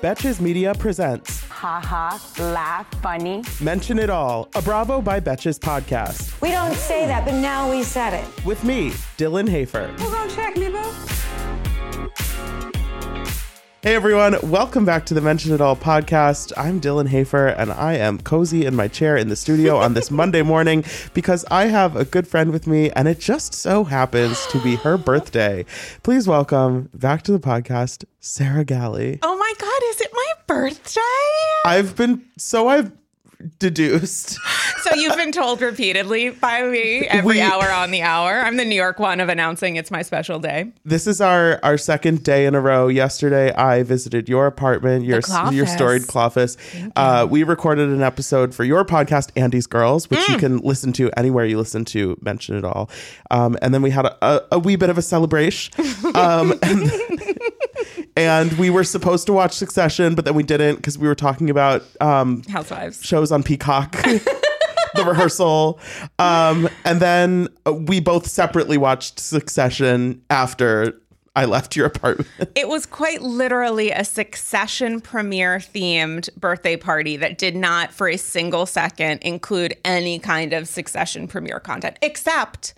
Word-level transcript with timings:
Betches 0.00 0.40
Media 0.40 0.72
presents 0.74 1.40
Ha 1.50 1.80
ha, 1.84 2.20
laugh, 2.38 2.86
funny. 3.02 3.42
Mention 3.60 3.98
It 3.98 4.10
All, 4.10 4.48
a 4.54 4.62
Bravo 4.62 5.00
by 5.00 5.18
Betches 5.18 5.58
podcast. 5.58 6.40
We 6.40 6.52
don't 6.52 6.74
say 6.74 7.04
that, 7.08 7.24
but 7.24 7.34
now 7.34 7.68
we 7.68 7.82
said 7.82 8.14
it. 8.14 8.44
With 8.44 8.62
me, 8.62 8.90
Dylan 9.16 9.48
Hafer. 9.48 9.92
Hold 9.98 10.14
on, 10.14 10.28
check 10.28 10.56
me, 10.56 10.68
boo. 10.68 12.77
Hey 13.80 13.94
everyone, 13.94 14.36
welcome 14.42 14.84
back 14.84 15.06
to 15.06 15.14
the 15.14 15.20
Mention 15.20 15.52
It 15.54 15.60
All 15.60 15.76
podcast. 15.76 16.52
I'm 16.56 16.80
Dylan 16.80 17.06
Hafer 17.06 17.46
and 17.46 17.70
I 17.70 17.94
am 17.94 18.18
cozy 18.18 18.66
in 18.66 18.74
my 18.74 18.88
chair 18.88 19.16
in 19.16 19.28
the 19.28 19.36
studio 19.36 19.76
on 19.76 19.94
this 19.94 20.10
Monday 20.20 20.42
morning 20.42 20.84
because 21.14 21.44
I 21.48 21.66
have 21.66 21.94
a 21.94 22.04
good 22.04 22.26
friend 22.26 22.50
with 22.50 22.66
me 22.66 22.90
and 22.90 23.06
it 23.06 23.20
just 23.20 23.54
so 23.54 23.84
happens 23.84 24.44
to 24.48 24.60
be 24.64 24.74
her 24.74 24.98
birthday. 24.98 25.64
Please 26.02 26.26
welcome 26.26 26.90
back 26.92 27.22
to 27.22 27.32
the 27.32 27.38
podcast, 27.38 28.04
Sarah 28.18 28.64
Galli. 28.64 29.20
Oh 29.22 29.38
my 29.38 29.54
God, 29.58 29.80
is 29.90 30.00
it 30.00 30.10
my 30.12 30.32
birthday? 30.48 31.00
I've 31.64 31.94
been, 31.94 32.24
so 32.36 32.66
I've 32.66 32.90
deduced. 33.58 34.38
So 34.82 34.94
you've 34.94 35.16
been 35.16 35.32
told 35.32 35.60
repeatedly 35.60 36.30
by 36.30 36.62
me 36.62 37.00
every 37.08 37.26
We- 37.36 37.40
hour 37.40 37.70
on 37.70 37.90
the 37.90 38.00
hour. 38.00 38.40
I'm 38.40 38.56
the 38.56 38.64
New 38.64 38.76
York 38.76 38.98
one 38.98 39.20
of 39.20 39.28
announcing 39.28 39.76
it's 39.76 39.90
my 39.90 40.00
special 40.02 40.38
day. 40.38 40.72
This 40.84 41.06
is 41.06 41.20
our 41.20 41.58
our 41.62 41.76
second 41.76 42.22
day 42.22 42.46
in 42.46 42.54
a 42.54 42.60
row. 42.60 42.88
Yesterday, 42.88 43.52
I 43.52 43.82
visited 43.82 44.28
your 44.28 44.46
apartment, 44.46 45.04
your 45.04 45.20
your 45.52 45.66
storied 45.66 46.06
Cloffice. 46.06 46.56
Uh, 46.96 47.26
we 47.28 47.42
recorded 47.42 47.88
an 47.90 48.02
episode 48.02 48.54
for 48.54 48.64
your 48.64 48.84
podcast, 48.84 49.30
Andy's 49.36 49.66
Girls, 49.66 50.08
which 50.08 50.20
Mm. 50.20 50.32
you 50.32 50.38
can 50.38 50.58
listen 50.58 50.92
to 50.94 51.10
anywhere 51.18 51.44
you 51.44 51.58
listen 51.58 51.84
to 51.86 52.16
Mention 52.22 52.56
It 52.56 52.64
All. 52.64 52.88
Um, 53.30 53.58
and 53.60 53.74
then 53.74 53.82
we 53.82 53.90
had 53.90 54.06
a, 54.06 54.16
a, 54.24 54.42
a 54.52 54.58
wee 54.58 54.76
bit 54.76 54.88
of 54.90 54.96
a 54.96 55.02
celebration. 55.02 55.74
Um, 56.14 56.54
and, 56.62 56.90
and 58.18 58.52
we 58.54 58.68
were 58.68 58.84
supposed 58.84 59.26
to 59.26 59.32
watch 59.32 59.52
Succession, 59.52 60.14
but 60.16 60.24
then 60.24 60.34
we 60.34 60.42
didn't 60.42 60.76
because 60.76 60.98
we 60.98 61.06
were 61.06 61.14
talking 61.14 61.50
about 61.50 61.84
um, 62.00 62.42
Housewives. 62.50 63.02
shows 63.02 63.30
on 63.30 63.42
Peacock. 63.42 63.92
the 64.94 65.04
rehearsal. 65.04 65.78
Um, 66.18 66.68
and 66.84 66.98
then 66.98 67.48
uh, 67.66 67.72
we 67.72 68.00
both 68.00 68.26
separately 68.26 68.76
watched 68.76 69.20
Succession 69.20 70.22
after 70.30 71.00
I 71.36 71.44
left 71.44 71.76
your 71.76 71.86
apartment. 71.86 72.28
It 72.56 72.68
was 72.68 72.84
quite 72.86 73.22
literally 73.22 73.92
a 73.92 74.04
succession 74.04 75.00
premiere 75.00 75.58
themed 75.58 76.34
birthday 76.34 76.76
party 76.76 77.16
that 77.18 77.38
did 77.38 77.54
not 77.54 77.92
for 77.92 78.08
a 78.08 78.16
single 78.16 78.66
second 78.66 79.20
include 79.22 79.76
any 79.84 80.18
kind 80.18 80.52
of 80.52 80.66
succession 80.66 81.28
premiere 81.28 81.60
content, 81.60 81.96
except 82.02 82.74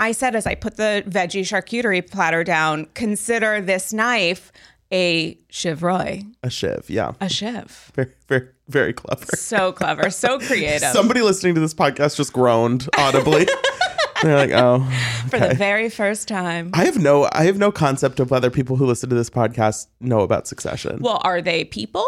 I 0.00 0.10
said 0.10 0.34
as 0.34 0.46
I 0.46 0.56
put 0.56 0.76
the 0.76 1.04
veggie 1.06 1.42
charcuterie 1.42 2.10
platter 2.10 2.42
down, 2.42 2.86
consider 2.94 3.60
this 3.60 3.92
knife 3.92 4.50
a 4.92 5.38
chevroy, 5.48 6.22
A 6.42 6.50
shiv, 6.50 6.88
yeah. 6.88 7.12
a 7.20 7.28
chev. 7.28 7.90
Very, 7.94 8.12
very, 8.28 8.48
very 8.68 8.92
clever. 8.92 9.24
So 9.36 9.72
clever, 9.72 10.10
so 10.10 10.38
creative. 10.46 10.90
Somebody 10.90 11.22
listening 11.22 11.54
to 11.54 11.60
this 11.60 11.74
podcast 11.74 12.16
just 12.16 12.32
groaned 12.32 12.88
audibly. 12.96 13.46
They're 14.22 14.36
like, 14.36 14.52
oh. 14.52 14.88
for 15.28 15.40
the 15.40 15.54
very 15.54 15.90
first 15.90 16.28
time. 16.28 16.70
I 16.74 16.84
have 16.84 16.96
no 16.96 17.28
I 17.32 17.44
have 17.44 17.58
no 17.58 17.72
concept 17.72 18.20
of 18.20 18.30
whether 18.30 18.50
people 18.50 18.76
who 18.76 18.86
listen 18.86 19.08
to 19.10 19.16
this 19.16 19.28
podcast 19.28 19.88
know 20.00 20.20
about 20.20 20.46
Succession. 20.46 21.00
Well, 21.00 21.20
are 21.24 21.42
they 21.42 21.64
people? 21.64 22.06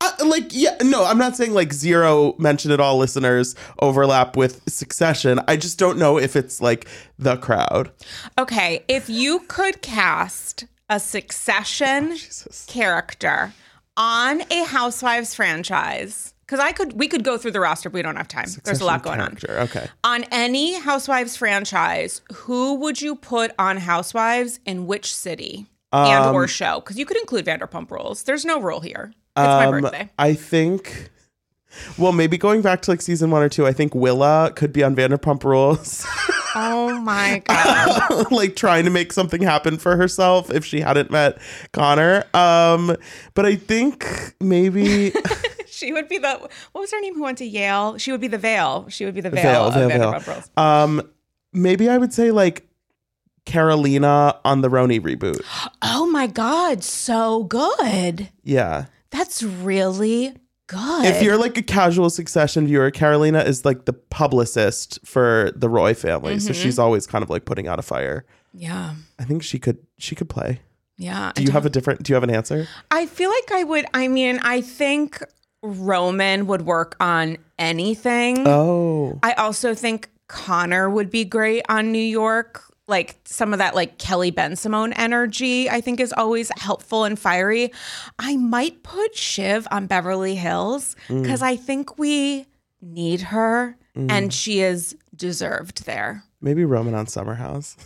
Uh, 0.00 0.10
like 0.26 0.46
yeah 0.50 0.76
no 0.82 1.04
i'm 1.04 1.16
not 1.16 1.36
saying 1.36 1.54
like 1.54 1.72
zero 1.72 2.34
mention 2.36 2.72
it 2.72 2.80
all 2.80 2.98
listeners 2.98 3.54
overlap 3.78 4.36
with 4.36 4.60
succession 4.68 5.38
i 5.46 5.56
just 5.56 5.78
don't 5.78 5.96
know 5.96 6.18
if 6.18 6.34
it's 6.34 6.60
like 6.60 6.88
the 7.20 7.36
crowd 7.36 7.92
Okay, 8.36 8.84
if 8.88 9.08
you 9.08 9.40
could 9.46 9.80
cast 9.80 10.64
a 10.92 10.96
Oh, 10.96 10.98
succession 10.98 12.16
character 12.66 13.52
on 13.96 14.42
a 14.50 14.64
Housewives 14.64 15.34
franchise, 15.34 16.34
because 16.40 16.60
I 16.60 16.72
could, 16.72 16.98
we 16.98 17.08
could 17.08 17.24
go 17.24 17.38
through 17.38 17.52
the 17.52 17.60
roster, 17.60 17.88
but 17.88 17.94
we 17.94 18.02
don't 18.02 18.16
have 18.16 18.28
time. 18.28 18.46
There's 18.64 18.80
a 18.80 18.84
lot 18.84 19.02
going 19.02 19.18
Character, 19.18 19.58
okay 19.60 19.88
on. 20.04 20.22
On 20.24 20.28
any 20.30 20.78
Housewives 20.80 21.36
franchise, 21.36 22.20
who 22.32 22.74
would 22.74 23.00
you 23.00 23.16
put 23.16 23.52
on 23.58 23.78
Housewives 23.78 24.60
in 24.66 24.86
which 24.86 25.14
city 25.14 25.66
and 25.92 26.24
Um, 26.26 26.34
or 26.34 26.46
show? 26.46 26.80
Because 26.80 26.98
you 26.98 27.06
could 27.06 27.16
include 27.18 27.46
Vanderpump 27.46 27.90
Rules. 27.90 28.22
There's 28.24 28.44
no 28.44 28.60
rule 28.60 28.80
here. 28.80 29.12
It's 29.36 29.44
my 29.46 29.66
Um, 29.66 29.80
birthday. 29.80 30.10
I 30.18 30.34
think. 30.34 31.10
Well, 31.98 32.12
maybe 32.12 32.38
going 32.38 32.62
back 32.62 32.82
to 32.82 32.90
like 32.90 33.00
season 33.02 33.30
one 33.30 33.42
or 33.42 33.48
two, 33.48 33.66
I 33.66 33.72
think 33.72 33.94
Willa 33.94 34.52
could 34.54 34.72
be 34.72 34.82
on 34.82 34.94
Vanderpump 34.96 35.42
Rules, 35.44 36.06
Oh 36.54 36.98
my 37.00 37.42
god. 37.48 38.30
like 38.30 38.56
trying 38.56 38.84
to 38.84 38.90
make 38.90 39.12
something 39.12 39.42
happen 39.42 39.78
for 39.78 39.96
herself 39.96 40.50
if 40.50 40.64
she 40.64 40.80
hadn't 40.80 41.10
met 41.10 41.38
Connor. 41.72 42.24
Um, 42.34 42.96
but 43.34 43.46
I 43.46 43.56
think 43.56 44.34
maybe 44.40 45.12
She 45.66 45.92
would 45.92 46.08
be 46.08 46.18
the 46.18 46.38
what 46.72 46.80
was 46.80 46.92
her 46.92 47.00
name 47.00 47.14
who 47.14 47.22
went 47.22 47.38
to 47.38 47.44
Yale? 47.46 47.96
She 47.98 48.12
would 48.12 48.20
be 48.20 48.28
the 48.28 48.38
Veil. 48.38 48.86
She 48.88 49.04
would 49.04 49.14
be 49.14 49.20
the 49.22 49.30
Veil, 49.30 49.42
Veil, 49.42 49.64
of 49.66 49.74
Veil, 49.74 49.88
Veil. 49.88 50.12
Vanderpump 50.12 50.26
Rules. 50.26 50.50
um, 50.56 51.10
maybe 51.52 51.88
I 51.88 51.96
would 51.98 52.12
say 52.12 52.30
like 52.30 52.68
Carolina 53.46 54.38
on 54.44 54.60
the 54.60 54.68
Roni 54.68 55.00
reboot. 55.00 55.42
Oh 55.84 56.06
my 56.06 56.26
god, 56.26 56.84
so 56.84 57.44
good. 57.44 58.28
Yeah. 58.44 58.86
That's 59.10 59.42
really 59.42 60.34
good. 60.72 61.04
If 61.06 61.22
you're 61.22 61.36
like 61.38 61.56
a 61.58 61.62
casual 61.62 62.10
succession 62.10 62.66
viewer, 62.66 62.90
Carolina 62.90 63.40
is 63.40 63.64
like 63.64 63.84
the 63.84 63.92
publicist 63.92 64.98
for 65.04 65.52
the 65.54 65.68
Roy 65.68 65.94
family. 65.94 66.38
So 66.40 66.50
Mm-hmm. 66.52 66.62
she's 66.62 66.78
always 66.78 67.06
kind 67.06 67.22
of 67.22 67.30
like 67.30 67.44
putting 67.44 67.68
out 67.68 67.78
a 67.78 67.82
fire. 67.82 68.24
yeah, 68.54 68.94
I 69.18 69.24
think 69.24 69.42
she 69.42 69.58
could 69.58 69.78
she 69.98 70.14
could 70.14 70.28
play. 70.28 70.60
yeah. 70.96 71.32
Do 71.34 71.42
you 71.42 71.50
have 71.52 71.66
a 71.66 71.70
different 71.70 72.02
do 72.02 72.10
you 72.12 72.14
have 72.14 72.24
an 72.24 72.30
answer? 72.34 72.66
I 72.90 73.06
feel 73.06 73.30
like 73.30 73.52
I 73.52 73.64
would. 73.64 73.86
I 73.94 74.08
mean, 74.08 74.40
I 74.42 74.60
think 74.60 75.22
Roman 75.62 76.46
would 76.48 76.62
work 76.62 76.96
on 77.00 77.36
anything. 77.58 78.44
Oh. 78.46 79.18
I 79.22 79.32
also 79.34 79.74
think 79.74 80.08
Connor 80.28 80.88
would 80.90 81.10
be 81.10 81.24
great 81.24 81.62
on 81.68 81.92
New 81.92 81.98
York. 82.22 82.62
Like 82.88 83.16
some 83.24 83.52
of 83.52 83.58
that, 83.58 83.74
like 83.74 83.98
Kelly 83.98 84.32
Bensimon 84.32 84.92
energy, 84.96 85.70
I 85.70 85.80
think 85.80 86.00
is 86.00 86.12
always 86.12 86.50
helpful 86.58 87.04
and 87.04 87.18
fiery. 87.18 87.72
I 88.18 88.36
might 88.36 88.82
put 88.82 89.16
Shiv 89.16 89.68
on 89.70 89.86
Beverly 89.86 90.34
Hills 90.34 90.96
mm. 91.08 91.22
because 91.22 91.42
I 91.42 91.56
think 91.56 91.98
we 91.98 92.46
need 92.80 93.20
her 93.20 93.76
mm. 93.96 94.10
and 94.10 94.32
she 94.32 94.60
is 94.60 94.96
deserved 95.14 95.86
there. 95.86 96.24
Maybe 96.40 96.64
Roman 96.64 96.94
on 96.94 97.06
Summer 97.06 97.34
House. 97.34 97.76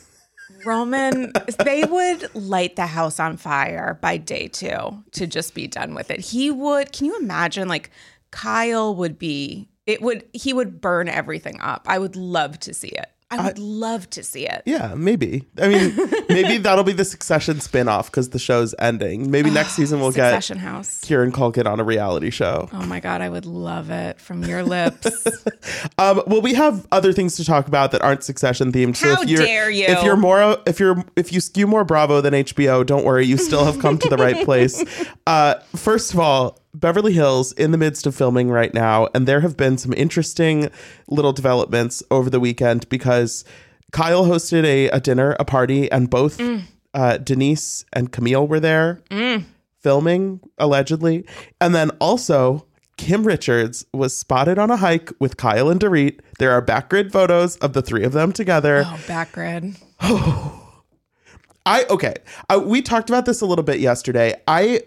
Roman, 0.64 1.32
they 1.64 1.84
would 1.84 2.34
light 2.34 2.76
the 2.76 2.86
house 2.86 3.20
on 3.20 3.36
fire 3.36 3.98
by 4.00 4.16
day 4.16 4.48
two 4.48 5.04
to 5.12 5.26
just 5.26 5.54
be 5.54 5.66
done 5.66 5.94
with 5.94 6.10
it. 6.10 6.20
He 6.20 6.50
would, 6.50 6.92
can 6.92 7.06
you 7.06 7.18
imagine? 7.18 7.68
Like, 7.68 7.90
Kyle 8.30 8.94
would 8.94 9.18
be, 9.18 9.68
it 9.86 10.02
would, 10.02 10.24
he 10.32 10.52
would 10.52 10.80
burn 10.80 11.08
everything 11.08 11.60
up. 11.60 11.86
I 11.88 11.98
would 11.98 12.16
love 12.16 12.58
to 12.60 12.74
see 12.74 12.88
it. 12.88 13.10
I 13.28 13.44
would 13.44 13.58
love 13.58 14.08
to 14.10 14.22
see 14.22 14.46
it. 14.46 14.62
Yeah, 14.66 14.94
maybe. 14.96 15.44
I 15.60 15.66
mean, 15.66 15.96
maybe 16.28 16.58
that'll 16.62 16.84
be 16.84 16.92
the 16.92 17.04
Succession 17.04 17.60
spin-off 17.60 18.08
because 18.08 18.30
the 18.30 18.38
show's 18.38 18.72
ending. 18.78 19.32
Maybe 19.32 19.50
next 19.50 19.72
season 19.72 19.98
we'll 20.00 20.12
get 20.12 20.30
Succession 20.30 20.58
House. 20.58 21.00
Kieran 21.00 21.32
Culkin 21.32 21.66
on 21.66 21.80
a 21.80 21.84
reality 21.84 22.30
show. 22.30 22.68
Oh 22.72 22.86
my 22.86 23.00
God, 23.00 23.22
I 23.22 23.28
would 23.28 23.44
love 23.44 23.90
it 23.90 24.20
from 24.20 24.44
your 24.44 24.62
lips. 24.64 25.26
Um, 25.98 26.22
well, 26.28 26.40
we 26.40 26.54
have 26.54 26.86
other 26.92 27.12
things 27.12 27.34
to 27.36 27.44
talk 27.44 27.66
about 27.66 27.90
that 27.92 28.02
aren't 28.02 28.22
Succession 28.22 28.70
themed. 28.70 28.94
So 28.94 29.16
How 29.16 29.22
if 29.22 29.28
you're, 29.28 29.44
dare 29.44 29.70
you. 29.70 29.86
If 29.86 30.04
you're 30.04 30.16
more, 30.16 30.58
if 30.64 30.78
you're, 30.78 31.04
if 31.16 31.32
you 31.32 31.40
skew 31.40 31.66
more 31.66 31.84
Bravo 31.84 32.20
than 32.20 32.32
HBO, 32.32 32.86
don't 32.86 33.04
worry, 33.04 33.26
you 33.26 33.38
still 33.38 33.64
have 33.64 33.80
come 33.80 33.98
to 33.98 34.08
the 34.08 34.16
right 34.16 34.44
place. 34.44 34.84
Uh, 35.26 35.54
first 35.74 36.14
of 36.14 36.20
all, 36.20 36.60
Beverly 36.78 37.12
Hills 37.12 37.52
in 37.52 37.70
the 37.70 37.78
midst 37.78 38.06
of 38.06 38.14
filming 38.14 38.50
right 38.50 38.72
now, 38.74 39.08
and 39.14 39.26
there 39.26 39.40
have 39.40 39.56
been 39.56 39.78
some 39.78 39.92
interesting 39.94 40.70
little 41.08 41.32
developments 41.32 42.02
over 42.10 42.28
the 42.28 42.40
weekend 42.40 42.88
because 42.88 43.44
Kyle 43.92 44.24
hosted 44.24 44.64
a, 44.64 44.88
a 44.90 45.00
dinner, 45.00 45.34
a 45.40 45.44
party, 45.44 45.90
and 45.90 46.10
both 46.10 46.40
uh, 46.92 47.16
Denise 47.18 47.84
and 47.92 48.12
Camille 48.12 48.46
were 48.46 48.60
there 48.60 49.00
filming 49.80 50.40
allegedly, 50.58 51.24
and 51.60 51.74
then 51.74 51.90
also. 52.00 52.66
Kim 52.98 53.26
Richards 53.26 53.84
was 53.92 54.16
spotted 54.16 54.58
on 54.58 54.70
a 54.70 54.76
hike 54.78 55.12
with 55.20 55.36
Kyle 55.36 55.68
and 55.68 55.78
Dorit. 55.78 56.20
There 56.38 56.52
are 56.52 56.62
backgrid 56.62 57.12
photos 57.12 57.58
of 57.58 57.74
the 57.74 57.82
three 57.82 58.04
of 58.04 58.12
them 58.12 58.32
together. 58.32 58.84
oh, 58.86 58.98
back 59.06 59.32
grid. 59.32 59.76
I 61.66 61.84
okay. 61.90 62.14
Uh, 62.48 62.62
we 62.64 62.80
talked 62.80 63.10
about 63.10 63.26
this 63.26 63.42
a 63.42 63.46
little 63.46 63.64
bit 63.64 63.80
yesterday. 63.80 64.40
I 64.48 64.80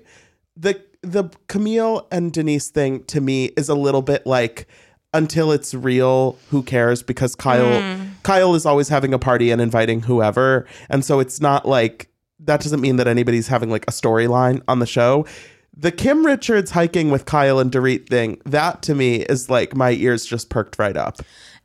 the 0.57 0.81
the 1.01 1.29
Camille 1.47 2.07
and 2.11 2.31
Denise 2.31 2.69
thing 2.69 3.03
to 3.05 3.21
me 3.21 3.45
is 3.57 3.69
a 3.69 3.75
little 3.75 4.01
bit 4.01 4.25
like 4.25 4.67
until 5.13 5.51
it's 5.51 5.73
real, 5.73 6.37
who 6.49 6.61
cares? 6.61 7.01
Because 7.01 7.35
Kyle 7.35 7.81
hmm. 7.81 8.09
Kyle 8.23 8.53
is 8.55 8.65
always 8.65 8.89
having 8.89 9.13
a 9.13 9.19
party 9.19 9.51
and 9.51 9.61
inviting 9.61 10.01
whoever, 10.01 10.65
and 10.89 11.03
so 11.03 11.19
it's 11.19 11.41
not 11.41 11.67
like 11.67 12.09
that 12.39 12.61
doesn't 12.61 12.81
mean 12.81 12.97
that 12.97 13.07
anybody's 13.07 13.47
having 13.47 13.69
like 13.69 13.85
a 13.87 13.91
storyline 13.91 14.61
on 14.67 14.79
the 14.79 14.85
show. 14.85 15.25
The 15.75 15.91
Kim 15.91 16.25
Richards 16.25 16.71
hiking 16.71 17.09
with 17.09 17.25
Kyle 17.25 17.59
and 17.59 17.71
Dorit 17.71 18.09
thing, 18.09 18.41
that 18.45 18.81
to 18.83 18.95
me 18.95 19.21
is 19.21 19.49
like 19.49 19.75
my 19.75 19.91
ears 19.91 20.25
just 20.25 20.49
perked 20.49 20.77
right 20.77 20.97
up. 20.97 21.21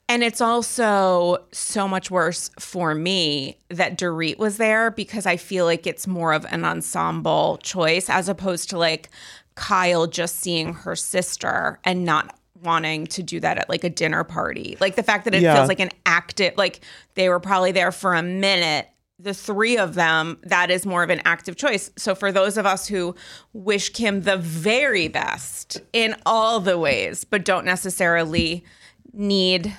And 0.08 0.22
it's 0.22 0.40
also 0.40 1.38
so 1.52 1.88
much 1.88 2.10
worse 2.10 2.50
for 2.58 2.94
me 2.94 3.58
that 3.70 3.98
Dorit 3.98 4.36
was 4.38 4.58
there 4.58 4.90
because 4.90 5.24
I 5.24 5.36
feel 5.38 5.64
like 5.64 5.86
it's 5.86 6.06
more 6.06 6.32
of 6.34 6.44
an 6.50 6.64
ensemble 6.64 7.58
choice 7.62 8.10
as 8.10 8.28
opposed 8.28 8.70
to 8.70 8.78
like 8.78 9.08
Kyle 9.54 10.06
just 10.06 10.36
seeing 10.40 10.74
her 10.74 10.94
sister 10.94 11.78
and 11.84 12.04
not 12.04 12.38
wanting 12.62 13.06
to 13.06 13.22
do 13.22 13.40
that 13.40 13.58
at 13.58 13.68
like 13.68 13.84
a 13.84 13.90
dinner 13.90 14.24
party. 14.24 14.76
Like 14.80 14.94
the 14.96 15.02
fact 15.02 15.24
that 15.24 15.34
it 15.34 15.42
Yeah. 15.42 15.54
feels 15.56 15.68
like 15.68 15.80
an 15.80 15.90
active, 16.04 16.54
like 16.56 16.80
they 17.14 17.28
were 17.28 17.40
probably 17.40 17.72
there 17.72 17.92
for 17.92 18.14
a 18.14 18.22
minute. 18.22 18.88
The 19.18 19.32
three 19.34 19.78
of 19.78 19.94
them, 19.94 20.38
that 20.42 20.70
is 20.70 20.84
more 20.84 21.02
of 21.02 21.08
an 21.10 21.22
active 21.24 21.56
choice. 21.56 21.90
So, 21.96 22.14
for 22.16 22.32
those 22.32 22.58
of 22.58 22.66
us 22.66 22.88
who 22.88 23.14
wish 23.52 23.90
Kim 23.90 24.22
the 24.22 24.36
very 24.36 25.06
best 25.08 25.80
in 25.92 26.16
all 26.26 26.58
the 26.58 26.76
ways, 26.76 27.22
but 27.24 27.44
don't 27.44 27.64
necessarily 27.64 28.64
need 29.12 29.72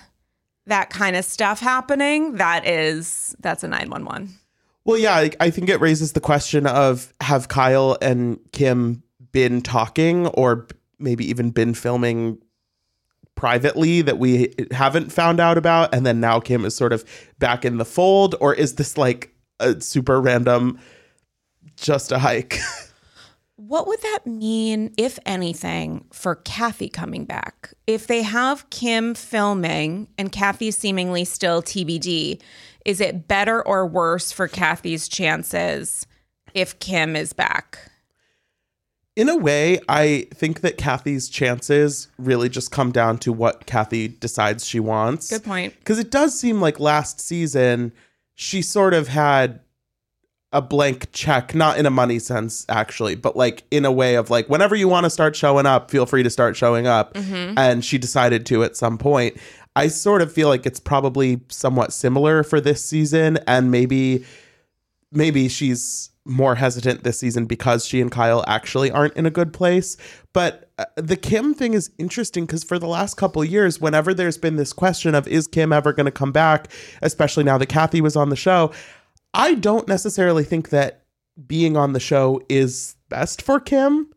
that 0.68 0.90
kind 0.90 1.16
of 1.16 1.26
stuff 1.26 1.60
happening, 1.60 2.36
that 2.36 2.66
is 2.66 3.36
that's 3.40 3.64
a 3.64 3.68
911. 3.68 4.30
Well, 4.84 4.98
yeah, 4.98 5.16
I, 5.16 5.32
I 5.40 5.50
think 5.50 5.70
it 5.70 5.82
raises 5.82 6.14
the 6.14 6.22
question 6.22 6.68
of 6.68 7.14
have 7.22 7.48
Kyle 7.48 7.98
and 8.02 8.40
Kim 8.52 9.04
been 9.32 9.62
talking 9.62 10.28
or 10.28 10.68
maybe 11.00 11.28
even 11.30 11.50
been 11.50 11.74
filming 11.74 12.40
privately 13.36 14.02
that 14.02 14.18
we 14.18 14.54
haven't 14.72 15.12
found 15.12 15.40
out 15.42 15.58
about 15.58 15.94
and 15.94 16.06
then 16.06 16.22
now 16.22 16.40
Kim 16.40 16.64
is 16.64 16.74
sort 16.74 16.94
of 16.94 17.04
back 17.38 17.66
in 17.66 17.78
the 17.78 17.84
fold 17.84 18.34
or 18.40 18.54
is 18.54 18.76
this 18.76 18.98
like 18.98 19.36
a 19.60 19.82
super 19.82 20.22
random 20.22 20.80
just 21.76 22.12
a 22.12 22.20
hike? 22.20 22.60
What 23.68 23.88
would 23.88 24.02
that 24.02 24.28
mean, 24.28 24.94
if 24.98 25.18
anything, 25.26 26.06
for 26.12 26.36
Kathy 26.36 26.90
coming 26.90 27.26
back? 27.26 27.74
If 27.88 28.06
they 28.08 28.22
have 28.22 28.70
Kim 28.70 29.16
filming 29.16 30.08
and 30.18 30.32
Kathy 30.32 30.72
seemingly 30.72 31.26
still 31.26 31.64
TBD, 31.64 32.42
is 32.86 33.02
it 33.02 33.28
better 33.28 33.66
or 33.66 33.88
worse 33.88 34.32
for 34.32 34.48
Kathy's 34.48 35.08
chances 35.08 36.06
if 36.54 36.78
Kim 36.80 37.16
is 37.16 37.34
back? 37.34 37.92
in 39.16 39.30
a 39.30 39.36
way, 39.36 39.80
I 39.88 40.28
think 40.34 40.62
that 40.62 40.78
Kathy's 40.78 41.30
chances 41.30 42.10
really 42.18 42.50
just 42.50 42.72
come 42.72 42.92
down 42.92 43.18
to 43.20 43.32
what 43.32 43.66
Kathy 43.66 44.10
decides 44.10 44.68
she 44.68 44.80
wants. 44.80 45.30
Good 45.30 45.44
point. 45.44 45.74
Because 45.80 46.00
it 46.00 46.12
does 46.12 46.38
seem 46.38 46.60
like 46.60 46.80
last 46.80 47.22
season 47.22 47.94
she 48.34 48.62
sort 48.62 48.94
of 48.94 49.08
had 49.08 49.62
a 50.56 50.62
blank 50.62 51.12
check, 51.12 51.54
not 51.54 51.78
in 51.78 51.86
a 51.86 51.90
money 51.90 52.18
sense, 52.18 52.66
actually, 52.69 53.13
but 53.13 53.36
like 53.36 53.63
in 53.72 53.84
a 53.84 53.92
way 53.92 54.16
of 54.16 54.30
like, 54.30 54.48
whenever 54.48 54.74
you 54.74 54.88
want 54.88 55.04
to 55.04 55.10
start 55.10 55.36
showing 55.36 55.66
up, 55.66 55.92
feel 55.92 56.06
free 56.06 56.24
to 56.24 56.30
start 56.30 56.56
showing 56.56 56.88
up. 56.88 57.13
Mm-hmm. 57.13 57.60
And 57.60 57.84
she 57.84 57.98
decided 57.98 58.46
to 58.48 58.63
at 58.63 58.78
some 58.78 58.98
point. 58.98 59.38
I 59.75 59.90
sort 59.90 60.22
of 60.22 60.31
feel 60.31 60.48
like 60.48 60.66
it's 60.66 60.80
probably 60.80 61.42
somewhat 61.50 61.92
similar 61.92 62.42
for 62.42 62.62
this 62.62 62.84
season. 62.84 63.38
And 63.46 63.69
maybe, 63.69 64.25
maybe 65.12 65.50
she's 65.50 66.10
more 66.24 66.56
hesitant 66.56 67.04
this 67.04 67.19
season 67.19 67.46
because 67.46 67.86
she 67.86 68.02
and 68.02 68.12
Kyle 68.12 68.44
actually 68.48 68.90
aren't 68.90 69.16
in 69.16 69.25
a 69.25 69.30
good 69.30 69.54
place. 69.54 69.96
But 70.34 70.72
uh, 70.80 70.86
the 70.96 71.16
Kim 71.16 71.54
thing 71.54 71.74
is 71.74 71.92
interesting 71.98 72.46
because 72.46 72.63
for 72.63 72.80
the 72.80 72.88
last 72.88 73.16
couple 73.16 73.44
years, 73.44 73.80
whenever 73.80 74.13
there's 74.13 74.38
been 74.38 74.56
this 74.56 74.74
question 74.74 75.13
of 75.13 75.28
is 75.28 75.48
Kim 75.48 75.72
ever 75.72 75.94
going 75.94 76.06
to 76.06 76.12
come 76.12 76.31
back, 76.31 76.72
especially 77.02 77.44
now 77.44 77.57
that 77.57 77.68
Kathy 77.68 78.02
was 78.02 78.16
on 78.16 78.30
the 78.30 78.36
show, 78.36 78.72
I 79.36 79.54
don't 79.56 79.88
necessarily 79.88 80.44
think 80.44 80.70
that 80.70 81.02
being 81.48 81.76
on 81.78 81.94
the 81.94 82.00
show 82.00 82.42
is 82.50 82.96
best 83.10 83.42
for 83.42 83.60
Kim. 83.60 84.10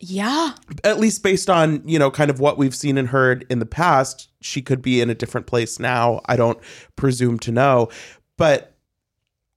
Yeah. 0.00 0.52
at 0.84 1.00
least 1.00 1.24
based 1.24 1.50
on 1.50 1.82
you 1.84 1.98
know 1.98 2.08
kind 2.08 2.30
of 2.30 2.38
what 2.38 2.56
we've 2.56 2.74
seen 2.74 2.96
and 2.98 3.08
heard 3.08 3.44
in 3.50 3.58
the 3.58 3.66
past 3.66 4.28
she 4.40 4.62
could 4.62 4.80
be 4.80 5.00
in 5.00 5.10
a 5.10 5.14
different 5.14 5.48
place 5.48 5.80
now. 5.80 6.20
I 6.26 6.36
don't 6.36 6.58
presume 6.94 7.38
to 7.40 7.50
know. 7.52 7.88
But 8.36 8.74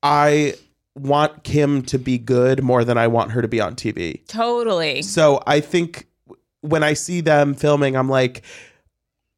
i 0.04 0.56
want 0.96 1.44
kim 1.44 1.82
to 1.84 2.00
be 2.00 2.18
good 2.18 2.64
more 2.64 2.84
than 2.84 2.98
i 2.98 3.06
want 3.08 3.32
her 3.32 3.42
to 3.42 3.48
be 3.48 3.62
on 3.62 3.76
tv 3.76 4.26
Totally. 4.28 5.04
so 5.04 5.42
i 5.46 5.60
think 5.60 6.08
when 6.62 6.84
i 6.84 6.94
see 6.94 7.22
them 7.22 7.54
filming 7.54 7.96
i'm 7.96 8.10
like 8.10 8.42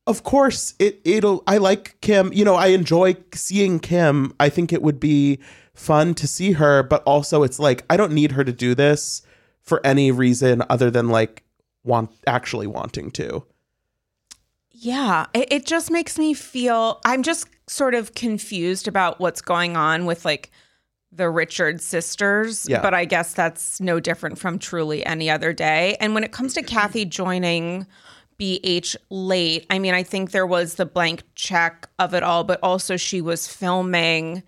of 0.08 0.24
course 0.24 0.74
it 0.80 1.02
it'll 1.04 1.44
i 1.48 1.58
like 1.58 2.00
kim. 2.02 2.32
You 2.34 2.46
know 2.46 2.56
i 2.56 2.68
enjoy 2.68 3.16
seeing 3.34 3.80
kim. 3.80 4.34
I 4.40 4.50
think 4.50 4.72
it 4.74 4.82
would 4.82 5.00
be 5.00 5.40
fun 5.74 6.14
to 6.14 6.28
see 6.28 6.54
her 6.54 6.84
but 6.84 7.02
also 7.04 7.44
it's 7.44 7.60
like 7.60 7.84
i 7.90 7.98
don't 7.98 8.12
need 8.12 8.34
her 8.34 8.44
to 8.44 8.52
do 8.54 8.76
this 8.76 9.22
for 9.62 9.86
any 9.86 10.12
reason 10.12 10.62
other 10.70 10.92
than 10.92 11.10
like 11.10 11.44
want 11.84 12.12
actually 12.28 12.68
wanting 12.68 13.10
to 13.12 13.44
Yeah, 14.72 15.28
it, 15.34 15.48
it 15.52 15.66
just 15.66 15.92
makes 15.92 16.18
me 16.18 16.34
feel 16.34 17.00
I'm 17.06 17.24
just 17.24 17.48
sort 17.68 17.94
of 17.96 18.14
confused 18.16 18.88
about 18.88 19.20
what's 19.20 19.42
going 19.42 19.78
on 19.78 20.06
with 20.06 20.26
like 20.26 20.52
the 21.12 21.30
Richard 21.30 21.80
sisters, 21.82 22.66
Yeah. 22.68 22.82
but 22.82 22.94
I 22.94 23.06
guess 23.06 23.34
that's 23.34 23.80
no 23.80 24.00
different 24.00 24.38
from 24.40 24.60
truly 24.60 25.06
any 25.06 25.30
other 25.30 25.54
day. 25.54 25.96
And 26.00 26.14
when 26.14 26.24
it 26.24 26.32
comes 26.32 26.54
to 26.56 26.64
Kathy 26.64 27.06
joining 27.06 27.86
BH 28.40 28.96
late, 29.10 29.66
I 29.70 29.80
mean, 29.80 29.94
I 29.94 30.04
think 30.04 30.32
there 30.32 30.48
was 30.48 30.76
the 30.76 30.86
blank 30.86 31.24
check 31.36 31.88
of 32.00 32.14
it 32.14 32.24
all, 32.24 32.44
but 32.44 32.60
also 32.64 32.98
she 32.98 33.22
was 33.22 33.48
filming 33.48 34.44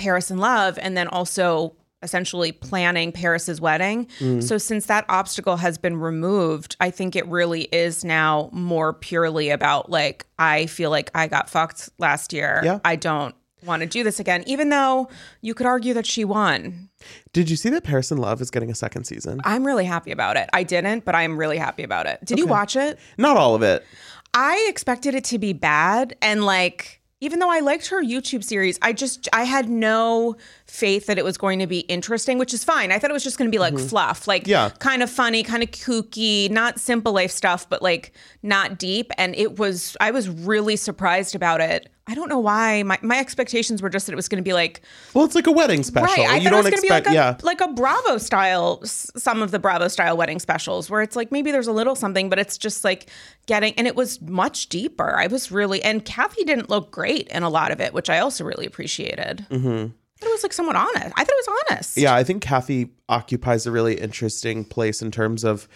Paris 0.00 0.30
in 0.30 0.38
Love 0.38 0.78
and 0.80 0.96
then 0.96 1.08
also 1.08 1.76
essentially 2.02 2.52
planning 2.52 3.12
Paris's 3.12 3.60
wedding. 3.60 4.06
Mm. 4.18 4.42
So 4.42 4.56
since 4.56 4.86
that 4.86 5.04
obstacle 5.10 5.58
has 5.58 5.76
been 5.76 5.98
removed, 5.98 6.74
I 6.80 6.90
think 6.90 7.14
it 7.14 7.26
really 7.26 7.64
is 7.64 8.02
now 8.02 8.48
more 8.50 8.94
purely 8.94 9.50
about 9.50 9.90
like 9.90 10.24
I 10.38 10.64
feel 10.66 10.88
like 10.88 11.10
I 11.14 11.26
got 11.28 11.50
fucked 11.50 11.90
last 11.98 12.32
year. 12.32 12.62
Yeah. 12.64 12.80
I 12.82 12.96
don't 12.96 13.34
want 13.66 13.82
to 13.82 13.86
do 13.86 14.02
this 14.02 14.18
again 14.18 14.42
even 14.46 14.70
though 14.70 15.06
you 15.42 15.52
could 15.52 15.66
argue 15.66 15.92
that 15.92 16.06
she 16.06 16.24
won. 16.24 16.88
did 17.34 17.50
you 17.50 17.56
see 17.56 17.68
that 17.68 17.84
paris 17.84 18.10
in 18.10 18.16
love 18.16 18.40
is 18.40 18.50
getting 18.50 18.70
a 18.70 18.74
second 18.74 19.04
season 19.04 19.38
I'm 19.44 19.66
really 19.66 19.84
happy 19.84 20.12
about 20.12 20.38
it. 20.38 20.48
I 20.54 20.62
didn't, 20.62 21.04
but 21.04 21.14
I'm 21.14 21.36
really 21.36 21.58
happy 21.58 21.82
about 21.82 22.06
it. 22.06 22.20
Did 22.24 22.38
you 22.38 22.46
watch 22.46 22.74
it? 22.74 22.98
not 23.18 23.36
all 23.36 23.54
of 23.54 23.62
it 23.62 23.84
I 24.32 24.66
expected 24.70 25.14
it 25.14 25.24
to 25.24 25.38
be 25.38 25.52
bad 25.52 26.16
and 26.22 26.42
like 26.44 26.99
even 27.20 27.38
though 27.38 27.50
I 27.50 27.60
liked 27.60 27.88
her 27.88 28.02
YouTube 28.02 28.42
series, 28.42 28.78
I 28.80 28.92
just 28.92 29.28
I 29.32 29.44
had 29.44 29.68
no 29.68 30.36
faith 30.70 31.06
that 31.06 31.18
it 31.18 31.24
was 31.24 31.36
going 31.36 31.58
to 31.58 31.66
be 31.66 31.80
interesting, 31.80 32.38
which 32.38 32.54
is 32.54 32.62
fine. 32.64 32.92
I 32.92 32.98
thought 32.98 33.10
it 33.10 33.14
was 33.14 33.24
just 33.24 33.36
going 33.38 33.50
to 33.50 33.54
be 33.54 33.58
like 33.58 33.78
fluff, 33.78 34.26
like 34.28 34.46
Yeah. 34.46 34.70
kind 34.78 35.02
of 35.02 35.10
funny, 35.10 35.42
kind 35.42 35.62
of 35.62 35.70
kooky, 35.72 36.48
not 36.50 36.78
simple 36.78 37.12
life 37.12 37.30
stuff, 37.32 37.68
but 37.68 37.82
like 37.82 38.12
not 38.42 38.78
deep. 38.78 39.10
And 39.18 39.34
it 39.34 39.58
was 39.58 39.96
I 40.00 40.10
was 40.12 40.28
really 40.28 40.76
surprised 40.76 41.34
about 41.34 41.60
it. 41.60 41.90
I 42.06 42.14
don't 42.14 42.28
know 42.28 42.38
why. 42.40 42.82
My 42.82 42.98
my 43.02 43.18
expectations 43.20 43.82
were 43.82 43.88
just 43.90 44.06
that 44.06 44.12
it 44.12 44.16
was 44.16 44.28
going 44.28 44.42
to 44.42 44.48
be 44.48 44.52
like 44.52 44.80
well 45.14 45.24
it's 45.24 45.34
like 45.36 45.46
a 45.46 45.52
wedding 45.52 45.82
special 45.84 46.08
Right. 46.24 46.28
I 46.28 46.36
you 46.38 46.44
thought 46.44 46.50
don't 46.50 46.66
it 46.66 46.72
was 46.72 46.80
to 46.80 46.82
be 46.82 46.86
expect 46.88 47.06
like 47.06 47.12
a, 47.12 47.14
yeah 47.14 47.36
like 47.42 47.60
a 47.60 47.68
Bravo 47.68 48.18
style, 48.18 48.80
some 48.84 49.42
of 49.42 49.50
the 49.52 49.58
Bravo 49.58 49.86
style 49.88 50.16
wedding 50.16 50.38
specials 50.38 50.88
where 50.90 51.02
it's 51.02 51.14
like 51.14 51.30
maybe 51.30 51.52
there's 51.52 51.68
a 51.68 51.72
little 51.72 51.94
something, 51.94 52.28
but 52.28 52.38
it's 52.38 52.56
just 52.58 52.84
like 52.84 53.08
getting, 53.46 53.74
and 53.74 53.86
it 53.86 53.96
was 53.96 54.20
much 54.22 54.68
deeper. 54.68 55.16
I 55.16 55.26
was 55.26 55.50
really, 55.52 55.82
and 55.82 56.04
Kathy 56.04 56.44
didn't 56.44 56.68
look 56.70 56.90
great 56.90 57.26
in 57.28 57.42
a 57.42 57.48
lot 57.48 57.70
of 57.70 57.80
it, 57.80 57.92
which 57.92 58.08
I 58.10 58.18
also 58.20 58.44
really 58.44 58.66
appreciated. 58.66 59.46
Mm-hmm. 59.50 59.92
Thought 60.20 60.28
it 60.28 60.32
was 60.32 60.42
like 60.42 60.52
somewhat 60.52 60.76
honest. 60.76 61.12
I 61.16 61.24
thought 61.24 61.28
it 61.28 61.46
was 61.46 61.60
honest. 61.70 61.96
Yeah, 61.96 62.14
I 62.14 62.24
think 62.24 62.42
Kathy 62.42 62.90
occupies 63.08 63.66
a 63.66 63.70
really 63.70 63.94
interesting 63.94 64.64
place 64.64 65.00
in 65.00 65.10
terms 65.10 65.44
of 65.44 65.66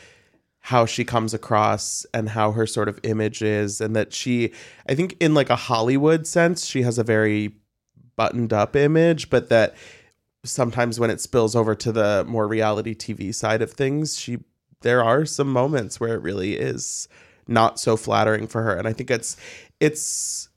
how 0.65 0.87
she 0.87 1.05
comes 1.05 1.35
across 1.35 2.07
and 2.15 2.31
how 2.31 2.51
her 2.53 2.67
sort 2.67 2.89
of 2.89 2.99
image 3.03 3.43
is 3.43 3.83
and 3.83 3.95
that 3.95 4.15
she 4.15 4.51
I 4.89 4.95
think 4.95 5.15
in 5.21 5.35
like 5.35 5.51
a 5.51 5.57
Hollywood 5.57 6.27
sense 6.27 6.65
she 6.65 6.81
has 6.81 6.99
a 6.99 7.05
very 7.05 7.53
buttoned 8.17 8.51
up 8.51 8.75
image 8.75 9.29
but 9.29 9.51
that 9.51 9.75
sometimes 10.43 10.99
when 10.99 11.11
it 11.11 11.21
spills 11.21 11.55
over 11.55 11.75
to 11.75 11.93
the 11.93 12.25
more 12.27 12.49
reality 12.49 12.95
TV 12.95 13.35
side 13.35 13.61
of 13.61 13.73
things 13.73 14.19
she 14.19 14.39
there 14.81 15.05
are 15.05 15.27
some 15.27 15.53
moments 15.53 16.01
where 16.01 16.15
it 16.15 16.23
really 16.23 16.57
is 16.57 17.09
not 17.47 17.79
so 17.79 17.95
flattering 17.95 18.47
for 18.47 18.63
her 18.63 18.75
and 18.75 18.89
I 18.89 18.95
think 18.95 19.11
it's 19.11 19.37
it's 19.81 20.49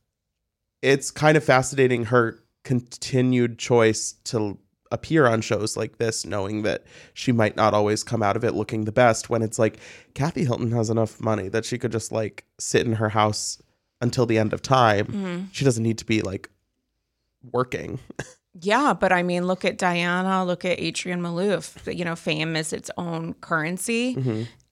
it's 0.82 1.12
kind 1.12 1.36
of 1.36 1.44
fascinating 1.44 2.06
her 2.06 2.40
continued 2.68 3.58
choice 3.58 4.12
to 4.26 4.58
appear 4.92 5.26
on 5.26 5.40
shows 5.40 5.78
like 5.78 6.00
this 6.00 6.26
knowing 6.26 6.64
that 6.64 6.84
she 7.14 7.32
might 7.32 7.56
not 7.56 7.74
always 7.74 8.04
come 8.04 8.22
out 8.22 8.36
of 8.36 8.44
it 8.44 8.54
looking 8.54 8.84
the 8.84 8.92
best 8.92 9.30
when 9.30 9.42
it's 9.42 9.58
like 9.58 9.80
Kathy 10.16 10.44
Hilton 10.44 10.74
has 10.74 10.90
enough 10.90 11.22
money 11.22 11.48
that 11.48 11.64
she 11.64 11.78
could 11.78 11.94
just 11.94 12.12
like 12.12 12.44
sit 12.60 12.86
in 12.86 12.92
her 12.92 13.08
house 13.08 13.62
until 14.02 14.26
the 14.26 14.38
end 14.38 14.52
of 14.52 14.62
time. 14.62 15.06
She 15.54 15.64
doesn't 15.64 15.82
need 15.82 15.98
to 16.00 16.06
be 16.06 16.22
like 16.22 16.50
working. 17.54 18.00
Yeah, 18.60 18.94
but 18.94 19.14
I 19.14 19.24
mean, 19.24 19.48
look 19.48 19.64
at 19.64 19.78
Diana, 19.78 20.44
look 20.44 20.66
at 20.66 20.78
Adrienne 20.78 21.22
Maloof. 21.22 21.96
You 21.96 22.04
know, 22.04 22.16
fame 22.18 22.58
is 22.58 22.74
its 22.74 22.92
own 22.98 23.36
currency. 23.36 24.16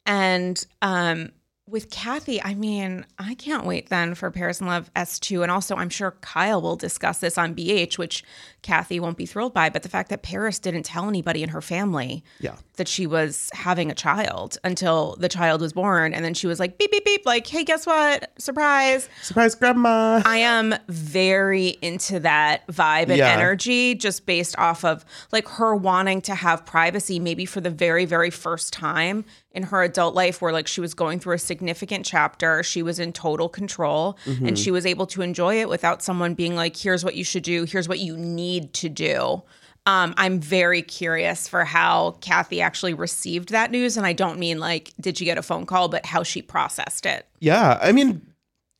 And 0.06 0.66
um, 0.82 1.30
with 1.68 1.90
Kathy, 1.90 2.42
I 2.44 2.54
mean, 2.54 3.08
I 3.18 3.34
can't 3.34 3.66
wait 3.66 3.90
then 3.90 4.14
for 4.14 4.30
Paris 4.30 4.62
in 4.62 4.68
Love 4.68 4.92
S2. 4.96 5.42
And 5.42 5.52
also, 5.52 5.76
I'm 5.76 5.90
sure 5.90 6.12
Kyle 6.22 6.62
will 6.62 6.76
discuss 6.76 7.18
this 7.18 7.40
on 7.40 7.56
BH, 7.56 7.98
which 7.98 8.24
Kathy 8.62 9.00
won't 9.00 9.18
be 9.18 9.26
thrilled 9.26 9.54
by. 9.56 9.70
But 9.70 9.82
the 9.82 9.90
fact 9.90 10.10
that 10.10 10.22
Paris 10.22 10.60
didn't 10.60 10.84
tell 10.84 11.08
anybody 11.10 11.42
in 11.42 11.50
her 11.50 11.62
family 11.62 12.24
Yeah. 12.40 12.58
that 12.78 12.88
she 12.88 13.08
was 13.08 13.50
having 13.54 13.90
a 13.90 13.96
child 13.96 14.60
until 14.64 15.16
the 15.20 15.28
child 15.28 15.60
was 15.62 15.74
born. 15.74 16.14
And 16.14 16.24
then 16.24 16.36
she 16.36 16.46
was 16.46 16.60
like, 16.60 16.78
beep, 16.78 16.92
beep, 16.92 17.04
beep, 17.04 17.26
like, 17.26 17.48
hey, 17.48 17.64
guess 17.64 17.88
what? 17.88 18.32
Surprise. 18.38 19.10
Surprise, 19.24 19.56
grandma. 19.56 20.22
I 20.24 20.38
am 20.38 20.76
very 20.88 21.78
into 21.82 22.20
that 22.20 22.68
vibe 22.68 23.10
and 23.10 23.18
Yeah. 23.18 23.30
energy 23.32 23.96
just 23.96 24.28
based 24.28 24.56
off 24.60 24.86
of 24.86 25.04
like 25.32 25.48
her 25.48 25.76
wanting 25.76 26.22
to 26.22 26.36
have 26.36 26.64
privacy 26.64 27.20
maybe 27.20 27.46
for 27.46 27.60
the 27.60 27.70
very 27.72 28.06
very 28.06 28.30
first 28.30 28.72
time 28.72 29.26
in 29.56 29.64
her 29.64 29.84
adult 29.84 30.14
life 30.14 30.42
where 30.42 30.52
like 30.52 30.68
she 30.68 30.82
was 30.82 30.94
going 30.94 31.20
through 31.20 31.34
a 31.34 31.40
significant 31.40 32.06
chapter 32.06 32.62
she 32.62 32.84
was 32.84 33.00
in 33.00 33.14
total 33.14 33.50
control 33.50 34.18
and 34.26 34.60
she 34.60 34.72
was 34.72 34.86
able 34.86 35.06
to 35.06 35.22
enjoy 35.22 35.60
it 35.60 35.70
without 35.70 36.02
someone 36.04 36.34
being 36.34 36.56
like 36.56 36.76
here's 36.76 37.04
what 37.04 37.16
you 37.16 37.24
should 37.24 37.44
do 37.44 37.64
here's 37.64 37.88
what 37.88 38.00
you 38.00 38.16
need 38.18 38.74
to 38.74 38.90
do 38.90 39.42
um, 39.88 40.16
I'm 40.18 40.40
very 40.40 40.82
curious 40.82 41.48
for 41.48 41.64
how 41.64 42.18
Kathy 42.22 42.60
actually 42.60 42.96
received 42.96 43.50
that 43.50 43.70
news. 43.70 43.98
And 43.98 44.06
I 44.06 44.14
don't 44.14 44.40
mean 44.40 44.60
like, 44.60 44.92
did 45.00 45.20
you 45.20 45.26
get 45.26 45.38
a 45.38 45.44
phone 45.44 45.66
call, 45.68 45.90
but 45.90 46.08
how 46.08 46.24
she 46.24 46.42
processed 46.42 47.06
it. 47.06 47.28
Yeah, 47.40 47.78
I 47.82 47.92
mean, 47.92 48.26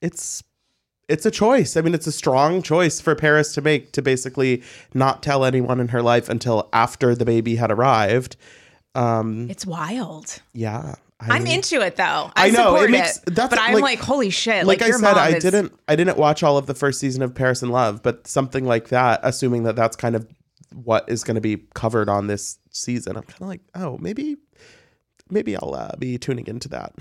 it's 0.02 0.44
it's 1.08 1.26
a 1.26 1.32
choice. 1.32 1.78
I 1.78 1.82
mean, 1.82 1.94
it's 1.94 2.08
a 2.08 2.12
strong 2.12 2.64
choice 2.64 3.00
for 3.00 3.14
Paris 3.14 3.54
to 3.54 3.62
make 3.62 3.92
to 3.92 4.02
basically 4.02 4.64
not 4.96 5.22
tell 5.22 5.46
anyone 5.46 5.80
in 5.80 5.90
her 5.90 6.02
life 6.02 6.30
until 6.30 6.70
after 6.74 7.14
the 7.14 7.26
baby 7.26 7.58
had 7.58 7.72
arrived. 7.72 8.36
Um, 8.96 9.50
It's 9.50 9.66
wild. 9.66 10.42
yeah, 10.54 10.96
I 11.20 11.36
I'm 11.36 11.46
into 11.48 11.82
it 11.82 11.96
though. 11.96 12.32
I 12.36 12.48
I, 12.48 12.50
know, 12.50 12.76
it 12.76 12.80
support 12.80 12.90
makes- 12.92 13.18
it, 13.20 13.36
that's 13.36 13.50
but 13.50 13.60
I'm 13.60 13.74
like- 13.76 13.84
like, 13.84 14.00
holy 14.00 14.30
shit! 14.30 14.66
Like, 14.66 14.82
Like, 14.82 14.90
I 14.90 14.98
said, 14.98 15.18
I 15.18 15.30
is- 15.36 15.44
didn't 15.44 15.74
I 15.88 15.96
didn't 15.96 16.18
watch 16.18 16.44
all 16.44 16.58
of 16.58 16.66
the 16.66 16.76
first 16.76 17.00
season 17.00 17.22
of 17.22 17.34
Paris 17.36 17.62
in 17.62 17.70
Love, 17.70 18.02
but 18.04 18.28
something 18.28 18.66
like 18.66 18.90
that, 18.90 19.20
assuming 19.24 19.64
that 19.64 19.76
that's 19.76 19.96
kind 19.96 20.16
of 20.16 20.28
what 20.74 21.06
is 21.08 21.24
going 21.24 21.36
to 21.36 21.42
be 21.42 21.58
covered 21.74 22.10
on 22.10 22.28
this 22.28 22.58
season, 22.72 23.16
I'm 23.16 23.24
kind 23.24 23.42
of 23.42 23.48
like, 23.48 23.62
oh, 23.76 23.98
maybe 24.00 24.36
maybe 25.30 25.56
I'll 25.56 25.74
uh, 25.74 25.92
be 25.98 26.18
tuning 26.18 26.48
into 26.48 26.68
that. 26.70 26.94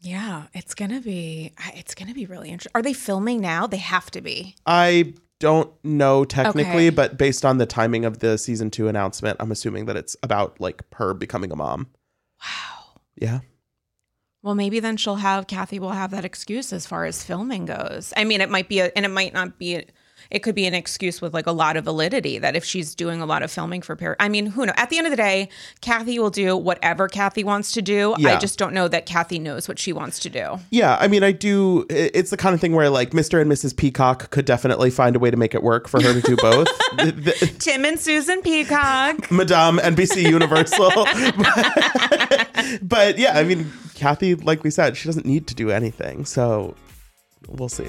Yeah, 0.00 0.44
it's 0.52 0.74
gonna 0.74 1.00
be. 1.00 1.52
It's 1.74 1.94
gonna 1.94 2.12
be 2.14 2.26
really 2.26 2.48
interesting. 2.50 2.72
Are 2.74 2.82
they 2.82 2.92
filming 2.92 3.40
now? 3.40 3.66
They 3.68 3.76
have 3.76 4.10
to 4.10 4.20
be. 4.20 4.56
I 4.66 5.14
don't 5.42 5.72
know 5.84 6.24
technically, 6.24 6.86
Okay. 6.86 6.90
but 6.90 7.18
based 7.18 7.44
on 7.44 7.58
the 7.58 7.66
timing 7.66 8.04
of 8.04 8.20
the 8.20 8.38
season 8.38 8.70
two 8.70 8.86
announcement, 8.86 9.36
I'm 9.40 9.50
assuming 9.50 9.86
that 9.86 9.96
it's 9.96 10.16
about 10.22 10.60
like 10.60 10.84
her 10.94 11.14
becoming 11.14 11.50
a 11.50 11.56
mom. 11.56 11.88
Wow. 12.40 13.00
Yeah. 13.16 13.40
Well, 14.42 14.54
maybe 14.54 14.78
then 14.78 14.96
she'll 14.96 15.16
have 15.16 15.48
Kathy 15.48 15.80
will 15.80 15.90
have 15.90 16.12
that 16.12 16.24
excuse 16.24 16.72
as 16.72 16.86
far 16.86 17.06
as 17.06 17.24
filming 17.24 17.66
goes. 17.66 18.12
I 18.16 18.22
mean, 18.22 18.40
it 18.40 18.50
might 18.50 18.68
be, 18.68 18.78
a, 18.78 18.92
and 18.96 19.04
it 19.04 19.10
might 19.10 19.34
not 19.34 19.58
be. 19.58 19.76
A, 19.76 19.84
it 20.30 20.40
could 20.40 20.54
be 20.54 20.66
an 20.66 20.74
excuse 20.74 21.20
with 21.20 21.34
like 21.34 21.46
a 21.46 21.52
lot 21.52 21.76
of 21.76 21.84
validity 21.84 22.38
that 22.38 22.56
if 22.56 22.64
she's 22.64 22.94
doing 22.94 23.20
a 23.20 23.26
lot 23.26 23.42
of 23.42 23.50
filming 23.50 23.82
for 23.82 23.96
Paris, 23.96 24.16
I 24.20 24.28
mean, 24.28 24.46
who 24.46 24.66
knows? 24.66 24.74
At 24.76 24.90
the 24.90 24.98
end 24.98 25.06
of 25.06 25.10
the 25.10 25.16
day, 25.16 25.48
Kathy 25.80 26.18
will 26.18 26.30
do 26.30 26.56
whatever 26.56 27.08
Kathy 27.08 27.44
wants 27.44 27.72
to 27.72 27.82
do. 27.82 28.14
Yeah. 28.18 28.36
I 28.36 28.38
just 28.38 28.58
don't 28.58 28.72
know 28.72 28.88
that 28.88 29.06
Kathy 29.06 29.38
knows 29.38 29.68
what 29.68 29.78
she 29.78 29.92
wants 29.92 30.18
to 30.20 30.30
do. 30.30 30.58
Yeah. 30.70 30.96
I 31.00 31.08
mean, 31.08 31.22
I 31.22 31.32
do. 31.32 31.86
It's 31.90 32.30
the 32.30 32.36
kind 32.36 32.54
of 32.54 32.60
thing 32.60 32.72
where 32.74 32.90
like 32.90 33.10
Mr. 33.10 33.40
and 33.40 33.50
Mrs. 33.50 33.76
Peacock 33.76 34.30
could 34.30 34.44
definitely 34.44 34.90
find 34.90 35.16
a 35.16 35.18
way 35.18 35.30
to 35.30 35.36
make 35.36 35.54
it 35.54 35.62
work 35.62 35.88
for 35.88 36.00
her 36.02 36.12
to 36.12 36.20
do 36.20 36.36
both. 36.36 36.68
The- 36.92 37.12
the- 37.12 37.46
Tim 37.58 37.84
and 37.86 37.98
Susan 37.98 38.42
Peacock. 38.42 39.30
Madame 39.30 39.78
NBC 39.78 40.28
Universal. 40.28 40.90
but 42.82 43.18
yeah, 43.18 43.38
I 43.38 43.44
mean, 43.44 43.72
Kathy, 43.94 44.34
like 44.34 44.62
we 44.62 44.70
said, 44.70 44.96
she 44.96 45.08
doesn't 45.08 45.24
need 45.26 45.46
to 45.46 45.54
do 45.54 45.70
anything. 45.70 46.24
So 46.26 46.74
we'll 47.48 47.68
see. 47.70 47.88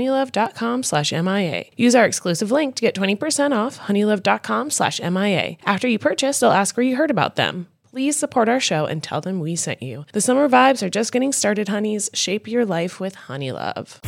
honeylove.com 0.01 0.83
slash 0.83 1.11
MIA. 1.11 1.65
Use 1.77 1.95
our 1.95 2.05
exclusive 2.05 2.51
link 2.51 2.75
to 2.75 2.81
get 2.81 2.95
20% 2.95 3.55
off 3.55 3.79
honeylove.com 3.79 4.71
slash 4.71 4.99
MIA. 4.99 5.57
After 5.65 5.87
you 5.87 5.99
purchase, 5.99 6.39
they'll 6.39 6.51
ask 6.51 6.75
where 6.75 6.85
you 6.85 6.95
heard 6.95 7.11
about 7.11 7.35
them. 7.35 7.67
Please 7.83 8.17
support 8.17 8.47
our 8.47 8.59
show 8.59 8.85
and 8.85 9.03
tell 9.03 9.21
them 9.21 9.39
we 9.39 9.55
sent 9.55 9.81
you. 9.81 10.05
The 10.13 10.21
summer 10.21 10.47
vibes 10.47 10.81
are 10.81 10.89
just 10.89 11.11
getting 11.11 11.33
started, 11.33 11.67
honeys. 11.67 12.09
Shape 12.13 12.47
your 12.47 12.65
life 12.65 12.99
with 12.99 13.15
Honeylove. 13.15 13.99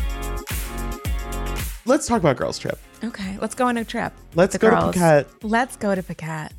Let's 1.86 2.08
talk 2.08 2.22
about 2.22 2.38
Girls 2.38 2.58
Trip. 2.58 2.80
Okay, 3.04 3.38
let's 3.42 3.56
go 3.56 3.66
on 3.66 3.76
a 3.76 3.84
trip. 3.84 4.14
Let's 4.36 4.58
go 4.58 4.70
girls. 4.70 4.96
to 4.96 5.00
Phuket. 5.00 5.28
Let's 5.44 5.76
go 5.76 5.94
to 5.94 6.02
Phuket. 6.02 6.52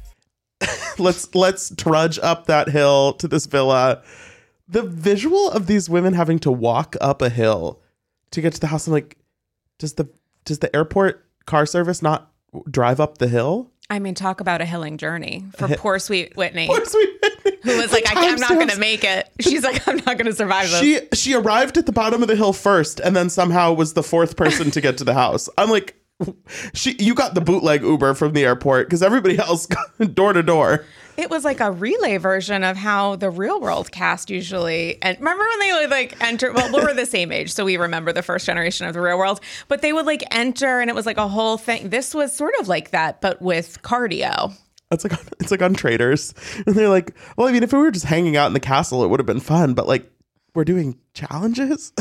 let's 0.99 1.35
let's 1.35 1.75
trudge 1.77 2.19
up 2.19 2.47
that 2.47 2.69
hill 2.69 3.15
to 3.15 3.27
this 3.27 3.47
villa. 3.47 4.03
The 4.69 4.83
visual 4.83 5.51
of 5.51 5.67
these 5.67 5.89
women 5.89 6.13
having 6.13 6.39
to 6.41 6.53
walk 6.53 6.95
up 7.01 7.23
a 7.23 7.31
hill 7.31 7.81
to 8.33 8.43
get 8.43 8.53
to 8.53 8.61
the 8.61 8.67
house. 8.67 8.87
I'm 8.87 8.93
like, 8.93 9.17
does 9.79 9.95
the 9.95 10.09
does 10.45 10.59
the 10.61 10.75
airport 10.75 11.25
car 11.47 11.67
service 11.67 12.03
not 12.03 12.31
drive 12.71 13.01
up 13.01 13.19
the 13.19 13.29
hill? 13.29 13.71
I 13.91 13.99
mean, 13.99 14.15
talk 14.15 14.41
about 14.41 14.61
a 14.63 14.65
hilling 14.65 14.97
journey 14.97 15.45
for 15.57 15.69
poor 15.77 15.99
sweet 15.99 16.37
Whitney, 16.37 16.67
Poor 16.67 16.85
sweet 16.87 17.11
Whitney. 17.23 17.59
who 17.63 17.77
was 17.77 17.93
like, 17.93 18.05
I, 18.17 18.29
"I'm 18.31 18.41
not 18.41 18.51
going 18.51 18.69
to 18.69 18.79
make 18.79 19.05
it." 19.05 19.29
She's 19.41 19.63
like, 19.63 19.87
"I'm 19.87 19.97
not 19.99 20.17
going 20.17 20.25
to 20.27 20.33
survive 20.33 20.71
this." 20.71 20.81
She 20.81 21.01
she 21.13 21.35
arrived 21.35 21.77
at 21.77 21.85
the 21.87 21.93
bottom 21.93 22.23
of 22.23 22.29
the 22.29 22.37
hill 22.37 22.53
first, 22.55 22.99
and 23.01 23.15
then 23.15 23.29
somehow 23.29 23.73
was 23.75 23.93
the 23.93 24.03
fourth 24.03 24.37
person 24.37 24.71
to 24.71 24.81
get 24.81 24.97
to 24.99 25.05
the 25.05 25.13
house. 25.15 25.49
I'm 25.59 25.69
like, 25.69 25.95
she 26.75 26.97
you 26.99 27.15
got 27.15 27.35
the 27.35 27.41
bootleg 27.41 27.83
Uber 27.83 28.15
from 28.15 28.33
the 28.33 28.45
airport 28.45 28.87
because 28.87 29.03
everybody 29.03 29.39
else 29.39 29.67
got 29.99 30.15
door 30.15 30.33
to 30.33 30.43
door. 30.43 30.85
It 31.17 31.31
was 31.31 31.45
like 31.45 31.61
a 31.61 31.71
relay 31.71 32.17
version 32.17 32.65
of 32.65 32.77
how 32.77 33.15
the 33.17 33.31
real 33.31 33.61
world 33.61 33.93
cast 33.93 34.31
usually. 34.31 35.01
And 35.01 35.17
remember 35.19 35.45
when 35.49 35.59
they 35.61 35.73
would 35.73 35.91
like 35.91 36.21
enter? 36.21 36.53
Well, 36.53 36.73
we 36.73 36.83
were 36.83 36.95
the 36.95 37.07
same 37.07 37.31
age, 37.31 37.53
so 37.53 37.65
we 37.65 37.77
remember 37.77 38.13
the 38.13 38.23
first 38.23 38.47
generation 38.47 38.87
of 38.87 38.95
the 38.95 39.01
real 39.01 39.17
world. 39.17 39.41
But 39.69 39.81
they 39.81 39.93
would 39.93 40.07
like 40.07 40.25
enter, 40.35 40.81
and 40.81 40.91
it 40.91 40.95
was 40.95 41.07
like 41.07 41.19
a 41.19 41.29
whole 41.29 41.57
thing. 41.57 41.91
This 41.91 42.15
was 42.15 42.35
sort 42.35 42.55
of 42.61 42.67
like 42.67 42.91
that, 42.91 43.21
but 43.21 43.41
with 43.41 43.81
cardio. 43.83 44.55
It's 44.91 45.05
like 45.05 45.13
it's 45.41 45.51
like 45.51 45.63
on 45.63 45.75
Traitors, 45.75 46.35
and 46.67 46.75
they're 46.75 46.89
like, 46.89 47.15
well, 47.37 47.47
I 47.47 47.53
mean, 47.53 47.63
if 47.63 47.73
we 47.73 47.79
were 47.79 47.93
just 47.93 48.07
hanging 48.07 48.37
out 48.37 48.49
in 48.49 48.53
the 48.55 48.61
castle, 48.61 49.05
it 49.05 49.09
would 49.09 49.21
have 49.21 49.27
been 49.27 49.41
fun, 49.41 49.75
but 49.75 49.87
like 49.87 50.11
we're 50.55 50.65
doing 50.65 50.99
challenges. 51.15 51.93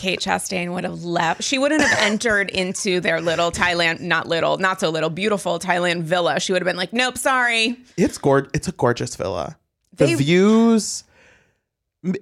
Kate 0.00 0.18
Chastain 0.18 0.72
would 0.72 0.84
have 0.84 1.04
left. 1.04 1.42
She 1.44 1.58
wouldn't 1.58 1.82
have 1.82 1.98
entered 2.00 2.48
into 2.50 3.00
their 3.00 3.20
little 3.20 3.52
Thailand, 3.52 4.00
not 4.00 4.26
little, 4.26 4.56
not 4.56 4.80
so 4.80 4.88
little, 4.88 5.10
beautiful 5.10 5.58
Thailand 5.58 6.02
villa. 6.04 6.40
She 6.40 6.52
would 6.52 6.62
have 6.62 6.66
been 6.66 6.76
like, 6.76 6.92
nope, 6.94 7.18
sorry. 7.18 7.76
it's 7.98 8.16
gor- 8.16 8.48
It's 8.54 8.66
a 8.66 8.72
gorgeous 8.72 9.14
villa. 9.14 9.58
The 9.96 10.06
They- 10.06 10.14
views. 10.14 11.04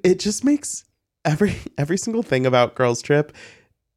It 0.03 0.19
just 0.19 0.45
makes 0.45 0.85
every 1.25 1.55
every 1.79 1.97
single 1.99 2.25
thing 2.25 2.47
about 2.47 2.75
Girls 2.75 3.01
Trip 3.01 3.33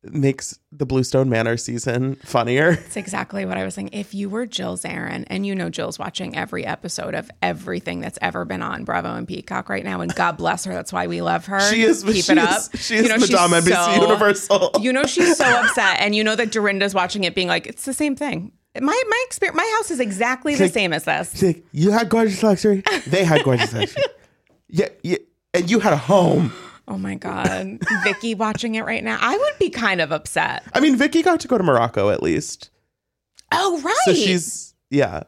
makes 0.03 0.58
the 0.72 0.86
Bluestone 0.86 1.29
Manor 1.29 1.58
season 1.58 2.15
funnier. 2.24 2.75
That's 2.75 2.98
exactly 2.98 3.46
what 3.46 3.58
I 3.58 3.63
was 3.63 3.75
saying. 3.75 3.89
If 3.93 4.13
you 4.15 4.29
were 4.29 4.46
Jill 4.48 4.77
Zarin, 4.77 5.25
and 5.27 5.46
you 5.46 5.53
know 5.53 5.70
Jill's 5.70 6.00
watching 6.00 6.36
every 6.36 6.65
episode 6.65 7.13
of 7.13 7.29
everything 7.41 8.00
that's 8.01 8.17
ever 8.22 8.43
been 8.46 8.62
on 8.63 8.84
Bravo 8.84 9.13
and 9.13 9.27
Peacock 9.27 9.70
right 9.70 9.84
now, 9.84 10.01
and 10.01 10.13
God 10.15 10.38
bless 10.38 10.65
her, 10.65 10.74
that's 10.74 10.91
why 10.91 11.05
we 11.08 11.22
love 11.22 11.46
her. 11.46 11.60
She 11.72 11.84
is. 11.84 12.03
Keep 12.03 12.25
she 12.25 12.31
it 12.31 12.38
is, 12.39 12.43
up. 12.43 12.77
She 12.77 12.96
is 12.96 13.03
You 13.03 13.10
know, 13.10 13.17
she's 13.20 13.31
Madame 13.31 13.62
NBC 13.63 13.96
so- 13.96 14.01
Universal. 14.01 14.72
You 14.81 14.91
know 14.91 15.03
she's 15.05 15.38
so 15.38 15.46
upset, 15.46 16.00
and 16.00 16.15
you 16.15 16.24
know 16.24 16.36
that 16.36 16.51
Dorinda's 16.51 16.96
watching 16.96 17.24
it, 17.24 17.36
being 17.36 17.48
like, 17.48 17.67
"It's 17.67 17.86
the 17.86 17.93
same 17.93 18.15
thing." 18.15 18.51
My 18.79 19.03
my 19.10 19.24
experience, 19.27 19.58
my 19.58 19.75
house 19.77 19.91
is 19.91 20.00
exactly 20.00 20.55
the 20.55 20.63
Like- 20.63 20.74
same 20.74 20.93
as 20.93 21.03
this. 21.03 21.43
Like, 21.43 21.63
you 21.74 21.91
had 21.91 22.10
gorgeous 22.10 22.41
luxury. 22.41 22.84
They 23.05 23.24
had 23.24 23.43
gorgeous 23.43 23.74
luxury. 23.74 24.03
Yeah, 24.74 24.88
yeah, 25.03 25.17
and 25.53 25.70
you 25.70 25.79
had 25.79 25.91
a 25.91 25.98
home. 25.98 26.53
Oh 26.88 26.97
my 26.97 27.15
god, 27.15 27.79
Vicki 28.03 28.35
watching 28.35 28.75
it 28.75 28.85
right 28.85 29.03
now. 29.03 29.17
I 29.21 29.38
would 29.38 29.59
be 29.59 29.69
kind 29.69 30.01
of 30.01 30.11
upset. 30.11 30.63
I 30.73 30.79
mean, 30.79 30.95
Vicki 30.95 31.21
got 31.21 31.39
to 31.41 31.47
go 31.47 31.57
to 31.57 31.63
Morocco 31.63 32.09
at 32.09 32.21
least, 32.23 32.69
Oh 33.51 33.79
right. 33.81 33.95
so 34.05 34.13
she's 34.13 34.73
yeah, 34.89 35.23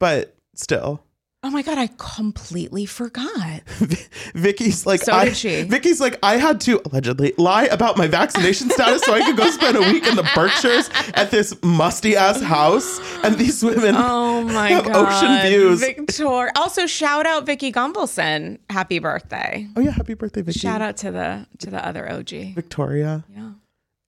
but 0.00 0.36
still. 0.54 1.04
Oh 1.44 1.50
my 1.50 1.62
god, 1.62 1.76
I 1.76 1.88
completely 1.98 2.86
forgot. 2.86 3.62
Vicki's 4.34 4.86
like, 4.86 5.00
So 5.02 5.12
I, 5.12 5.24
did 5.24 5.36
she. 5.36 5.62
Vicki's 5.64 6.00
like, 6.00 6.16
I 6.22 6.36
had 6.36 6.60
to 6.62 6.80
allegedly 6.86 7.34
lie 7.36 7.64
about 7.64 7.98
my 7.98 8.06
vaccination 8.06 8.70
status 8.76 9.02
so 9.02 9.12
I 9.12 9.22
could 9.24 9.36
go 9.36 9.50
spend 9.50 9.76
a 9.76 9.80
week 9.80 10.06
in 10.06 10.14
the 10.14 10.22
Berkshires 10.36 10.88
at 11.14 11.32
this 11.32 11.52
musty 11.64 12.14
ass 12.16 12.40
house, 12.40 13.00
and 13.24 13.36
these 13.38 13.60
women 13.64 13.96
Oh 13.98 14.42
my 14.44 14.68
have 14.68 14.84
god. 14.86 14.94
ocean 15.08 15.50
views. 15.50 15.80
Victor. 15.80 16.52
Also 16.54 16.86
shout 16.86 17.26
out 17.26 17.44
Vicki 17.44 17.72
Gunvalson. 17.72 18.58
Happy 18.70 19.00
birthday. 19.00 19.66
oh 19.76 19.80
yeah, 19.80 19.90
happy 19.90 20.14
birthday, 20.14 20.42
Vicki. 20.42 20.60
Shout 20.60 20.80
out 20.80 20.96
to 20.98 21.10
the 21.10 21.46
to 21.58 21.70
the 21.70 21.84
other 21.84 22.08
OG. 22.08 22.54
Victoria. 22.54 23.24
Yeah. 23.34 23.50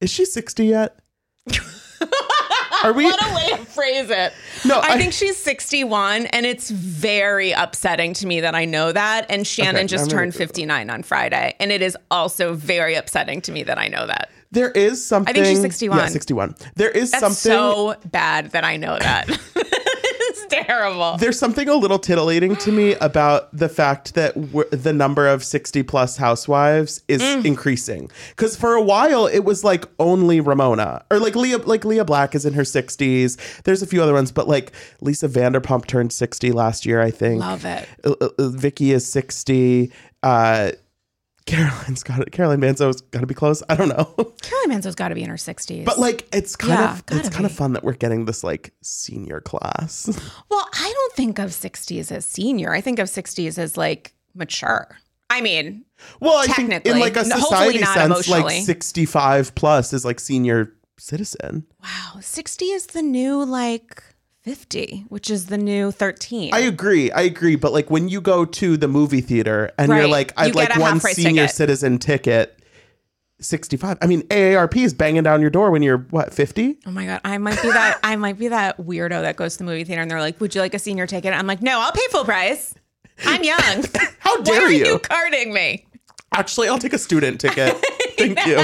Is 0.00 0.11
she 0.11 0.25
sixty 0.25 0.67
yet? 0.67 1.00
Are 2.85 2.93
we? 2.93 3.05
What 3.05 3.31
a 3.31 3.35
way 3.35 3.50
to 3.57 3.64
phrase 3.64 4.11
it. 4.11 4.33
No, 4.64 4.79
I, 4.79 4.93
I- 4.95 4.99
think 4.99 5.12
she's 5.12 5.37
61 5.38 6.26
and 6.26 6.45
it's 6.45 6.71
very 6.71 7.53
upsetting 7.53 8.13
to 8.15 8.26
me 8.26 8.41
that 8.41 8.54
I 8.54 8.65
know 8.67 8.93
that 8.93 9.26
and 9.30 9.47
Shannon 9.47 9.76
Okay, 9.76 9.87
just 9.87 10.04
I'm 10.04 10.11
turned 10.11 10.35
59 10.35 10.91
on 10.91 11.02
Friday 11.02 11.56
and 11.58 11.73
it 11.73 11.80
is 11.82 11.97
also 12.11 12.52
very 12.54 12.95
upsetting 12.95 13.41
to 13.43 13.52
me 13.52 13.63
that 13.63 13.78
I 13.78 13.89
know 13.89 14.06
that. 14.06 14.30
There 14.52 14.71
is 14.71 15.04
something. 15.04 15.30
I 15.30 15.32
think 15.35 15.47
she's 15.47 15.61
61. 15.63 15.99
Yeah, 15.99 16.06
61. 16.06 16.54
There 16.76 16.91
is 16.91 17.11
That's 17.11 17.21
something. 17.21 17.37
so 17.58 17.97
bad 18.11 18.52
that 18.52 18.63
I 18.65 18.76
know 18.76 18.99
that. 18.99 19.26
terrible. 20.62 21.17
there's 21.19 21.38
something 21.38 21.69
a 21.69 21.75
little 21.75 21.99
titillating 21.99 22.56
to 22.56 22.71
me 22.73 22.95
about 23.00 23.54
the 23.56 23.69
fact 23.69 24.14
that 24.14 24.34
the 24.71 24.93
number 24.93 25.26
of 25.26 25.43
60 25.45 25.82
plus 25.82 26.17
housewives 26.17 27.00
is 27.08 27.23
Mm. 27.23 27.45
increasing. 27.45 28.10
Because 28.30 28.56
for 28.56 28.75
a 28.75 28.82
while 28.82 29.26
it 29.26 29.40
was 29.45 29.64
like 29.64 29.84
only 29.99 30.40
Ramona 30.40 31.04
or 31.10 31.19
like 31.19 31.34
Lea, 31.34 31.56
like 31.56 31.84
Lea 31.84 32.02
Black 32.02 32.34
is 32.34 32.45
in 32.47 32.52
her 32.54 32.62
60s. 32.64 33.36
There's 33.64 33.82
a 33.82 33.86
few 33.86 34.02
other 34.02 34.12
ones, 34.12 34.30
but 34.32 34.47
like 34.49 34.73
Lisa 35.00 35.28
Vanderpump 35.28 35.86
turned 35.86 36.12
60 36.12 36.52
last 36.52 36.84
year, 36.86 37.00
I 37.00 37.10
think. 37.10 37.40
Love 37.40 37.64
it. 37.64 37.88
Uh, 38.04 38.14
uh, 38.21 38.28
uh, 38.38 38.49
Vicki 38.49 38.93
is 38.93 39.06
60. 39.10 39.90
Uh, 40.23 40.73
Caroline's 41.47 42.02
got 42.02 42.21
it. 42.21 42.33
Caroline 42.33 42.61
Manzo's 42.61 43.02
got 43.02 43.21
to 43.21 43.26
be 43.26 43.35
close. 43.35 43.63
I 43.69 43.76
don't 43.76 43.89
know. 43.89 44.04
Caroline 44.43 44.80
Manzo's 44.80 44.95
got 44.95 45.09
to 45.09 45.15
be 45.15 45.23
in 45.23 45.28
her 45.28 45.37
60s. 45.37 45.85
But 45.85 45.99
like, 45.99 46.26
it's 46.33 46.57
kind 46.57 46.73
Yeah, 46.73 46.93
of 46.95 46.99
it's 47.00 47.09
gotta 47.28 47.30
kind 47.30 47.47
of 47.47 47.52
fun 47.52 47.75
that 47.75 47.85
we're 47.85 47.93
getting 47.95 48.25
this 48.25 48.43
like 48.43 48.73
senior 48.83 49.41
class. 49.41 50.09
Well, 50.50 50.67
I 50.73 50.91
don't 50.95 51.13
think 51.15 51.39
of 51.39 51.50
60s 51.50 52.11
as 52.13 52.25
senior. 52.25 52.73
I 52.73 52.80
think 52.80 52.99
of 52.99 53.09
60s 53.09 53.59
as 53.59 53.76
like 53.76 54.15
mature. 54.35 54.97
I 55.30 55.41
mean, 55.41 55.85
Well, 56.21 56.43
think 56.45 56.59
in 56.59 56.69
Technically. 56.71 57.00
like 57.00 57.17
a 57.17 57.25
society 57.25 57.83
sense, 57.83 58.28
like 58.28 58.65
65 58.65 59.54
plus 59.54 59.93
is 59.93 60.04
like 60.04 60.21
senior 60.21 60.73
citizen. 60.99 61.67
wow, 61.83 62.21
60 62.21 62.65
is 62.67 62.87
the 62.89 63.02
new 63.02 63.45
like 63.45 64.02
50, 64.45 65.07
which 65.09 65.30
is 65.30 65.47
the 65.47 65.57
new 65.57 65.91
13. 65.91 66.52
I 66.52 66.61
agree. 66.61 67.11
I 67.11 67.23
agree. 67.23 67.57
But 67.57 67.73
like 67.73 67.91
when 67.91 68.11
you 68.11 68.21
go 68.21 68.45
to 68.45 68.76
the 68.76 68.87
movie 68.87 69.23
theater 69.23 69.73
and 69.78 69.91
you're 69.91 70.07
like, 70.07 70.35
I'd 70.37 70.52
get 70.52 70.71
like 70.71 70.78
one 70.78 71.00
senior 71.00 71.45
ticket. 71.45 71.57
citizen 71.57 71.99
ticket, 71.99 72.63
65. 73.41 73.97
I 74.02 74.07
mean, 74.07 74.21
AARP 74.25 74.76
is 74.76 74.93
banging 74.93 75.23
down 75.23 75.41
your 75.41 75.49
door 75.49 75.71
when 75.71 75.83
you're 75.83 75.99
what, 76.11 76.35
50? 76.35 76.78
Oh 76.87 76.91
my 76.91 77.07
god, 77.07 77.23
I 77.25 77.39
might 77.39 77.61
be 77.63 77.71
that 77.71 77.99
I 78.02 78.17
might 78.17 78.39
be 78.39 78.49
that 78.49 78.76
weirdo 78.76 79.23
that 79.23 79.37
goes 79.37 79.54
to 79.54 79.59
the 79.59 79.65
movie 79.65 79.85
theater 79.85 80.02
and 80.02 80.11
they're 80.11 80.21
like, 80.21 80.39
"Would 80.41 80.54
you 80.54 80.61
like 80.61 80.75
a 80.75 80.78
senior 80.78 81.07
ticket?" 81.07 81.33
I'm 81.33 81.47
like, 81.47 81.63
"No, 81.63 81.80
I'll 81.80 81.93
pay 81.93 82.07
full 82.11 82.25
price. 82.25 82.75
I'm 83.25 83.43
young. 83.43 83.59
How 84.19 84.37
Why 84.39 84.45
dare 84.45 84.63
are 84.67 84.71
you? 84.71 84.87
you 84.87 84.99
carding 84.99 85.54
me?" 85.54 85.87
Actually, 86.33 86.69
I'll 86.69 86.78
take 86.78 86.93
a 86.93 86.99
student 86.99 87.41
ticket. 87.41 87.75
Thank 88.19 88.45
you. 88.47 88.63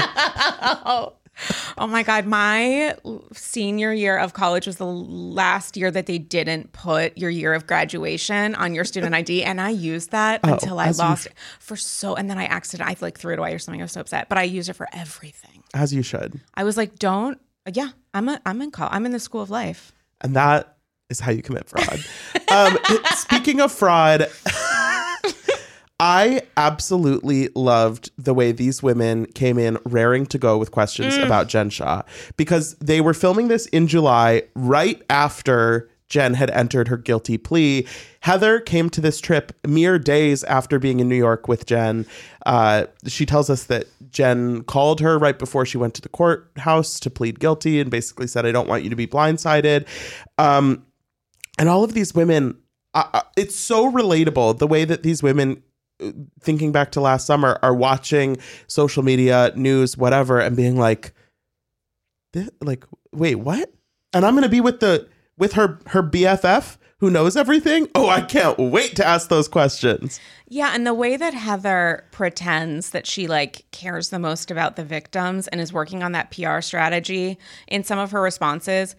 Oh 1.77 1.87
my 1.87 2.03
god, 2.03 2.25
my 2.25 2.95
senior 3.33 3.93
year 3.93 4.17
of 4.17 4.33
college 4.33 4.67
was 4.67 4.77
the 4.77 4.85
last 4.85 5.77
year 5.77 5.91
that 5.91 6.05
they 6.05 6.17
didn't 6.17 6.73
put 6.73 7.17
your 7.17 7.29
year 7.29 7.53
of 7.53 7.67
graduation 7.67 8.55
on 8.55 8.73
your 8.75 8.83
student 8.83 9.15
ID, 9.15 9.43
and 9.43 9.59
I 9.59 9.69
used 9.69 10.11
that 10.11 10.41
until 10.43 10.79
I 10.79 10.87
Oh, 10.87 10.89
as 10.89 10.97
you 10.97 11.03
lost 11.03 11.25
it 11.27 11.33
for 11.59 11.75
so. 11.75 12.15
And 12.15 12.29
then 12.29 12.37
I 12.37 12.45
accidentally, 12.45 12.95
I 12.95 12.97
like 13.01 13.17
threw 13.17 13.33
it 13.33 13.39
away 13.39 13.53
or 13.53 13.59
something. 13.59 13.81
I 13.81 13.85
was 13.85 13.91
so 13.93 14.01
upset, 14.01 14.29
but 14.29 14.37
I 14.37 14.43
used 14.43 14.69
it 14.69 14.73
for 14.73 14.87
everything. 14.93 15.63
As 15.73 15.93
you 15.93 16.01
should. 16.03 16.39
I 16.53 16.63
was 16.63 16.77
like, 16.77 16.99
"Don't." 16.99 17.39
Yeah, 17.71 17.89
I'm 18.13 18.27
a, 18.27 18.41
I'm 18.45 18.61
in 18.61 18.71
college. 18.71 18.93
I'm 18.93 19.05
in 19.05 19.11
the 19.11 19.19
school 19.19 19.41
of 19.41 19.49
life. 19.49 19.91
And 20.21 20.35
that 20.35 20.77
is 21.09 21.19
how 21.19 21.31
you 21.31 21.41
commit 21.41 21.69
fraud. 21.69 22.03
um, 22.51 22.77
speaking 23.15 23.61
of 23.61 23.71
fraud, 23.71 24.27
I 26.03 26.41
absolutely 26.57 27.49
loved 27.53 28.09
the 28.17 28.33
way 28.33 28.51
these 28.51 28.81
women 28.81 29.27
came 29.27 29.59
in 29.59 29.77
raring 29.85 30.25
to 30.27 30.39
go 30.39 30.57
with 30.57 30.71
questions 30.71 31.15
about 31.15 31.47
Jen 31.47 31.69
Shah 31.69 32.01
because 32.37 32.73
they 32.81 33.01
were 33.01 33.13
filming 33.13 33.49
this 33.49 33.67
in 33.67 33.85
July, 33.85 34.41
right 34.55 34.99
after 35.11 35.91
Jen 36.09 36.33
had 36.33 36.49
entered 36.49 36.87
her 36.87 36.97
guilty 36.97 37.37
plea. 37.37 37.85
Heather 38.21 38.59
came 38.59 38.89
to 38.89 38.99
this 38.99 39.21
trip 39.21 39.55
mere 39.65 39.99
days 39.99 40.43
after 40.45 40.79
being 40.79 40.99
in 40.99 41.07
New 41.07 41.15
York 41.15 41.47
with 41.47 41.67
Jen. 41.67 42.07
Uh, 42.47 42.85
she 43.05 43.27
tells 43.27 43.51
us 43.51 43.65
that 43.65 43.85
Jen 44.09 44.63
called 44.63 45.01
her 45.01 45.19
right 45.19 45.37
before 45.37 45.67
she 45.67 45.77
went 45.77 45.93
to 45.93 46.01
the 46.01 46.09
courthouse 46.09 46.99
to 47.01 47.11
plead 47.11 47.39
guilty 47.39 47.79
and 47.79 47.91
basically 47.91 48.25
said, 48.25 48.47
I 48.47 48.51
don't 48.51 48.67
want 48.67 48.83
you 48.83 48.89
to 48.89 48.95
be 48.95 49.05
blindsided. 49.05 49.85
Um, 50.39 50.83
and 51.59 51.69
all 51.69 51.83
of 51.83 51.93
these 51.93 52.15
women 52.15 52.57
uh, 52.93 53.07
uh, 53.13 53.21
it's 53.37 53.55
so 53.55 53.89
relatable 53.89 54.57
the 54.57 54.67
way 54.67 54.83
that 54.83 55.03
these 55.03 55.23
women 55.23 55.63
thinking 56.39 56.71
back 56.71 56.91
to 56.91 57.01
last 57.01 57.25
summer 57.25 57.59
are 57.61 57.73
watching 57.73 58.37
social 58.67 59.03
media 59.03 59.51
news 59.55 59.97
whatever 59.97 60.39
and 60.39 60.55
being 60.55 60.77
like 60.77 61.13
like 62.61 62.85
wait 63.11 63.35
what 63.35 63.73
and 64.13 64.25
i'm 64.25 64.33
gonna 64.35 64.49
be 64.49 64.61
with 64.61 64.79
the 64.79 65.07
with 65.37 65.53
her 65.53 65.79
her 65.87 66.01
bff 66.01 66.77
who 66.99 67.09
knows 67.09 67.35
everything 67.35 67.87
oh 67.95 68.09
i 68.09 68.21
can't 68.21 68.57
wait 68.57 68.95
to 68.95 69.05
ask 69.05 69.29
those 69.29 69.47
questions 69.47 70.19
Yeah, 70.53 70.71
and 70.75 70.85
the 70.85 70.93
way 70.93 71.15
that 71.15 71.33
Heather 71.33 72.03
pretends 72.11 72.89
that 72.89 73.07
she 73.07 73.25
like 73.25 73.63
cares 73.71 74.09
the 74.09 74.19
most 74.19 74.51
about 74.51 74.75
the 74.75 74.83
victims 74.83 75.47
and 75.47 75.61
is 75.61 75.71
working 75.71 76.03
on 76.03 76.11
that 76.11 76.29
PR 76.29 76.59
strategy 76.59 77.37
in 77.69 77.85
some 77.85 77.97
of 77.97 78.11
her 78.11 78.21
responses. 78.21 78.97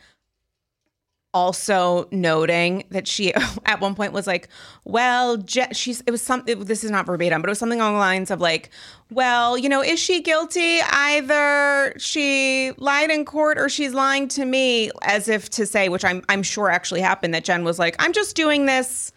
Also 1.35 2.09
noting 2.11 2.85
that 2.90 3.09
she 3.09 3.33
at 3.66 3.81
one 3.81 3.95
point 3.95 4.12
was 4.12 4.27
like, 4.27 4.49
"Well, 4.85 5.37
Je- 5.38 5.73
she's 5.73 6.03
it 6.03 6.11
was 6.11 6.23
something. 6.23 6.64
This 6.64 6.85
is 6.85 6.90
not 6.90 7.07
verbatim, 7.07 7.42
but 7.42 7.49
it 7.49 7.53
was 7.53 7.59
something 7.59 7.81
along 7.81 7.95
the 7.95 7.99
lines 7.99 8.31
of 8.31 8.40
like, 8.40 8.71
well, 9.11 9.57
you 9.57 9.68
know, 9.68 9.83
is 9.83 9.99
she 9.99 10.23
guilty? 10.23 10.81
Either 10.90 11.95
she 11.99 12.73
lied 12.79 13.11
in 13.11 13.25
court 13.25 13.59
or 13.59 13.68
she's 13.68 13.95
lying 13.95 14.29
to 14.29 14.45
me, 14.45 14.90
as 15.03 15.29
if 15.29 15.51
to 15.51 15.66
say, 15.66 15.88
which 15.88 16.05
I'm 16.05 16.23
I'm 16.29 16.42
sure 16.42 16.71
actually 16.71 17.01
happened. 17.01 17.35
That 17.35 17.45
Jen 17.45 17.64
was 17.64 17.79
like, 17.79 17.97
I'm 17.99 18.12
just 18.12 18.37
doing 18.37 18.66
this 18.66 19.12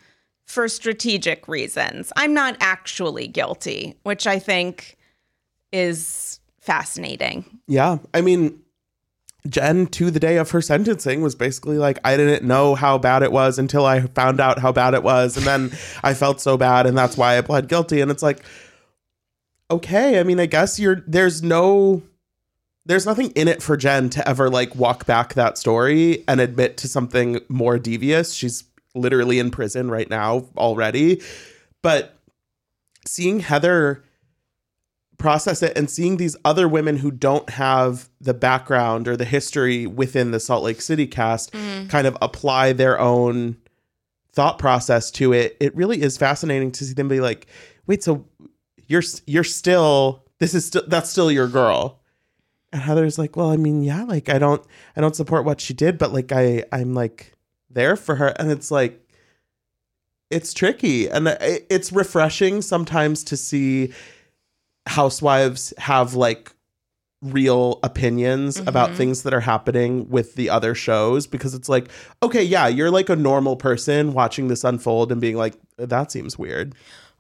for 0.46 0.68
strategic 0.68 1.48
reasons. 1.48 2.14
I'm 2.16 2.34
not 2.34 2.56
actually 2.60 3.28
guilty, 3.28 3.96
which 4.04 4.28
I 4.28 4.40
think 4.40 4.98
is 5.72 6.40
fascinating. 6.60 7.46
Yeah. 7.68 7.98
I 8.14 8.22
mean, 8.22 8.60
Jen, 9.48 9.88
to 9.88 10.10
the 10.10 10.20
day 10.20 10.38
of 10.38 10.52
her 10.52 10.62
sentencing, 10.62 11.22
was 11.22 11.36
basically 11.36 11.78
like, 11.78 12.00
I 12.04 12.18
didn't 12.18 12.48
know 12.48 12.76
how 12.76 12.98
bad 12.98 13.24
it 13.24 13.32
was 13.32 13.60
until 13.60 13.86
I 13.86 14.02
found 14.02 14.40
out 14.40 14.60
how 14.60 14.72
bad 14.72 14.94
it 14.94 15.04
was. 15.04 15.38
And 15.38 15.46
then 15.46 15.72
I 16.04 16.14
felt 16.14 16.42
so 16.42 16.58
bad, 16.58 16.86
and 16.86 16.98
that's 16.98 17.18
why 17.18 17.38
I 17.38 17.42
pled 17.42 17.68
guilty. 17.68 18.02
And 18.02 18.10
it's 18.10 18.24
like, 18.24 18.44
okay, 19.70 20.20
I 20.20 20.24
mean, 20.24 20.40
I 20.40 20.46
guess 20.46 20.80
you're, 20.80 21.04
there's 21.08 21.44
no, 21.44 22.02
there's 22.86 23.06
nothing 23.06 23.32
in 23.32 23.48
it 23.48 23.62
for 23.64 23.78
Jen 23.78 24.10
to 24.12 24.28
ever 24.28 24.50
like 24.50 24.76
walk 24.76 25.06
back 25.06 25.34
that 25.36 25.58
story 25.58 26.24
and 26.28 26.40
admit 26.40 26.78
to 26.78 26.88
something 26.88 27.40
more 27.48 27.78
devious. 27.80 28.34
She's 28.34 28.64
literally 28.94 29.40
in 29.40 29.52
prison 29.52 29.92
right 29.92 30.10
now 30.10 30.46
already. 30.58 31.22
But 31.82 32.18
seeing 33.06 33.42
Heather 33.42 34.04
process 35.18 35.64
it 35.64 35.78
and 35.78 35.90
seeing 35.90 36.18
these 36.18 36.36
other 36.46 36.68
women 36.68 36.98
who 36.98 37.12
don't 37.12 37.50
have 37.52 38.10
the 38.20 38.34
background 38.34 39.08
or 39.08 39.16
the 39.16 39.26
history 39.26 39.88
within 39.88 40.32
the 40.32 40.40
Salt 40.40 40.64
Lake 40.64 40.82
City 40.82 41.08
cast 41.08 41.52
mm-hmm. 41.54 41.88
kind 41.88 42.06
of 42.08 42.18
apply 42.22 42.74
their 42.74 43.00
own 43.00 43.58
thought 44.34 44.60
process 44.60 45.10
to 45.12 45.32
it 45.32 45.56
it 45.62 45.74
really 45.76 46.02
is 46.02 46.18
fascinating 46.18 46.70
to 46.70 46.84
see 46.84 46.94
them 46.94 47.08
be 47.08 47.22
like 47.22 47.48
wait 47.88 48.04
so 48.04 48.26
you're 48.88 49.04
you're 49.26 49.44
still 49.44 50.24
this 50.40 50.54
is 50.54 50.66
still 50.66 50.84
that's 50.88 51.10
still 51.10 51.32
your 51.32 51.48
girl. 51.48 52.02
And 52.72 52.82
Heather's 52.82 53.18
like 53.18 53.36
well 53.36 53.52
I 53.52 53.58
mean 53.58 53.84
yeah 53.84 54.04
like 54.04 54.30
I 54.30 54.38
don't 54.38 54.64
I 54.96 55.02
don't 55.02 55.16
support 55.16 55.46
what 55.46 55.62
she 55.62 55.74
did 55.74 55.98
but 55.98 56.12
like 56.12 56.32
I 56.32 56.64
I'm 56.72 56.94
like 56.94 57.34
there 57.70 57.96
for 57.96 58.16
her. 58.16 58.28
And 58.40 58.52
it's 58.52 58.72
like 58.72 59.02
it's 60.30 60.54
tricky. 60.54 61.08
And 61.08 61.28
uh, 61.28 61.38
it's 61.40 61.92
refreshing 61.92 62.62
sometimes 62.62 63.24
to 63.26 63.38
see 63.38 63.94
housewives 64.88 65.74
have 65.78 66.14
like 66.14 66.54
real 67.22 67.80
opinions 67.82 68.58
mm-hmm. 68.58 68.68
about 68.68 68.94
things 68.94 69.24
that 69.24 69.34
are 69.34 69.40
happening 69.40 70.08
with 70.10 70.36
the 70.36 70.50
other 70.50 70.76
shows 70.76 71.26
because 71.26 71.56
it's 71.56 71.68
like 71.68 71.90
okay 72.22 72.44
yeah 72.44 72.68
you're 72.68 72.92
like 72.92 73.10
a 73.10 73.16
normal 73.16 73.56
person 73.56 74.14
watching 74.14 74.48
this 74.48 74.64
unfold 74.64 75.12
and 75.12 75.22
being 75.22 75.36
like 75.36 75.56
that 75.78 76.12
seems 76.12 76.38
weird 76.38 76.76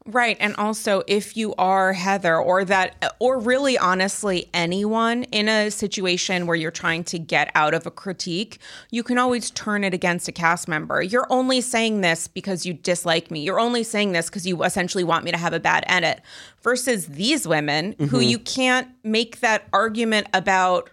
Right. 0.07 0.37
And 0.39 0.55
also, 0.57 1.01
if 1.07 1.35
you 1.35 1.55
are 1.55 1.93
Heather 1.93 2.37
or 2.37 2.63
that, 2.65 3.15
or 3.17 3.39
really 3.39 3.75
honestly, 3.75 4.47
anyone 4.53 5.23
in 5.25 5.49
a 5.49 5.71
situation 5.71 6.45
where 6.45 6.55
you're 6.55 6.69
trying 6.69 7.03
to 7.05 7.17
get 7.17 7.49
out 7.55 7.73
of 7.73 7.87
a 7.87 7.91
critique, 7.91 8.59
you 8.91 9.01
can 9.01 9.17
always 9.17 9.49
turn 9.49 9.83
it 9.83 9.95
against 9.95 10.27
a 10.27 10.31
cast 10.31 10.67
member. 10.67 11.01
You're 11.01 11.25
only 11.31 11.59
saying 11.59 12.01
this 12.01 12.27
because 12.27 12.67
you 12.67 12.73
dislike 12.73 13.31
me. 13.31 13.41
You're 13.41 13.59
only 13.59 13.81
saying 13.81 14.11
this 14.11 14.29
because 14.29 14.45
you 14.45 14.63
essentially 14.63 15.03
want 15.03 15.25
me 15.25 15.31
to 15.31 15.37
have 15.37 15.53
a 15.53 15.59
bad 15.59 15.83
edit. 15.87 16.21
Versus 16.61 17.07
these 17.07 17.47
women 17.47 17.95
who 17.97 18.05
mm-hmm. 18.05 18.21
you 18.21 18.37
can't 18.37 18.89
make 19.03 19.39
that 19.39 19.67
argument 19.73 20.27
about 20.33 20.89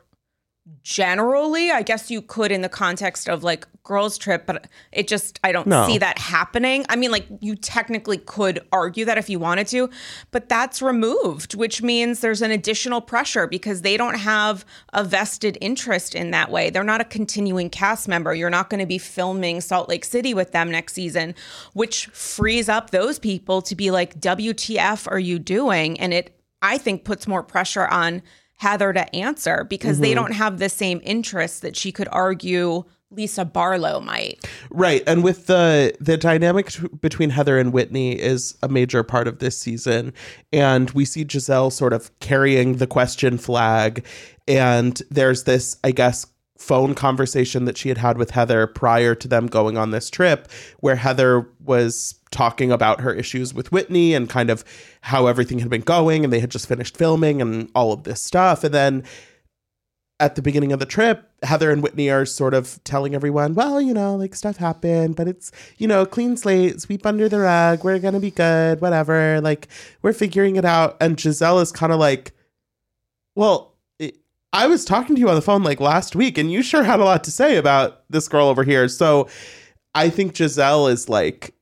generally 0.84 1.72
i 1.72 1.82
guess 1.82 2.08
you 2.08 2.22
could 2.22 2.52
in 2.52 2.62
the 2.62 2.68
context 2.68 3.28
of 3.28 3.42
like 3.42 3.66
girls 3.84 4.16
trip 4.16 4.46
but 4.46 4.68
it 4.92 5.08
just 5.08 5.40
i 5.42 5.50
don't 5.50 5.66
No. 5.66 5.86
see 5.86 5.98
that 5.98 6.18
happening. 6.18 6.86
I 6.88 6.96
mean 6.96 7.10
like 7.10 7.26
you 7.40 7.56
technically 7.56 8.18
could 8.18 8.60
argue 8.70 9.04
that 9.04 9.18
if 9.18 9.28
you 9.28 9.38
wanted 9.38 9.66
to 9.68 9.90
but 10.30 10.48
that's 10.48 10.80
removed 10.80 11.54
which 11.54 11.82
means 11.82 12.20
there's 12.20 12.42
an 12.42 12.50
additional 12.50 13.00
pressure 13.00 13.46
because 13.46 13.82
they 13.82 13.96
don't 13.96 14.18
have 14.18 14.64
a 14.92 15.02
vested 15.02 15.58
interest 15.60 16.14
in 16.14 16.30
that 16.30 16.50
way. 16.50 16.70
They're 16.70 16.84
not 16.84 17.00
a 17.00 17.04
continuing 17.04 17.70
cast 17.70 18.06
member. 18.06 18.34
You're 18.34 18.50
not 18.50 18.70
going 18.70 18.80
to 18.80 18.86
be 18.86 18.98
filming 18.98 19.60
salt 19.60 19.88
lake 19.88 20.04
city 20.04 20.32
with 20.32 20.52
them 20.52 20.70
next 20.70 20.94
season 20.94 21.34
which 21.72 22.06
frees 22.06 22.68
up 22.68 22.90
those 22.90 23.18
people 23.18 23.62
to 23.62 23.74
be 23.74 23.90
like 23.90 24.20
wtf 24.20 25.10
are 25.10 25.18
you 25.18 25.38
doing? 25.38 25.98
And 25.98 26.14
it 26.14 26.38
i 26.60 26.78
think 26.78 27.04
puts 27.04 27.26
more 27.26 27.42
pressure 27.42 27.88
on 27.88 28.22
Heather 28.62 28.92
to 28.92 29.12
answer 29.12 29.66
because 29.68 29.98
they 29.98 30.10
mm-hmm. 30.10 30.22
don't 30.22 30.32
have 30.34 30.60
the 30.60 30.68
same 30.68 31.00
interests 31.02 31.58
that 31.60 31.74
she 31.74 31.90
could 31.90 32.06
argue 32.12 32.84
Lisa 33.12 33.44
Barlow 33.44 34.00
might. 34.00 34.44
right 34.70 35.02
and 35.06 35.22
with 35.22 35.46
the 35.46 35.94
the 36.00 36.16
dynamic 36.16 36.70
t- 36.70 36.88
between 37.00 37.30
heather 37.30 37.58
and 37.58 37.72
whitney 37.72 38.12
is 38.18 38.56
a 38.62 38.68
major 38.68 39.02
part 39.02 39.28
of 39.28 39.38
this 39.38 39.58
season 39.58 40.12
and 40.52 40.90
we 40.90 41.04
see 41.04 41.24
gizelle 41.24 41.70
sort 41.72 41.92
of 41.92 42.10
carrying 42.20 42.76
the 42.76 42.86
question 42.86 43.38
flag 43.38 44.04
and 44.48 45.02
there's 45.10 45.44
this 45.44 45.76
i 45.84 45.90
guess 45.90 46.26
phone 46.58 46.94
conversation 46.94 47.64
that 47.64 47.76
she 47.76 47.88
had 47.88 47.98
had 47.98 48.16
with 48.16 48.30
heather 48.30 48.68
prior 48.68 49.16
to 49.16 49.26
them 49.26 49.48
going 49.48 49.76
on 49.76 49.90
this 49.90 50.08
trip 50.08 50.48
where 50.78 50.94
heather 50.94 51.48
was 51.64 52.14
talking 52.30 52.70
about 52.70 53.00
her 53.00 53.12
issues 53.12 53.52
with 53.52 53.72
whitney 53.72 54.14
and 54.14 54.28
kind 54.30 54.48
of 54.48 54.64
how 55.00 55.26
everything 55.26 55.58
had 55.58 55.68
been 55.68 55.80
going 55.80 56.22
and 56.22 56.32
they 56.32 56.38
had 56.38 56.50
just 56.50 56.68
finished 56.68 56.96
filming 56.96 57.42
and 57.42 57.68
all 57.74 57.92
of 57.92 58.04
this 58.04 58.22
stuff 58.22 58.62
and 58.62 58.72
then 58.72 59.02
at 60.22 60.36
the 60.36 60.42
beginning 60.42 60.70
of 60.70 60.78
the 60.78 60.86
trip, 60.86 61.28
Heather 61.42 61.72
and 61.72 61.82
Whitney 61.82 62.08
are 62.08 62.24
sort 62.24 62.54
of 62.54 62.78
telling 62.84 63.12
everyone, 63.12 63.56
well, 63.56 63.80
you 63.80 63.92
know, 63.92 64.14
like 64.14 64.36
stuff 64.36 64.56
happened, 64.56 65.16
but 65.16 65.26
it's, 65.26 65.50
you 65.78 65.88
know, 65.88 66.06
clean 66.06 66.36
slate, 66.36 66.80
sweep 66.80 67.04
under 67.04 67.28
the 67.28 67.40
rug, 67.40 67.82
we're 67.82 67.98
going 67.98 68.14
to 68.14 68.20
be 68.20 68.30
good, 68.30 68.80
whatever. 68.80 69.40
Like, 69.40 69.66
we're 70.00 70.12
figuring 70.12 70.54
it 70.54 70.64
out. 70.64 70.96
And 71.00 71.16
Gizelle 71.16 71.60
is 71.60 71.72
kind 71.72 71.92
of 71.92 71.98
like, 71.98 72.30
well, 73.34 73.74
I 74.52 74.68
was 74.68 74.84
talking 74.84 75.16
to 75.16 75.20
you 75.20 75.28
on 75.28 75.34
the 75.34 75.42
phone 75.42 75.64
like 75.64 75.80
last 75.80 76.14
week, 76.14 76.38
and 76.38 76.52
you 76.52 76.62
sure 76.62 76.84
had 76.84 77.00
a 77.00 77.04
lot 77.04 77.24
to 77.24 77.32
say 77.32 77.56
about 77.56 78.04
this 78.08 78.28
girl 78.28 78.46
over 78.46 78.62
here. 78.62 78.86
So 78.86 79.28
I 79.92 80.08
think 80.08 80.34
Gizelle 80.34 80.88
is 80.88 81.08
like, 81.08 81.52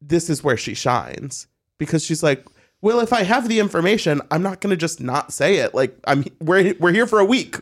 this 0.00 0.28
is 0.28 0.42
where 0.42 0.56
she 0.56 0.74
shines 0.74 1.46
because 1.78 2.04
she's 2.04 2.24
like, 2.24 2.44
well, 2.82 2.98
if 2.98 3.12
I 3.12 3.22
have 3.22 3.48
the 3.48 3.60
information, 3.60 4.20
I'm 4.30 4.42
not 4.42 4.60
going 4.60 4.70
to 4.70 4.76
just 4.76 5.00
not 5.00 5.32
say 5.32 5.56
it. 5.56 5.74
Like 5.74 5.96
I'm 6.04 6.24
we're 6.40 6.74
we're 6.78 6.92
here 6.92 7.06
for 7.06 7.20
a 7.20 7.24
week. 7.24 7.56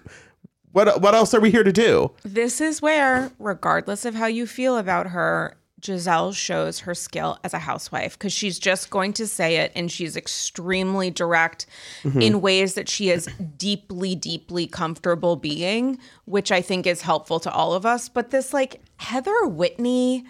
What 0.72 1.00
what 1.00 1.14
else 1.14 1.34
are 1.34 1.40
we 1.40 1.50
here 1.50 1.62
to 1.62 1.72
do? 1.72 2.12
This 2.24 2.60
is 2.60 2.82
where, 2.82 3.30
regardless 3.38 4.04
of 4.04 4.14
how 4.14 4.26
you 4.26 4.46
feel 4.46 4.78
about 4.78 5.08
her, 5.08 5.56
Gizelle 5.80 6.34
shows 6.34 6.80
her 6.80 6.94
skill 6.94 7.38
as 7.44 7.54
a 7.54 7.58
housewife 7.58 8.18
because 8.18 8.32
she's 8.32 8.58
just 8.58 8.90
going 8.90 9.12
to 9.14 9.26
say 9.26 9.56
it 9.56 9.72
and 9.74 9.90
she's 9.90 10.16
extremely 10.16 11.10
direct 11.10 11.66
mm-hmm. 12.02 12.20
in 12.20 12.40
ways 12.40 12.74
that 12.74 12.88
she 12.88 13.10
is 13.10 13.28
deeply, 13.56 14.14
deeply 14.14 14.66
comfortable 14.66 15.36
being, 15.36 15.98
which 16.24 16.52
I 16.52 16.62
think 16.62 16.86
is 16.86 17.02
helpful 17.02 17.40
to 17.40 17.52
all 17.52 17.74
of 17.74 17.84
us. 17.84 18.08
But 18.08 18.30
this, 18.30 18.52
like, 18.52 18.80
Heather 18.96 19.46
Whitney, 19.46 20.24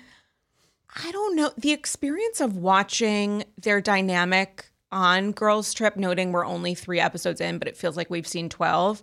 I 1.04 1.10
don't 1.10 1.36
know. 1.36 1.52
The 1.56 1.72
experience 1.72 2.40
of 2.40 2.56
watching 2.56 3.44
their 3.58 3.80
dynamic 3.80 4.69
on 4.92 5.32
Girls 5.32 5.72
Trip, 5.74 5.96
noting 5.96 6.32
we're 6.32 6.44
only 6.44 6.74
three 6.74 7.00
episodes 7.00 7.40
in, 7.40 7.58
but 7.58 7.68
it 7.68 7.76
feels 7.76 7.96
like 7.96 8.10
we've 8.10 8.26
seen 8.26 8.48
12. 8.48 9.02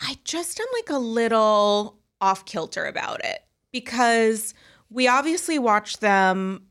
I 0.00 0.18
just 0.24 0.58
am 0.60 0.66
like 0.74 0.90
a 0.90 0.98
little 0.98 1.98
off 2.20 2.44
kilter 2.44 2.86
about 2.86 3.24
it 3.24 3.44
because 3.70 4.54
we 4.90 5.08
obviously 5.08 5.58
watch 5.58 5.98
them 5.98 6.66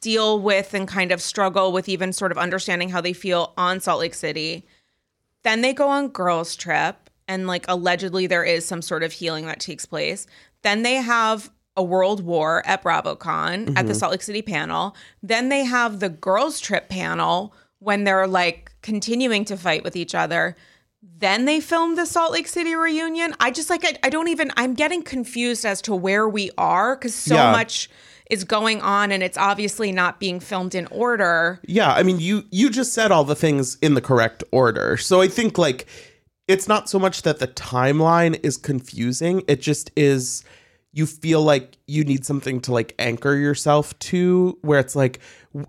deal 0.00 0.40
with 0.40 0.72
and 0.74 0.88
kind 0.88 1.12
of 1.12 1.20
struggle 1.20 1.72
with 1.72 1.88
even 1.88 2.12
sort 2.12 2.32
of 2.32 2.38
understanding 2.38 2.88
how 2.88 3.00
they 3.00 3.12
feel 3.12 3.52
on 3.56 3.80
Salt 3.80 4.00
Lake 4.00 4.14
City. 4.14 4.66
Then 5.42 5.60
they 5.60 5.74
go 5.74 5.88
on 5.88 6.08
girls 6.08 6.56
trip 6.56 7.10
and 7.28 7.46
like 7.46 7.64
allegedly 7.68 8.26
there 8.26 8.44
is 8.44 8.64
some 8.64 8.82
sort 8.82 9.02
of 9.02 9.12
healing 9.12 9.46
that 9.46 9.60
takes 9.60 9.86
place. 9.86 10.26
Then 10.62 10.82
they 10.82 10.94
have 10.94 11.50
a 11.76 11.82
world 11.82 12.22
war 12.24 12.62
at 12.66 12.82
BravoCon 12.82 13.70
at 13.70 13.74
the 13.86 13.92
mm-hmm. 13.92 13.92
Salt 13.92 14.12
Lake 14.12 14.22
City 14.22 14.42
panel. 14.42 14.94
Then 15.22 15.48
they 15.48 15.64
have 15.64 16.00
the 16.00 16.08
girls 16.08 16.60
trip 16.60 16.88
panel 16.88 17.54
when 17.78 18.04
they're 18.04 18.26
like 18.26 18.72
continuing 18.82 19.44
to 19.46 19.56
fight 19.56 19.84
with 19.84 19.96
each 19.96 20.14
other. 20.14 20.56
Then 21.02 21.46
they 21.46 21.60
filmed 21.60 21.96
the 21.96 22.06
Salt 22.06 22.32
Lake 22.32 22.48
City 22.48 22.74
reunion. 22.74 23.34
I 23.40 23.50
just 23.50 23.70
like 23.70 23.84
I, 23.84 23.96
I 24.02 24.10
don't 24.10 24.28
even 24.28 24.50
I'm 24.56 24.74
getting 24.74 25.02
confused 25.02 25.64
as 25.64 25.80
to 25.82 25.94
where 25.94 26.28
we 26.28 26.50
are 26.58 26.96
cuz 26.96 27.14
so 27.14 27.34
Yeah. 27.34 27.52
much 27.52 27.88
is 28.30 28.44
going 28.44 28.80
on 28.80 29.10
and 29.10 29.22
it's 29.22 29.38
obviously 29.38 29.90
not 29.92 30.20
being 30.20 30.40
filmed 30.40 30.74
in 30.74 30.86
order. 30.88 31.60
Yeah, 31.66 31.92
I 31.92 32.02
mean 32.02 32.20
you 32.20 32.44
you 32.50 32.68
just 32.68 32.92
said 32.92 33.10
all 33.10 33.24
the 33.24 33.34
things 33.34 33.78
in 33.80 33.94
the 33.94 34.00
correct 34.00 34.44
order. 34.52 34.96
So 34.96 35.20
I 35.20 35.28
think 35.28 35.56
like 35.56 35.86
it's 36.46 36.68
not 36.68 36.88
so 36.88 36.98
much 36.98 37.22
that 37.22 37.38
the 37.38 37.48
timeline 37.48 38.38
is 38.42 38.56
confusing, 38.56 39.42
it 39.46 39.60
just 39.62 39.90
is 39.96 40.44
you 40.92 41.06
feel 41.06 41.42
like 41.42 41.78
you 41.86 42.04
need 42.04 42.24
something 42.24 42.60
to 42.62 42.72
like 42.72 42.94
anchor 42.98 43.34
yourself 43.34 43.96
to 44.00 44.58
where 44.62 44.80
it's 44.80 44.96
like 44.96 45.20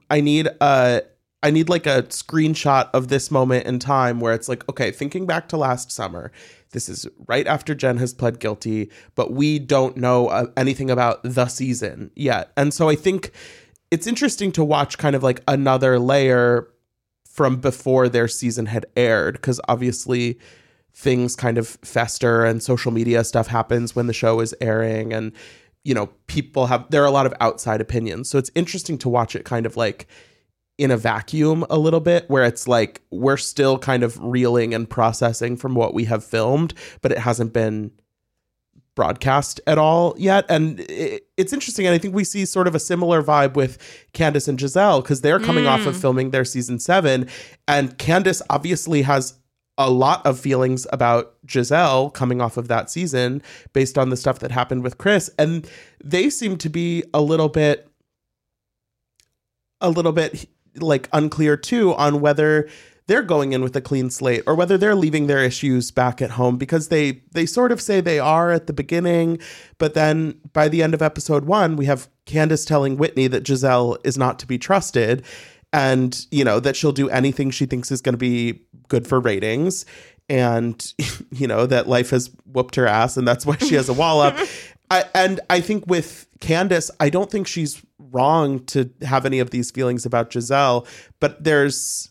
I 0.09 0.21
need 0.21 0.47
a 0.59 1.03
I 1.43 1.49
need 1.49 1.69
like 1.69 1.87
a 1.87 2.03
screenshot 2.03 2.89
of 2.93 3.07
this 3.07 3.31
moment 3.31 3.65
in 3.65 3.79
time 3.79 4.19
where 4.19 4.33
it's 4.33 4.49
like 4.49 4.67
okay, 4.69 4.91
thinking 4.91 5.25
back 5.25 5.49
to 5.49 5.57
last 5.57 5.91
summer, 5.91 6.31
This 6.71 6.89
is 6.89 7.07
right 7.27 7.47
after 7.47 7.75
Jen 7.75 7.97
has 7.97 8.13
pled 8.13 8.39
guilty, 8.39 8.89
but 9.15 9.31
we 9.31 9.59
don't 9.59 9.97
know 9.97 10.27
uh, 10.27 10.47
anything 10.57 10.89
about 10.89 11.21
the 11.23 11.47
season 11.47 12.11
yet. 12.15 12.51
And 12.57 12.73
so 12.73 12.89
I 12.89 12.95
think 12.95 13.31
it's 13.91 14.07
interesting 14.07 14.51
to 14.53 14.63
watch 14.63 14.97
kind 14.97 15.15
of 15.15 15.23
like 15.23 15.41
another 15.47 15.99
layer 15.99 16.67
from 17.25 17.57
before 17.57 18.09
their 18.09 18.27
season 18.27 18.65
had 18.65 18.85
aired 18.95 19.33
because 19.35 19.59
obviously 19.67 20.37
things 20.93 21.35
kind 21.35 21.57
of 21.57 21.67
fester 21.83 22.45
and 22.45 22.61
social 22.61 22.91
media 22.91 23.23
stuff 23.23 23.47
happens 23.47 23.95
when 23.95 24.07
the 24.07 24.13
show 24.13 24.39
is 24.39 24.53
airing 24.61 25.13
and 25.13 25.31
you 25.83 25.93
know 25.93 26.07
people 26.27 26.67
have 26.67 26.89
there 26.89 27.01
are 27.01 27.07
a 27.07 27.11
lot 27.11 27.25
of 27.25 27.33
outside 27.39 27.81
opinions. 27.81 28.29
So 28.29 28.37
it's 28.37 28.51
interesting 28.55 28.97
to 28.99 29.09
watch 29.09 29.35
it 29.35 29.45
kind 29.45 29.65
of 29.65 29.77
like 29.77 30.07
in 30.77 30.91
a 30.91 30.97
vacuum 30.97 31.65
a 31.69 31.77
little 31.77 31.99
bit 31.99 32.29
where 32.29 32.43
it's 32.43 32.67
like 32.67 33.01
we're 33.11 33.37
still 33.37 33.77
kind 33.77 34.03
of 34.03 34.17
reeling 34.21 34.73
and 34.73 34.89
processing 34.89 35.55
from 35.55 35.75
what 35.75 35.93
we 35.93 36.05
have 36.05 36.23
filmed 36.23 36.73
but 37.01 37.11
it 37.11 37.19
hasn't 37.19 37.53
been 37.53 37.91
broadcast 38.95 39.61
at 39.67 39.77
all 39.77 40.13
yet. 40.17 40.45
And 40.49 40.79
it, 40.81 41.27
it's 41.37 41.53
interesting. 41.53 41.85
And 41.87 41.95
i 41.95 41.97
think 41.97 42.13
we 42.13 42.23
see 42.23 42.45
sort 42.45 42.67
of 42.67 42.75
a 42.75 42.79
similar 42.79 43.23
vibe 43.23 43.55
with 43.55 43.77
candiace 44.13 44.47
and 44.47 44.59
gizelle 44.59 45.01
because 45.01 45.21
they're 45.21 45.39
coming 45.39 45.65
off 45.65 45.85
of 45.85 45.95
mm. 45.95 46.01
filming 46.01 46.31
their 46.31 46.45
season 46.45 46.79
seven. 46.79 47.27
And 47.67 47.97
candiace 47.97 48.41
obviously 48.49 49.01
has 49.03 49.35
a 49.87 49.89
lot 49.89 50.25
of 50.25 50.39
feelings 50.39 50.87
about 50.91 51.35
gizelle 51.45 52.13
coming 52.13 52.41
off 52.41 52.57
of 52.57 52.67
that 52.67 52.89
season 52.89 53.41
based 53.73 53.97
on 53.97 54.09
the 54.09 54.17
stuff 54.17 54.39
that 54.39 54.51
happened 54.51 54.83
with 54.83 54.97
chris. 54.97 55.29
And 55.37 55.69
they 56.03 56.29
seem 56.29 56.57
to 56.57 56.69
be 56.69 57.03
a 57.13 57.21
little 57.21 57.49
bit 57.49 57.87
a 59.81 59.89
little 59.89 60.11
bit 60.11 60.47
like 60.75 61.09
unclear 61.11 61.57
too 61.57 61.93
on 61.95 62.21
whether 62.21 62.69
they're 63.07 63.23
going 63.23 63.51
in 63.51 63.61
with 63.61 63.75
a 63.75 63.81
clean 63.81 64.09
slate 64.09 64.43
or 64.47 64.55
whether 64.55 64.77
they're 64.77 64.95
leaving 64.95 65.27
their 65.27 65.43
issues 65.43 65.91
back 65.91 66.21
at 66.21 66.31
home 66.31 66.57
because 66.57 66.87
they 66.87 67.21
they 67.33 67.45
sort 67.45 67.71
of 67.71 67.81
say 67.81 67.99
they 67.99 68.19
are 68.19 68.51
at 68.51 68.67
the 68.67 68.73
beginning. 68.73 69.37
But 69.77 69.95
then 69.95 70.39
by 70.53 70.69
the 70.69 70.81
end 70.81 70.93
of 70.93 71.01
episode 71.01 71.45
1 71.45 71.75
we 71.75 71.85
have 71.85 72.07
Candiace 72.25 72.65
telling 72.65 72.97
Whitney 72.97 73.27
that 73.27 73.43
Gizelle 73.43 73.97
is 74.05 74.17
not 74.17 74.39
to 74.39 74.47
be 74.47 74.57
trusted 74.57 75.25
and 75.73 76.25
you 76.31 76.43
know 76.43 76.59
that 76.59 76.75
she'll 76.75 76.91
do 76.91 77.09
anything 77.09 77.49
she 77.51 77.65
thinks 77.65 77.91
is 77.91 78.01
going 78.01 78.13
to 78.13 78.17
be 78.17 78.61
good 78.87 79.07
for 79.07 79.19
ratings 79.19 79.85
and 80.29 80.93
you 81.31 81.47
know 81.47 81.65
that 81.65 81.87
life 81.87 82.09
has 82.09 82.29
whooped 82.45 82.75
her 82.75 82.87
ass 82.87 83.17
and 83.17 83.27
that's 83.27 83.45
why 83.45 83.55
she 83.57 83.75
has 83.75 83.89
a 83.89 83.93
wall 83.93 84.21
up 84.21 84.37
I, 84.91 85.05
and 85.15 85.39
I 85.49 85.61
think 85.61 85.85
with 85.87 86.27
Candiace, 86.41 86.91
I 86.99 87.09
don't 87.09 87.31
think 87.31 87.47
she's 87.47 87.81
wrong 87.97 88.59
to 88.65 88.89
have 89.03 89.25
any 89.25 89.39
of 89.39 89.51
these 89.51 89.71
feelings 89.71 90.05
about 90.05 90.31
Gizelle, 90.31 90.85
but 91.21 91.41
there's 91.41 92.09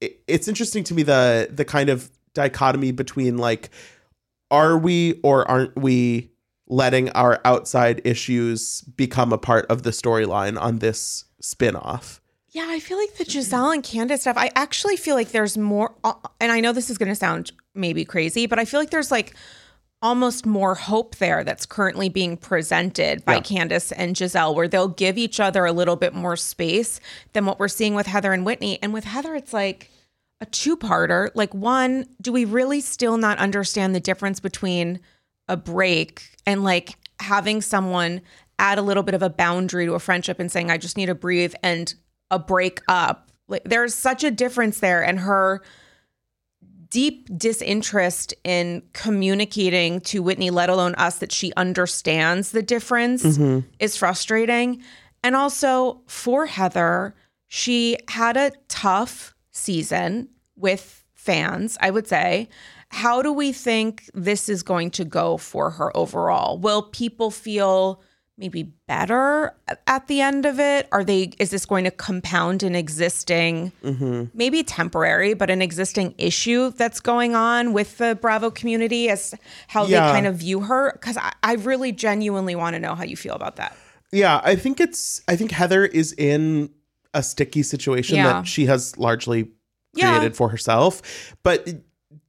it- 0.00 0.20
it's 0.28 0.46
interesting 0.46 0.84
to 0.84 0.94
me 0.94 1.02
the 1.02 1.48
the 1.50 1.64
kind 1.64 1.88
of 1.90 2.12
dichotomy 2.32 2.92
between 2.92 3.38
like 3.38 3.70
are 4.52 4.78
we 4.78 5.18
or 5.24 5.50
aren't 5.50 5.74
we 5.74 6.30
letting 6.68 7.10
our 7.10 7.40
outside 7.44 8.00
issues 8.04 8.82
become 8.82 9.32
a 9.32 9.38
part 9.38 9.66
of 9.66 9.82
the 9.82 9.90
storyline 9.90 10.60
on 10.60 10.78
this 10.78 11.24
spin-off? 11.40 12.20
Yeah, 12.52 12.66
I 12.68 12.80
feel 12.80 12.98
like 12.98 13.14
the 13.14 13.24
Gizelle 13.24 13.72
and 13.72 13.82
Candiace 13.82 14.22
stuff, 14.22 14.36
I 14.36 14.50
actually 14.54 14.96
feel 14.96 15.14
like 15.14 15.30
there's 15.30 15.56
more, 15.56 15.94
and 16.38 16.52
I 16.52 16.60
know 16.60 16.72
this 16.72 16.90
is 16.90 16.98
going 16.98 17.08
to 17.08 17.14
sound 17.14 17.50
maybe 17.74 18.04
crazy, 18.04 18.46
but 18.46 18.58
I 18.58 18.66
feel 18.66 18.78
like 18.78 18.90
there's 18.90 19.10
like 19.10 19.34
almost 20.02 20.44
more 20.44 20.74
hope 20.74 21.16
there 21.16 21.44
that's 21.44 21.64
currently 21.64 22.10
being 22.10 22.36
presented 22.36 23.24
by 23.24 23.36
Yeah. 23.36 23.40
Candiace 23.40 23.90
and 23.92 24.14
Gizelle, 24.14 24.54
where 24.54 24.68
they'll 24.68 24.88
give 24.88 25.16
each 25.16 25.40
other 25.40 25.64
a 25.64 25.72
little 25.72 25.96
bit 25.96 26.12
more 26.12 26.36
space 26.36 27.00
than 27.32 27.46
what 27.46 27.58
we're 27.58 27.68
seeing 27.68 27.94
with 27.94 28.06
Heather 28.06 28.32
and 28.34 28.44
Whitney. 28.44 28.78
And 28.82 28.92
with 28.92 29.04
Heather, 29.04 29.34
it's 29.34 29.54
like 29.54 29.90
a 30.40 30.46
two 30.46 30.76
parter. 30.76 31.30
Like, 31.34 31.54
one, 31.54 32.06
do 32.20 32.32
we 32.32 32.44
really 32.44 32.82
still 32.82 33.16
not 33.16 33.38
understand 33.38 33.94
the 33.94 34.00
difference 34.00 34.40
between 34.40 35.00
a 35.48 35.56
break 35.56 36.36
and 36.46 36.64
like 36.64 36.96
having 37.20 37.62
someone 37.62 38.20
add 38.58 38.78
a 38.78 38.82
little 38.82 39.02
bit 39.02 39.14
of 39.14 39.22
a 39.22 39.30
boundary 39.30 39.86
to 39.86 39.94
a 39.94 39.98
friendship 39.98 40.38
and 40.38 40.52
saying, 40.52 40.70
I 40.70 40.76
just 40.76 40.96
need 40.98 41.06
to 41.06 41.14
breathe 41.14 41.54
and 41.62 41.94
a 42.32 42.38
break 42.40 42.80
up? 42.88 43.30
Like, 43.46 43.62
there's 43.64 43.94
such 43.94 44.24
a 44.24 44.32
difference 44.32 44.80
there. 44.80 45.04
And 45.04 45.20
her, 45.20 45.62
deep 46.92 47.26
disinterest 47.38 48.34
in 48.44 48.82
communicating 48.92 49.98
to 49.98 50.22
Whitney, 50.22 50.50
let 50.50 50.68
alone 50.68 50.94
us, 50.96 51.20
that 51.20 51.32
she 51.32 51.50
understands 51.56 52.52
the 52.52 52.62
difference 52.62 53.24
mm-hmm. 53.24 53.66
is 53.78 53.96
frustrating. 53.96 54.82
And 55.24 55.34
also 55.34 56.02
for 56.06 56.44
Heather, 56.44 57.14
she 57.48 57.96
had 58.08 58.36
a 58.36 58.52
tough 58.68 59.34
season 59.52 60.28
with 60.54 61.02
fans, 61.14 61.78
I 61.80 61.90
would 61.90 62.06
say. 62.06 62.50
How 62.90 63.22
do 63.22 63.32
we 63.32 63.52
think 63.52 64.10
this 64.12 64.50
is 64.50 64.62
going 64.62 64.90
to 64.90 65.04
go 65.06 65.38
for 65.38 65.70
her 65.70 65.96
overall? 65.96 66.58
Will 66.58 66.82
people 66.82 67.30
feel 67.30 68.02
maybe 68.38 68.72
better 68.88 69.54
at 69.86 70.06
the 70.08 70.20
end 70.20 70.46
of 70.46 70.58
it? 70.58 70.88
Are 70.92 71.04
they 71.04 71.32
is 71.38 71.50
this 71.50 71.66
going 71.66 71.84
to 71.84 71.90
compound 71.90 72.62
an 72.62 72.74
existing 72.74 73.72
mm-hmm. 73.84 74.24
maybe 74.34 74.62
temporary, 74.62 75.34
but 75.34 75.50
an 75.50 75.62
existing 75.62 76.14
issue 76.18 76.70
that's 76.70 77.00
going 77.00 77.34
on 77.34 77.72
with 77.72 77.98
the 77.98 78.18
Bravo 78.20 78.50
community 78.50 79.08
as 79.08 79.34
how 79.68 79.86
Yeah. 79.86 80.06
they 80.06 80.12
kind 80.12 80.26
of 80.26 80.36
view 80.36 80.60
her? 80.60 80.92
Because 80.92 81.16
I, 81.16 81.32
I 81.42 81.54
really 81.54 81.92
genuinely 81.92 82.54
want 82.54 82.74
to 82.74 82.80
know 82.80 82.94
how 82.94 83.04
you 83.04 83.16
feel 83.16 83.34
about 83.34 83.56
that. 83.56 83.76
Yeah, 84.10 84.40
I 84.44 84.56
think 84.56 84.80
it's 84.80 85.22
I 85.28 85.36
think 85.36 85.50
Heather 85.52 85.84
is 85.84 86.12
in 86.12 86.70
a 87.14 87.22
sticky 87.22 87.62
situation 87.62 88.16
Yeah. 88.16 88.32
that 88.32 88.46
she 88.46 88.66
has 88.66 88.96
largely 88.96 89.50
Yeah. 89.94 90.16
created 90.16 90.36
for 90.36 90.48
herself. 90.48 91.34
But 91.42 91.68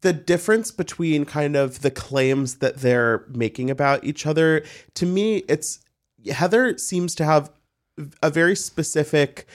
the 0.02 0.14
difference 0.14 0.72
between 0.72 1.26
kind 1.26 1.56
of 1.56 1.82
the 1.82 1.92
claims 1.92 2.56
that 2.56 2.78
they're 2.78 3.26
making 3.30 3.70
about 3.70 4.04
each 4.04 4.26
other, 4.26 4.64
to 4.96 5.06
me, 5.06 5.44
it's 5.48 5.80
Heather 6.32 6.78
seems 6.78 7.16
to 7.16 7.26
have 7.26 7.52
a 8.22 8.30
very 8.30 8.56
specific 8.56 9.48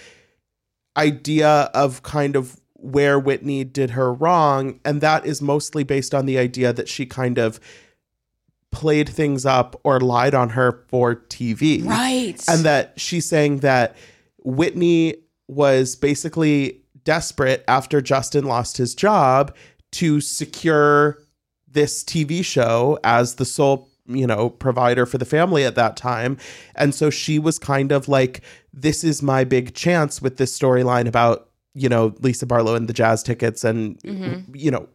idea 0.96 1.70
of 1.74 2.02
kind 2.02 2.36
of 2.36 2.60
where 2.74 3.18
Whitney 3.18 3.64
did 3.64 3.90
her 3.90 4.12
wrong. 4.12 4.80
And 4.84 5.00
that 5.00 5.26
is 5.26 5.42
mostly 5.42 5.84
based 5.84 6.14
on 6.14 6.26
the 6.26 6.38
idea 6.38 6.72
that 6.72 6.88
she 6.88 7.06
kind 7.06 7.38
of 7.38 7.60
played 8.70 9.08
things 9.08 9.46
up 9.46 9.80
or 9.84 10.00
lied 10.00 10.34
on 10.34 10.50
her 10.50 10.84
for 10.88 11.16
TV. 11.16 11.84
Right. 11.84 12.42
And 12.48 12.64
that 12.64 12.98
she's 12.98 13.26
saying 13.26 13.58
that 13.58 13.96
Whitney 14.44 15.16
was 15.48 15.96
basically 15.96 16.80
desperate 17.04 17.64
after 17.66 18.00
Justin 18.00 18.44
lost 18.44 18.76
his 18.76 18.94
job 18.94 19.56
to 19.92 20.20
secure 20.20 21.18
this 21.66 22.04
TV 22.04 22.44
show 22.44 22.98
as 23.02 23.36
the 23.36 23.44
sole, 23.44 23.88
you 24.08 24.26
know, 24.26 24.50
provider 24.50 25.06
for 25.06 25.18
the 25.18 25.24
family 25.24 25.64
at 25.64 25.74
that 25.76 25.96
time. 25.96 26.38
And 26.74 26.94
so 26.94 27.10
she 27.10 27.38
was 27.38 27.58
kind 27.58 27.92
of 27.92 28.08
like, 28.08 28.42
this 28.72 29.04
is 29.04 29.22
my 29.22 29.44
big 29.44 29.74
chance 29.74 30.22
with 30.22 30.36
this 30.38 30.56
storyline 30.58 31.06
about, 31.06 31.48
you 31.74 31.88
know, 31.88 32.14
Lisa 32.20 32.46
Barlow 32.46 32.74
and 32.74 32.88
the 32.88 32.92
jazz 32.92 33.22
tickets 33.22 33.64
and 33.64 33.98
mm-hmm. 34.02 34.54
you 34.54 34.70
know, 34.70 34.88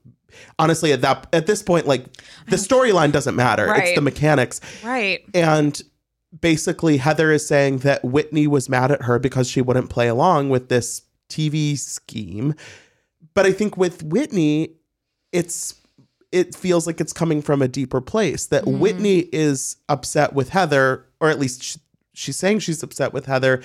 honestly 0.57 0.91
at 0.91 1.01
that 1.01 1.27
at 1.31 1.45
this 1.45 1.61
point 1.61 1.85
like 1.85 2.05
the 2.47 2.55
storyline 2.55 3.11
doesn't 3.11 3.35
matter. 3.35 3.73
It's 3.75 3.95
the 3.95 4.01
mechanics. 4.01 4.59
right. 4.83 5.23
And 5.33 5.81
basically, 6.39 6.97
Heather 6.97 7.31
is 7.31 7.47
saying 7.47 7.79
that 7.79 8.03
Whitney 8.03 8.47
was 8.47 8.69
mad 8.69 8.91
at 8.91 9.03
her 9.03 9.19
because 9.19 9.49
she 9.49 9.61
wouldn't 9.61 9.89
play 9.89 10.07
along 10.07 10.49
with 10.49 10.69
this 10.69 11.03
TV 11.29 11.77
scheme. 11.77 12.55
But 13.33 13.45
I 13.45 13.51
think 13.51 13.77
with 13.77 14.03
Whitney, 14.03 14.75
it's 15.31 15.75
it 16.33 16.55
feels 16.55 16.87
like 16.87 16.99
it's 16.99 17.13
coming 17.13 17.43
from 17.43 17.61
a 17.61 17.67
deeper 17.67 18.01
place 18.01 18.47
that 18.47 18.65
Whitney 18.65 19.19
is 19.31 19.77
upset 19.87 20.33
with 20.33 20.49
Heather, 20.49 21.05
or 21.21 21.29
at 21.29 21.39
least 21.39 21.61
she, 21.61 21.79
she's 22.13 22.35
saying 22.35 22.59
she's 22.59 22.81
upset 22.81 23.13
with 23.13 23.27
Heather 23.27 23.61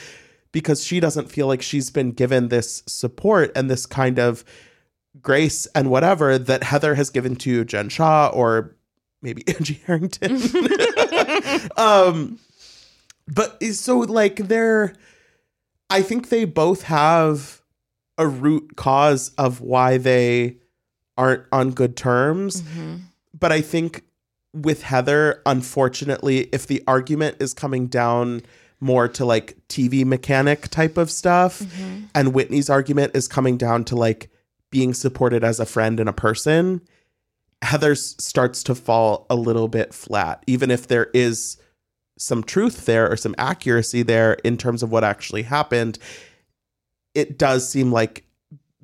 because 0.52 0.84
she 0.84 1.00
doesn't 1.00 1.30
feel 1.30 1.46
like 1.46 1.62
she's 1.62 1.88
been 1.88 2.12
given 2.12 2.48
this 2.48 2.82
support 2.86 3.50
and 3.56 3.70
this 3.70 3.86
kind 3.86 4.18
of 4.18 4.44
grace 5.22 5.66
and 5.74 5.90
whatever 5.90 6.38
that 6.38 6.62
Heather 6.62 6.94
has 6.94 7.08
given 7.08 7.36
to 7.36 7.64
Jen 7.64 7.88
Shah 7.88 8.30
or 8.34 8.76
maybe 9.22 9.42
Angie 9.48 9.80
Harrington. 9.86 10.38
um 11.78 12.38
but 13.26 13.62
so 13.62 14.00
like 14.00 14.36
they're 14.36 14.94
I 15.88 16.02
think 16.02 16.28
they 16.28 16.44
both 16.44 16.82
have 16.82 17.62
a 18.18 18.28
root 18.28 18.76
cause 18.76 19.30
of 19.38 19.62
why 19.62 19.96
they 19.96 20.58
aren't 21.18 21.44
on 21.52 21.72
good 21.72 21.96
terms. 21.96 22.62
Mm-hmm. 22.62 22.96
But 23.38 23.52
I 23.52 23.60
think 23.60 24.04
with 24.54 24.82
Heather, 24.82 25.42
unfortunately, 25.44 26.48
if 26.52 26.66
the 26.66 26.82
argument 26.86 27.36
is 27.40 27.52
coming 27.52 27.88
down 27.88 28.42
more 28.80 29.08
to 29.08 29.24
like 29.24 29.56
TV 29.68 30.04
mechanic 30.04 30.68
type 30.68 30.96
of 30.96 31.10
stuff, 31.10 31.60
mm-hmm. 31.60 32.04
and 32.14 32.32
Whitney's 32.32 32.70
argument 32.70 33.12
is 33.14 33.28
coming 33.28 33.56
down 33.56 33.84
to 33.84 33.96
like 33.96 34.30
being 34.70 34.94
supported 34.94 35.44
as 35.44 35.60
a 35.60 35.66
friend 35.66 35.98
and 36.00 36.08
a 36.08 36.12
person, 36.12 36.80
Heather's 37.62 38.14
starts 38.22 38.62
to 38.64 38.74
fall 38.74 39.26
a 39.28 39.34
little 39.34 39.68
bit 39.68 39.92
flat, 39.92 40.44
even 40.46 40.70
if 40.70 40.86
there 40.86 41.10
is 41.12 41.58
some 42.16 42.42
truth 42.42 42.86
there 42.86 43.10
or 43.10 43.16
some 43.16 43.34
accuracy 43.38 44.02
there 44.02 44.34
in 44.44 44.56
terms 44.56 44.82
of 44.82 44.90
what 44.90 45.04
actually 45.04 45.42
happened. 45.42 45.98
It 47.14 47.38
does 47.38 47.68
seem 47.68 47.90
like 47.90 48.24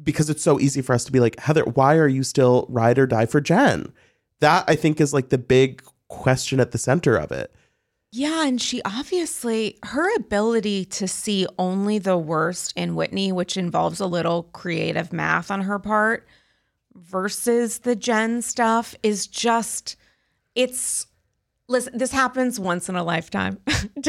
because 0.02 0.28
it's 0.28 0.42
so 0.42 0.60
easy 0.60 0.82
for 0.82 0.94
us 0.94 1.04
to 1.04 1.12
be 1.12 1.20
like, 1.20 1.38
Heather, 1.38 1.64
why 1.64 1.96
are 1.96 2.08
you 2.08 2.22
still 2.22 2.66
ride 2.68 2.98
or 2.98 3.06
die 3.06 3.26
for 3.26 3.40
Jen? 3.40 3.92
that 4.40 4.64
I 4.68 4.76
think 4.76 5.00
is 5.00 5.14
like 5.14 5.30
the 5.30 5.38
big 5.38 5.82
question 6.08 6.60
at 6.60 6.70
the 6.70 6.78
center 6.78 7.16
of 7.16 7.32
it. 7.32 7.52
Yeah, 8.12 8.46
and 8.46 8.60
she 8.60 8.80
obviously 8.84 9.78
her 9.84 10.14
ability 10.16 10.84
to 10.86 11.08
see 11.08 11.46
only 11.58 11.98
the 11.98 12.18
worst 12.18 12.72
in 12.76 12.94
Whitney, 12.94 13.32
which 13.32 13.56
involves 13.56 14.00
a 14.00 14.06
little 14.06 14.44
creative 14.44 15.12
math 15.12 15.50
on 15.50 15.62
her 15.62 15.78
part, 15.78 16.28
versus 16.94 17.78
the 17.78 17.96
Jen 17.96 18.40
stuff 18.42 18.94
is 19.02 19.26
just 19.26 19.96
it's 20.54 21.06
listen, 21.66 21.96
this 21.98 22.12
happens 22.12 22.60
once 22.60 22.88
in 22.88 22.96
a 22.96 23.02
lifetime. 23.02 23.58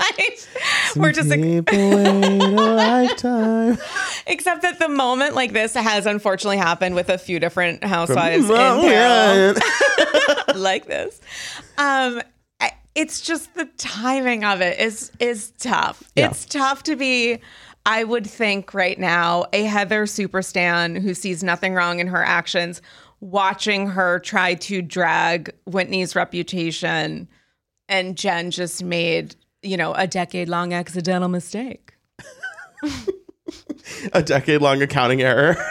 Dallas 0.00 0.46
Housewives. 0.54 0.96
We're 0.96 1.12
just 1.12 1.28
like, 1.28 1.40
a 1.40 2.36
lifetime. 2.48 3.78
except 4.26 4.62
that 4.62 4.78
the 4.78 4.88
moment 4.88 5.34
like 5.34 5.52
this 5.52 5.74
has 5.74 6.06
unfortunately 6.06 6.56
happened 6.58 6.94
with 6.94 7.08
a 7.08 7.18
few 7.18 7.38
different 7.38 7.84
housewives 7.84 8.44
in 8.48 8.56
Oh, 8.56 8.80
parallel. 8.82 9.54
like 10.60 10.86
this. 10.86 11.20
Um, 11.78 12.22
it's 12.94 13.20
just 13.20 13.54
the 13.54 13.66
timing 13.78 14.44
of 14.44 14.60
it 14.60 14.80
is 14.80 15.12
is 15.20 15.52
tough. 15.58 16.02
Yeah. 16.16 16.30
It's 16.30 16.44
tough 16.44 16.82
to 16.84 16.96
be. 16.96 17.38
I 17.86 18.04
would 18.04 18.26
think 18.26 18.74
right 18.74 18.98
now 18.98 19.46
a 19.54 19.62
Heather 19.62 20.04
superstan 20.04 21.00
who 21.00 21.14
sees 21.14 21.42
nothing 21.42 21.72
wrong 21.72 21.98
in 22.00 22.08
her 22.08 22.22
actions, 22.22 22.82
watching 23.20 23.86
her 23.86 24.18
try 24.18 24.54
to 24.54 24.82
drag 24.82 25.54
Whitney's 25.66 26.14
reputation, 26.14 27.26
and 27.88 28.18
Jen 28.18 28.50
just 28.50 28.82
made 28.84 29.34
you 29.62 29.76
know 29.76 29.92
a 29.94 30.06
decade 30.06 30.48
long 30.48 30.72
accidental 30.72 31.28
mistake. 31.28 31.94
a 34.12 34.22
decade 34.22 34.60
long 34.60 34.82
accounting 34.82 35.22
error. 35.22 35.56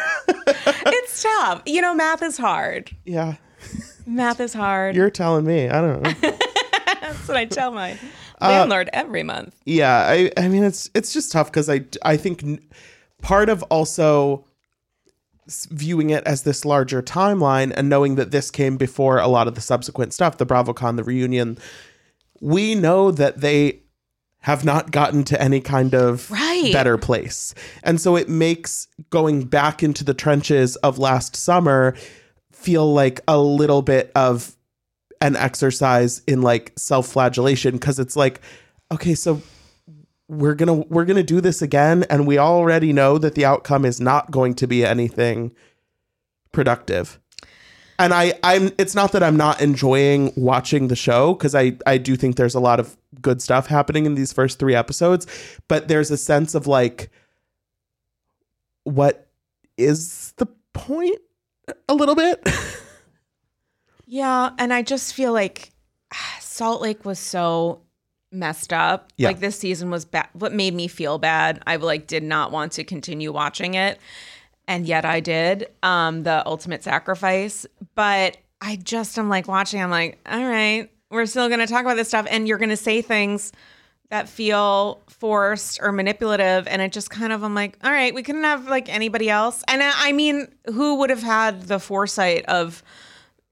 It's 0.92 1.24
tough. 1.24 1.64
You 1.66 1.82
know, 1.82 1.94
math 1.96 2.22
is 2.22 2.38
hard. 2.38 2.92
yeah. 3.06 3.36
Math 4.06 4.40
is 4.40 4.54
hard. 4.54 4.96
You're 4.96 5.10
telling 5.10 5.44
me. 5.46 5.68
I 5.68 5.82
don't 5.82 6.02
know. 6.02 6.12
That's 7.02 7.28
what 7.28 7.36
I 7.38 7.46
tell 7.46 7.72
my 7.72 7.98
Uh, 8.42 8.50
landlord 8.50 8.90
every 8.94 9.22
month. 9.24 9.54
yeah 9.66 10.06
i 10.08 10.32
i 10.38 10.48
mean 10.48 10.64
it's 10.64 10.90
it's 10.96 11.12
just 11.12 11.30
tough 11.32 11.48
because 11.52 11.70
i 11.70 11.82
i 12.06 12.16
think 12.16 12.42
n- 12.42 12.60
part 13.22 13.50
of 13.50 13.62
also 13.64 14.46
viewing 15.72 16.10
it 16.12 16.24
as 16.26 16.44
this 16.44 16.64
larger 16.64 17.02
timeline 17.02 17.74
and 17.76 17.90
knowing 17.90 18.16
that 18.16 18.32
this 18.32 18.50
came 18.50 18.78
before 18.78 19.18
a 19.20 19.28
lot 19.28 19.48
of 19.50 19.56
the 19.56 19.62
subsequent 19.62 20.14
stuff 20.14 20.38
the 20.38 20.46
bravocon 20.46 20.96
the 20.96 21.04
reunion 21.04 21.58
we 22.42 22.76
know 22.76 23.12
that 23.12 23.42
they 23.42 23.82
have 24.42 24.64
not 24.64 24.92
gotten 24.92 25.24
to 25.26 25.42
any 25.42 25.60
kind 25.60 25.94
of 25.94 26.32
Right. 26.32 26.72
better 26.72 26.98
place 26.98 27.54
and 27.84 28.00
so 28.00 28.16
it 28.16 28.30
makes 28.30 28.88
going 29.10 29.44
back 29.46 29.84
into 29.84 30.04
the 30.04 30.14
trenches 30.14 30.76
of 30.78 30.98
last 30.98 31.36
summer 31.36 31.96
feel 32.52 32.92
like 32.94 33.20
a 33.28 33.38
little 33.40 33.82
bit 33.82 34.12
of 34.16 34.56
an 35.22 35.36
exercise 35.36 36.22
in 36.28 36.42
like 36.42 36.72
self-flagellation 36.78 37.74
because 37.74 38.00
it's 38.00 38.16
like 38.16 38.40
okay 38.92 39.14
so 39.14 39.42
we're 40.30 40.56
gonna 40.56 40.76
we're 40.76 41.06
gonna 41.06 41.24
do 41.24 41.42
this 41.42 41.62
again 41.62 42.06
and 42.10 42.26
we 42.26 42.38
already 42.38 42.94
know 42.94 43.18
that 43.18 43.36
the 43.36 43.44
outcome 43.44 43.84
is 43.84 44.00
not 44.00 44.32
going 44.32 44.54
to 44.54 44.68
be 44.68 44.86
anything 44.86 45.52
productive 46.52 47.20
and 48.00 48.14
i 48.14 48.34
i'm 48.44 48.72
it's 48.78 48.96
not 48.96 49.12
that 49.12 49.22
i'm 49.22 49.38
not 49.38 49.62
enjoying 49.62 50.34
watching 50.36 50.88
the 50.88 50.96
show 50.96 51.34
because 51.34 51.54
i 51.54 51.78
i 51.86 51.98
do 51.98 52.16
think 52.16 52.36
there's 52.36 52.56
a 52.56 52.60
lot 52.60 52.80
of 52.80 52.98
good 53.22 53.42
stuff 53.42 53.68
happening 53.68 54.06
in 54.06 54.16
these 54.16 54.34
first 54.34 54.58
three 54.60 54.76
episodes 54.76 55.28
but 55.68 55.88
there's 55.88 56.10
a 56.10 56.18
sense 56.18 56.56
of 56.56 56.66
like 56.66 57.12
what 58.84 59.28
is 59.78 60.34
the 60.38 60.48
point 60.74 61.20
a 61.88 61.94
little 61.94 62.16
bit 62.16 62.42
Yeah, 64.12 64.50
and 64.58 64.74
I 64.74 64.82
just 64.82 65.14
feel 65.14 65.32
like 65.32 65.72
Salt 66.40 66.82
Lake 66.82 67.06
was 67.06 67.20
so 67.20 67.84
messed 68.32 68.74
up. 68.74 69.14
Yeah. 69.18 69.28
Like 69.28 69.40
this 69.40 69.58
season 69.58 69.92
was 69.92 70.04
bad. 70.04 70.30
What 70.34 70.52
made 70.52 70.74
me 70.74 70.88
feel 70.88 71.20
bad, 71.20 71.62
I 71.68 71.76
like 71.76 72.08
did 72.08 72.24
not 72.24 72.52
want 72.52 72.72
to 72.74 72.84
continue 72.84 73.32
watching 73.32 73.76
it, 73.76 74.00
and 74.70 74.86
yet 74.86 75.04
I 75.04 75.20
did. 75.20 75.68
Um, 75.84 76.24
the 76.24 76.46
Ultimate 76.46 76.84
Sacrifice, 76.84 77.66
but 77.96 78.38
I 78.62 78.78
just 78.78 79.18
am 79.20 79.28
like 79.28 79.50
watching. 79.50 79.82
I'm 79.82 79.90
like, 79.90 80.18
all 80.26 80.46
right, 80.46 80.90
we're 81.10 81.26
still 81.26 81.50
going 81.50 81.60
to 81.60 81.68
talk 81.68 81.82
about 81.82 81.98
this 81.98 82.08
stuff, 82.08 82.26
and 82.30 82.48
you're 82.48 82.58
going 82.58 82.70
to 82.70 82.78
say 82.78 83.02
things 83.02 83.52
that 84.10 84.30
feel 84.30 85.02
forced 85.08 85.80
or 85.84 85.92
manipulative 85.92 86.68
and 86.68 86.82
it 86.82 86.92
just 86.92 87.12
kind 87.12 87.32
of 87.32 87.44
i'm 87.44 87.54
like 87.54 87.78
all 87.84 87.92
right 87.92 88.16
we 88.16 88.24
couldn't 88.24 88.44
have 88.44 88.68
like 88.68 88.90
anybody 88.90 89.30
else 89.30 89.64
and 89.68 89.84
i, 89.84 89.92
I 89.96 90.14
mean 90.14 90.48
who 90.66 90.96
would 90.96 91.12
have 91.12 91.22
had 91.22 91.68
the 91.68 91.78
foresight 91.78 92.44
of 92.48 92.82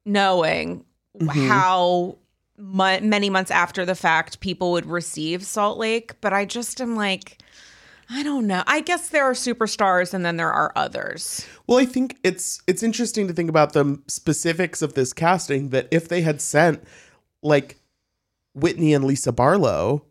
knowing 0.03 0.84
how 1.30 2.17
mu- 2.58 2.99
many 3.01 3.30
months 3.30 3.51
after 3.51 3.86
the 3.86 3.95
fact 3.95 4.39
people 4.39 4.71
would 4.71 4.86
receive 4.86 5.45
Salt 5.45 5.77
Lake, 5.77 6.19
but 6.21 6.34
I 6.34 6.45
just 6.45 6.82
am 6.82 6.95
like, 6.95 7.41
I 8.10 8.24
don't 8.24 8.48
know. 8.48 8.63
I 8.67 8.80
guess 8.80 9.10
there 9.10 9.26
are 9.26 9.34
superstars 9.34 10.13
and 10.13 10.26
then 10.26 10.38
there 10.38 10.52
are 10.52 10.72
others. 10.76 11.46
Well, 11.67 11.78
I 11.78 11.86
think 11.86 12.17
it's 12.24 12.62
it's 12.67 12.84
interesting 12.84 13.28
to 13.28 13.34
think 13.34 13.50
about 13.50 13.74
the 13.74 14.02
specifics 14.08 14.82
of 14.82 14.93
this 14.93 15.13
casting. 15.13 15.70
That 15.70 15.88
if 15.91 16.08
they 16.08 16.22
had 16.22 16.41
sent 16.41 16.84
like 17.43 17.80
Whitney 18.54 18.93
and 18.93 19.04
Lisa 19.04 19.32
Barlow, 19.32 20.06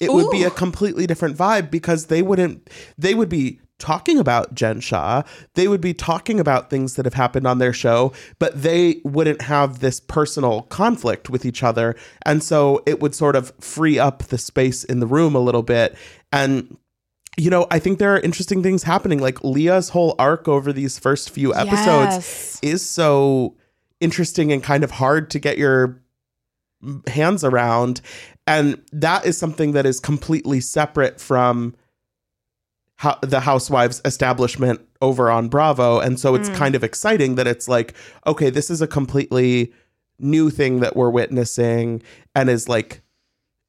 it 0.00 0.12
would 0.12 0.30
be 0.30 0.44
a 0.44 0.50
completely 0.50 1.06
different 1.06 1.36
vibe 1.36 1.70
because 1.70 2.06
they 2.06 2.22
wouldn't 2.22 2.68
they 2.96 3.14
would 3.14 3.28
be 3.28 3.60
talking 3.78 4.18
about 4.18 4.54
Jen 4.54 4.80
Shah. 4.80 5.22
They 5.54 5.66
would 5.66 5.80
be 5.80 5.92
talking 5.92 6.38
about 6.38 6.70
things 6.70 6.94
that 6.94 7.04
have 7.04 7.14
happened 7.14 7.46
on 7.46 7.58
their 7.58 7.72
show, 7.72 8.12
but 8.38 8.62
they 8.62 9.00
wouldn't 9.04 9.42
have 9.42 9.80
this 9.80 9.98
personal 9.98 10.62
conflict 10.62 11.28
with 11.28 11.44
each 11.44 11.62
other. 11.64 11.96
And 12.24 12.42
so 12.42 12.82
it 12.86 13.00
would 13.00 13.14
sort 13.14 13.34
of 13.34 13.52
free 13.60 13.98
up 13.98 14.22
the 14.24 14.38
space 14.38 14.84
in 14.84 15.00
the 15.00 15.06
room 15.06 15.34
a 15.34 15.40
little 15.40 15.64
bit. 15.64 15.96
And 16.32 16.76
you 17.36 17.50
know, 17.50 17.66
I 17.70 17.78
think 17.78 17.98
there 17.98 18.14
are 18.14 18.20
interesting 18.20 18.62
things 18.62 18.82
happening. 18.82 19.18
Like 19.18 19.42
Leah's 19.42 19.88
whole 19.88 20.14
arc 20.18 20.48
over 20.48 20.72
these 20.72 20.98
first 20.98 21.30
few 21.30 21.54
episodes 21.54 22.16
Yes. 22.16 22.60
is 22.62 22.82
so 22.88 23.56
interesting 24.00 24.52
and 24.52 24.62
kind 24.62 24.84
of 24.84 24.90
hard 24.90 25.30
to 25.30 25.38
get 25.38 25.56
your 25.56 26.02
hands 27.06 27.44
around. 27.44 28.00
And 28.46 28.82
that 28.92 29.24
is 29.24 29.38
something 29.38 29.72
that 29.72 29.86
is 29.86 30.00
completely 30.00 30.60
separate 30.60 31.20
from 31.20 31.74
how 32.96 33.18
the 33.22 33.40
housewives 33.40 34.00
establishment 34.04 34.80
over 35.00 35.30
on 35.30 35.48
Bravo. 35.48 36.00
And 36.00 36.20
so 36.20 36.34
it's 36.34 36.48
hmm. 36.48 36.54
kind 36.54 36.74
of 36.74 36.84
exciting 36.84 37.36
that 37.36 37.46
it's 37.46 37.68
like, 37.68 37.94
okay, 38.26 38.50
this 38.50 38.70
is 38.70 38.82
a 38.82 38.86
completely 38.86 39.72
new 40.18 40.50
thing 40.50 40.80
that 40.80 40.96
we're 40.96 41.10
witnessing 41.10 42.02
and 42.34 42.50
is 42.50 42.68
like 42.68 43.02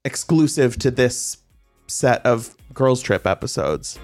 exclusive 0.06 0.78
to 0.80 0.91
this 0.91 1.38
set 1.93 2.25
of 2.25 2.56
girls 2.73 3.01
trip 3.01 3.27
episodes. 3.27 3.99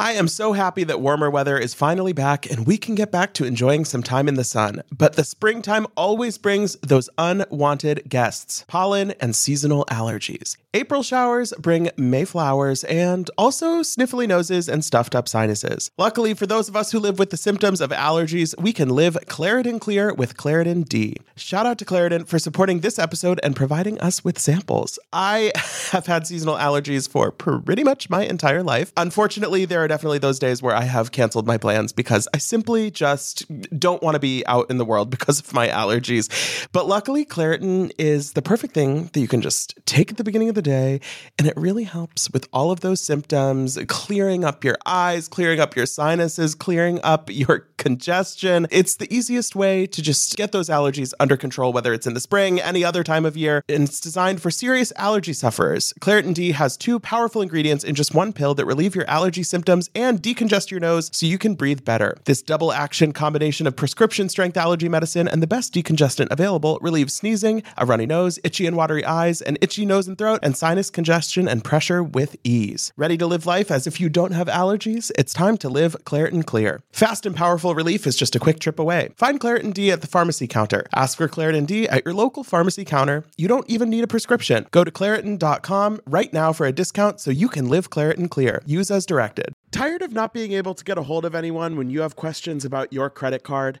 I 0.00 0.12
am 0.12 0.28
so 0.28 0.52
happy 0.52 0.84
that 0.84 1.00
warmer 1.00 1.28
weather 1.28 1.58
is 1.58 1.74
finally 1.74 2.12
back 2.12 2.48
and 2.48 2.68
we 2.68 2.78
can 2.78 2.94
get 2.94 3.10
back 3.10 3.34
to 3.34 3.44
enjoying 3.44 3.84
some 3.84 4.04
time 4.04 4.28
in 4.28 4.34
the 4.34 4.44
sun. 4.44 4.84
But 4.96 5.14
the 5.14 5.24
springtime 5.24 5.88
always 5.96 6.38
brings 6.38 6.76
those 6.76 7.10
unwanted 7.18 8.08
guests 8.08 8.64
pollen 8.68 9.10
and 9.18 9.34
seasonal 9.34 9.84
allergies. 9.86 10.56
April 10.74 11.02
showers 11.02 11.54
bring 11.58 11.88
May 11.96 12.26
flowers 12.26 12.84
and 12.84 13.30
also 13.38 13.80
sniffly 13.80 14.28
noses 14.28 14.68
and 14.68 14.84
stuffed 14.84 15.14
up 15.14 15.26
sinuses. 15.26 15.90
Luckily, 15.96 16.34
for 16.34 16.46
those 16.46 16.68
of 16.68 16.76
us 16.76 16.92
who 16.92 16.98
live 16.98 17.18
with 17.18 17.30
the 17.30 17.38
symptoms 17.38 17.80
of 17.80 17.88
allergies, 17.88 18.54
we 18.60 18.74
can 18.74 18.90
live 18.90 19.16
Claritin 19.28 19.80
Clear 19.80 20.12
with 20.12 20.36
Claritin 20.36 20.86
D. 20.86 21.16
Shout 21.36 21.64
out 21.64 21.78
to 21.78 21.86
Claritin 21.86 22.28
for 22.28 22.38
supporting 22.38 22.80
this 22.80 22.98
episode 22.98 23.40
and 23.42 23.56
providing 23.56 23.98
us 24.00 24.22
with 24.22 24.38
samples. 24.38 24.98
I 25.10 25.52
have 25.90 26.04
had 26.04 26.26
seasonal 26.26 26.56
allergies 26.56 27.08
for 27.08 27.30
pretty 27.30 27.82
much 27.82 28.10
my 28.10 28.24
entire 28.24 28.62
life. 28.62 28.92
Unfortunately, 28.98 29.64
there 29.64 29.82
are 29.82 29.88
definitely 29.88 30.18
those 30.18 30.38
days 30.38 30.60
where 30.60 30.76
I 30.76 30.82
have 30.84 31.12
canceled 31.12 31.46
my 31.46 31.56
plans 31.56 31.94
because 31.94 32.28
I 32.34 32.38
simply 32.38 32.90
just 32.90 33.46
don't 33.78 34.02
want 34.02 34.16
to 34.16 34.20
be 34.20 34.44
out 34.44 34.68
in 34.68 34.76
the 34.76 34.84
world 34.84 35.08
because 35.08 35.40
of 35.40 35.54
my 35.54 35.68
allergies. 35.68 36.68
But 36.72 36.86
luckily, 36.86 37.24
Claritin 37.24 37.90
is 37.96 38.34
the 38.34 38.42
perfect 38.42 38.74
thing 38.74 39.08
that 39.14 39.20
you 39.20 39.28
can 39.28 39.40
just 39.40 39.74
take 39.86 40.10
at 40.10 40.18
the 40.18 40.24
beginning 40.24 40.50
of 40.50 40.57
the 40.58 40.62
day, 40.62 41.00
and 41.38 41.46
it 41.46 41.56
really 41.56 41.84
helps 41.84 42.28
with 42.32 42.48
all 42.52 42.72
of 42.72 42.80
those 42.80 43.00
symptoms, 43.00 43.78
clearing 43.86 44.44
up 44.44 44.64
your 44.64 44.76
eyes, 44.84 45.28
clearing 45.28 45.60
up 45.60 45.76
your 45.76 45.86
sinuses, 45.86 46.56
clearing 46.56 46.98
up 47.04 47.30
your 47.32 47.68
congestion. 47.76 48.66
It's 48.72 48.96
the 48.96 49.06
easiest 49.14 49.54
way 49.54 49.86
to 49.86 50.02
just 50.02 50.36
get 50.36 50.50
those 50.50 50.68
allergies 50.68 51.14
under 51.20 51.36
control, 51.36 51.72
whether 51.72 51.92
it's 51.92 52.08
in 52.08 52.14
the 52.14 52.20
spring, 52.20 52.60
any 52.60 52.84
other 52.84 53.04
time 53.04 53.24
of 53.24 53.36
year. 53.36 53.62
And 53.68 53.84
it's 53.84 54.00
designed 54.00 54.42
for 54.42 54.50
serious 54.50 54.92
allergy 54.96 55.32
sufferers. 55.32 55.94
Claritin 56.00 56.34
D 56.34 56.50
has 56.50 56.76
two 56.76 56.98
powerful 56.98 57.40
ingredients 57.40 57.84
in 57.84 57.94
just 57.94 58.14
one 58.14 58.32
pill 58.32 58.54
that 58.54 58.66
relieve 58.66 58.96
your 58.96 59.08
allergy 59.08 59.44
symptoms 59.44 59.88
and 59.94 60.20
decongest 60.20 60.72
your 60.72 60.80
nose 60.80 61.08
so 61.12 61.24
you 61.24 61.38
can 61.38 61.54
breathe 61.54 61.84
better. 61.84 62.16
This 62.24 62.42
double 62.42 62.72
action 62.72 63.12
combination 63.12 63.68
of 63.68 63.76
prescription 63.76 64.28
strength 64.28 64.56
allergy 64.56 64.88
medicine 64.88 65.28
and 65.28 65.40
the 65.40 65.46
best 65.46 65.72
decongestant 65.72 66.26
available 66.32 66.80
relieves 66.82 67.14
sneezing, 67.14 67.62
a 67.76 67.86
runny 67.86 68.06
nose, 68.06 68.40
itchy 68.42 68.66
and 68.66 68.76
watery 68.76 69.04
eyes, 69.04 69.40
an 69.40 69.56
itchy 69.60 69.86
nose 69.86 70.08
and 70.08 70.18
throat, 70.18 70.40
and 70.48 70.56
sinus 70.56 70.88
congestion 70.88 71.46
and 71.46 71.62
pressure 71.62 72.02
with 72.02 72.34
ease. 72.42 72.90
Ready 72.96 73.18
to 73.18 73.26
live 73.26 73.44
life 73.44 73.70
as 73.70 73.86
if 73.86 74.00
you 74.00 74.08
don't 74.08 74.32
have 74.32 74.46
allergies? 74.46 75.12
It's 75.18 75.34
time 75.34 75.58
to 75.58 75.68
live 75.68 75.94
Claritin 76.04 76.46
Clear. 76.46 76.80
Fast 76.90 77.26
and 77.26 77.36
powerful 77.36 77.74
relief 77.74 78.06
is 78.06 78.16
just 78.16 78.34
a 78.34 78.38
quick 78.38 78.58
trip 78.58 78.78
away. 78.78 79.10
Find 79.14 79.38
Claritin 79.38 79.74
D 79.74 79.90
at 79.90 80.00
the 80.00 80.06
pharmacy 80.06 80.46
counter. 80.46 80.86
Ask 80.94 81.18
for 81.18 81.28
Claritin 81.28 81.66
D 81.66 81.86
at 81.86 82.02
your 82.06 82.14
local 82.14 82.44
pharmacy 82.44 82.86
counter. 82.86 83.26
You 83.36 83.46
don't 83.46 83.68
even 83.68 83.90
need 83.90 84.04
a 84.04 84.06
prescription. 84.06 84.66
Go 84.70 84.84
to 84.84 84.90
Claritin.com 84.90 86.00
right 86.06 86.32
now 86.32 86.54
for 86.54 86.64
a 86.64 86.72
discount 86.72 87.20
so 87.20 87.30
you 87.30 87.50
can 87.50 87.68
live 87.68 87.90
Claritin 87.90 88.30
Clear. 88.30 88.62
Use 88.64 88.90
as 88.90 89.04
directed. 89.04 89.52
Tired 89.70 90.00
of 90.00 90.14
not 90.14 90.32
being 90.32 90.52
able 90.52 90.72
to 90.72 90.82
get 90.82 90.96
a 90.96 91.02
hold 91.02 91.26
of 91.26 91.34
anyone 91.34 91.76
when 91.76 91.90
you 91.90 92.00
have 92.00 92.16
questions 92.16 92.64
about 92.64 92.90
your 92.90 93.10
credit 93.10 93.44
card? 93.44 93.80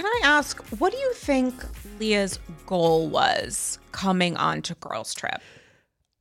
Can 0.00 0.06
I 0.06 0.20
ask, 0.24 0.62
what 0.78 0.92
do 0.92 0.98
you 0.98 1.12
think 1.12 1.52
Leah's 1.98 2.38
goal 2.64 3.10
was 3.10 3.78
coming 3.92 4.34
on 4.38 4.62
to 4.62 4.74
Girls 4.76 5.12
Trip? 5.12 5.42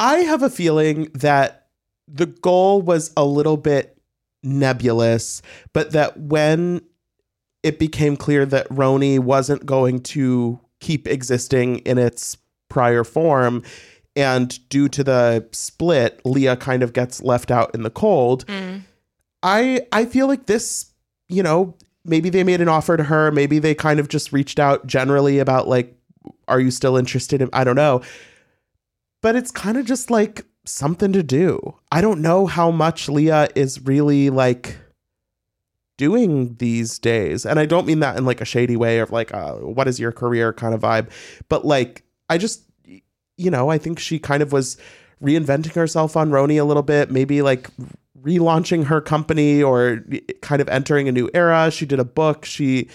I 0.02 0.18
have 0.18 0.44
a 0.44 0.50
feeling 0.50 1.06
that 1.14 1.68
the 2.06 2.26
goal 2.26 2.82
was 2.82 3.14
a 3.16 3.24
little 3.24 3.56
bit 3.56 3.98
nebulous, 4.44 5.42
but 5.72 5.94
that 5.94 6.20
when 6.20 6.82
it 7.64 7.80
became 7.80 8.18
clear 8.18 8.46
that 8.48 8.68
RHONY 8.68 9.20
wasn't 9.20 9.66
going 9.66 10.02
to 10.02 10.60
keep 10.82 11.08
existing 11.08 11.78
in 11.78 11.98
its 11.98 12.36
prior 12.68 13.06
form, 13.06 13.64
and 14.14 14.60
due 14.68 14.90
to 14.90 15.06
the 15.06 15.48
split, 15.54 16.20
Leah 16.26 16.58
kind 16.58 16.84
of 16.84 16.92
gets 16.92 17.22
left 17.22 17.50
out 17.50 17.74
in 17.74 17.84
the 17.84 17.90
cold. 17.90 18.46
Mm. 18.48 18.82
I 19.42 19.88
I 19.94 20.04
feel 20.04 20.28
like 20.28 20.48
this, 20.48 20.92
you 21.30 21.44
know, 21.44 21.78
maybe 22.06 22.30
they 22.30 22.44
made 22.44 22.62
an 22.62 22.68
offer 22.68 22.98
to 22.98 23.04
her, 23.04 23.32
maybe 23.32 23.60
they 23.60 23.76
kind 23.76 24.00
of 24.00 24.08
just 24.08 24.32
reached 24.34 24.60
out 24.60 24.88
generally 24.88 25.40
about 25.40 25.68
like 25.68 25.96
are 26.48 26.60
you 26.60 26.72
still 26.72 26.98
interested 26.98 27.42
in 27.42 27.50
I 27.54 27.64
don't 27.64 27.76
know. 27.76 28.02
But 29.22 29.36
it's 29.36 29.52
kind 29.52 29.78
of 29.78 29.86
just 29.86 30.10
like 30.10 30.46
something 30.66 31.12
to 31.14 31.24
do. 31.24 31.76
I 31.92 32.02
don't 32.02 32.22
know 32.22 32.46
how 32.46 32.72
much 32.72 33.10
Leah 33.10 33.50
is 33.56 33.82
really 33.82 34.30
like 34.30 34.78
doing 35.98 36.56
these 36.56 36.98
days. 36.98 37.46
And 37.46 37.60
I 37.60 37.66
don't 37.66 37.86
mean 37.86 38.00
that 38.00 38.18
in 38.18 38.24
like 38.26 38.40
a 38.40 38.46
shady 38.46 38.78
way 38.78 39.00
of 39.00 39.12
like 39.12 39.34
uh, 39.34 39.56
what 39.56 39.88
is 39.88 40.00
your 40.00 40.12
career 40.12 40.54
kind 40.54 40.74
of 40.74 40.82
vibe, 40.82 41.10
but 41.50 41.66
like 41.66 42.04
I 42.30 42.38
just 42.38 42.64
you 43.38 43.50
know, 43.50 43.70
I 43.70 43.78
think 43.78 44.00
she 44.00 44.20
kind 44.20 44.44
of 44.44 44.52
was 44.52 44.78
reinventing 45.24 45.74
herself 45.74 46.18
on 46.18 46.30
RHONY 46.30 46.60
a 46.60 46.66
little 46.66 46.84
bit, 46.84 47.10
maybe 47.10 47.42
like 47.42 47.70
relaunching 48.22 48.86
her 48.86 49.02
company 49.02 49.62
or 49.62 50.04
kind 50.42 50.62
of 50.62 50.70
entering 50.70 51.08
a 51.08 51.12
new 51.12 51.30
era. 51.34 51.72
She 51.72 51.86
did 51.86 52.00
a 52.00 52.06
book. 52.06 52.46
She, 52.46 52.90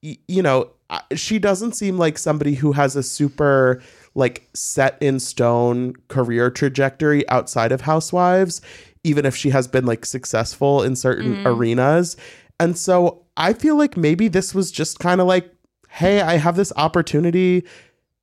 you 0.00 0.42
know, 0.42 0.70
she 1.14 1.38
doesn't 1.38 1.72
seem 1.72 1.98
like 1.98 2.18
somebody 2.18 2.54
who 2.54 2.72
has 2.72 2.96
a 2.96 3.02
super 3.02 3.82
like 4.14 4.48
set 4.54 4.96
in 5.00 5.20
stone 5.20 5.94
career 6.08 6.50
trajectory 6.50 7.28
outside 7.28 7.72
of 7.72 7.82
Housewives, 7.82 8.60
even 9.04 9.24
if 9.26 9.36
she 9.36 9.50
has 9.50 9.68
been 9.68 9.86
like 9.86 10.04
successful 10.04 10.82
in 10.82 10.96
certain 10.96 11.36
mm. 11.36 11.46
arenas. 11.46 12.16
And 12.58 12.76
so 12.76 13.24
I 13.36 13.52
feel 13.52 13.76
like 13.76 13.96
maybe 13.96 14.28
this 14.28 14.54
was 14.54 14.72
just 14.72 14.98
kind 14.98 15.20
of 15.20 15.26
like, 15.26 15.52
hey, 15.88 16.20
I 16.20 16.36
have 16.36 16.56
this 16.56 16.72
opportunity 16.76 17.64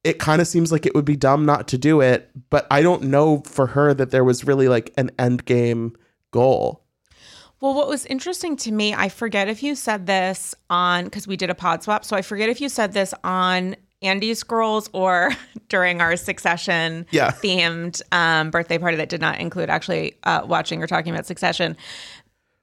it 0.05 0.19
kind 0.19 0.39
of 0.39 0.47
seems 0.47 0.71
like 0.71 0.85
it 0.85 0.93
would 0.93 1.03
be 1.03 1.15
dumb 1.15 1.47
not 1.47 1.67
to 1.67 1.79
do 1.79 1.99
it, 1.99 2.29
but 2.51 2.67
I 2.69 2.83
don't 2.83 3.05
know 3.05 3.41
for 3.41 3.65
her 3.65 3.91
that 3.95 4.11
there 4.11 4.23
was 4.23 4.45
really 4.45 4.67
like 4.67 4.93
an 4.97 5.09
end 5.17 5.45
game 5.45 5.97
goal. 6.35 6.81
Well, 7.61 7.73
what 7.73 7.87
was 7.87 8.05
interesting 8.05 8.57
to 8.57 8.71
me, 8.71 8.93
I 8.93 9.09
forget 9.09 9.47
if 9.47 9.63
you 9.63 9.73
said 9.75 10.05
this 10.05 10.53
on, 10.69 11.05
because 11.05 11.25
we 11.27 11.35
did 11.37 11.49
a 11.49 11.55
pod 11.55 11.81
swap. 11.81 12.05
So 12.05 12.15
I 12.15 12.21
forget 12.21 12.49
if 12.49 12.61
you 12.61 12.69
said 12.69 12.91
this 12.93 13.13
on 13.23 13.75
Andy's 14.01 14.43
Girls 14.43 14.89
or 14.93 15.31
during 15.69 16.01
our 16.01 16.15
Succession 16.17 17.07
Yeah. 17.11 17.31
themed 17.31 18.01
um, 18.11 18.51
birthday 18.51 18.77
party 18.77 18.97
that 18.97 19.09
did 19.09 19.21
not 19.21 19.39
include 19.39 19.69
actually 19.69 20.15
uh, 20.23 20.41
watching 20.45 20.83
or 20.83 20.87
talking 20.87 21.13
about 21.13 21.25
Succession. 21.25 21.75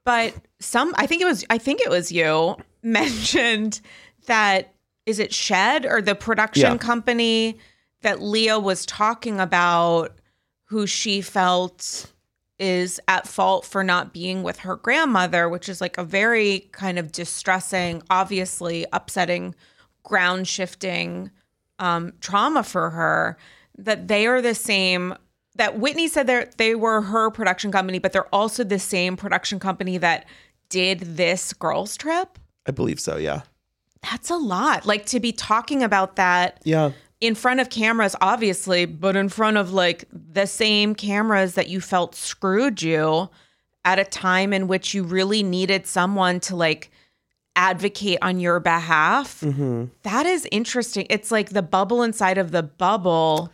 But 0.04 0.34
some, 0.60 0.94
I 0.98 1.06
think 1.06 1.22
it 1.22 1.26
was, 1.26 1.44
I 1.50 1.58
think 1.58 1.80
it 1.80 1.88
was 1.90 2.12
you 2.12 2.56
mentioned 2.82 3.80
that 4.26 4.74
is 5.06 5.18
it 5.18 5.32
Shed 5.34 5.84
or 5.86 6.00
the 6.02 6.14
production 6.14 6.72
Yeah. 6.72 6.76
company 6.78 7.58
that 8.02 8.20
Leah 8.20 8.58
was 8.60 8.84
talking 8.86 9.40
about, 9.40 10.12
who 10.64 10.86
she 10.86 11.20
felt 11.22 12.10
is 12.58 13.00
at 13.08 13.26
fault 13.26 13.64
for 13.64 13.82
not 13.82 14.12
being 14.12 14.42
with 14.42 14.60
her 14.60 14.76
grandmother, 14.76 15.48
which 15.48 15.68
is 15.68 15.80
like 15.80 15.98
a 15.98 16.04
very 16.04 16.68
kind 16.72 16.98
of 16.98 17.12
distressing, 17.12 18.02
obviously 18.10 18.86
upsetting, 18.92 19.54
ground 20.02 20.46
shifting 20.46 21.30
um, 21.78 22.12
trauma 22.20 22.62
for 22.62 22.90
her. 22.90 23.36
That 23.78 24.08
they 24.08 24.26
are 24.26 24.42
the 24.42 24.54
same. 24.54 25.14
That 25.56 25.78
Whitney 25.78 26.08
said 26.08 26.26
that 26.28 26.58
they 26.58 26.74
were 26.74 27.02
her 27.02 27.30
production 27.30 27.72
company, 27.72 27.98
but 27.98 28.12
they're 28.12 28.34
also 28.34 28.64
the 28.64 28.78
same 28.78 29.16
production 29.16 29.58
company 29.58 29.98
that 29.98 30.26
did 30.68 31.00
this 31.00 31.52
girls 31.52 31.96
trip. 31.96 32.38
I 32.66 32.70
believe 32.70 33.00
so, 33.00 33.16
yeah. 33.16 33.42
That's 34.02 34.30
a 34.30 34.36
lot. 34.36 34.86
Like 34.86 35.06
to 35.06 35.20
be 35.20 35.32
talking 35.32 35.82
about 35.82 36.16
that 36.16 36.60
Yeah. 36.64 36.92
In 37.22 37.36
front 37.36 37.60
of 37.60 37.70
cameras, 37.70 38.16
obviously, 38.20 38.84
but 38.84 39.14
in 39.14 39.28
front 39.28 39.56
of 39.56 39.72
like 39.72 40.04
the 40.12 40.44
same 40.44 40.92
cameras 40.92 41.54
that 41.54 41.68
you 41.68 41.80
felt 41.80 42.16
screwed 42.16 42.82
you 42.82 43.30
at 43.84 44.00
a 44.00 44.04
time 44.04 44.52
in 44.52 44.66
which 44.66 44.92
you 44.92 45.04
really 45.04 45.44
needed 45.44 45.86
someone 45.86 46.40
to 46.40 46.56
like 46.56 46.90
advocate 47.54 48.18
on 48.22 48.40
your 48.40 48.58
behalf. 48.58 49.40
That 50.02 50.26
is 50.26 50.48
interesting. 50.50 51.06
It's 51.10 51.30
like 51.30 51.50
the 51.50 51.62
bubble 51.62 52.02
inside 52.02 52.38
of 52.38 52.50
the 52.50 52.64
bubble 52.64 53.52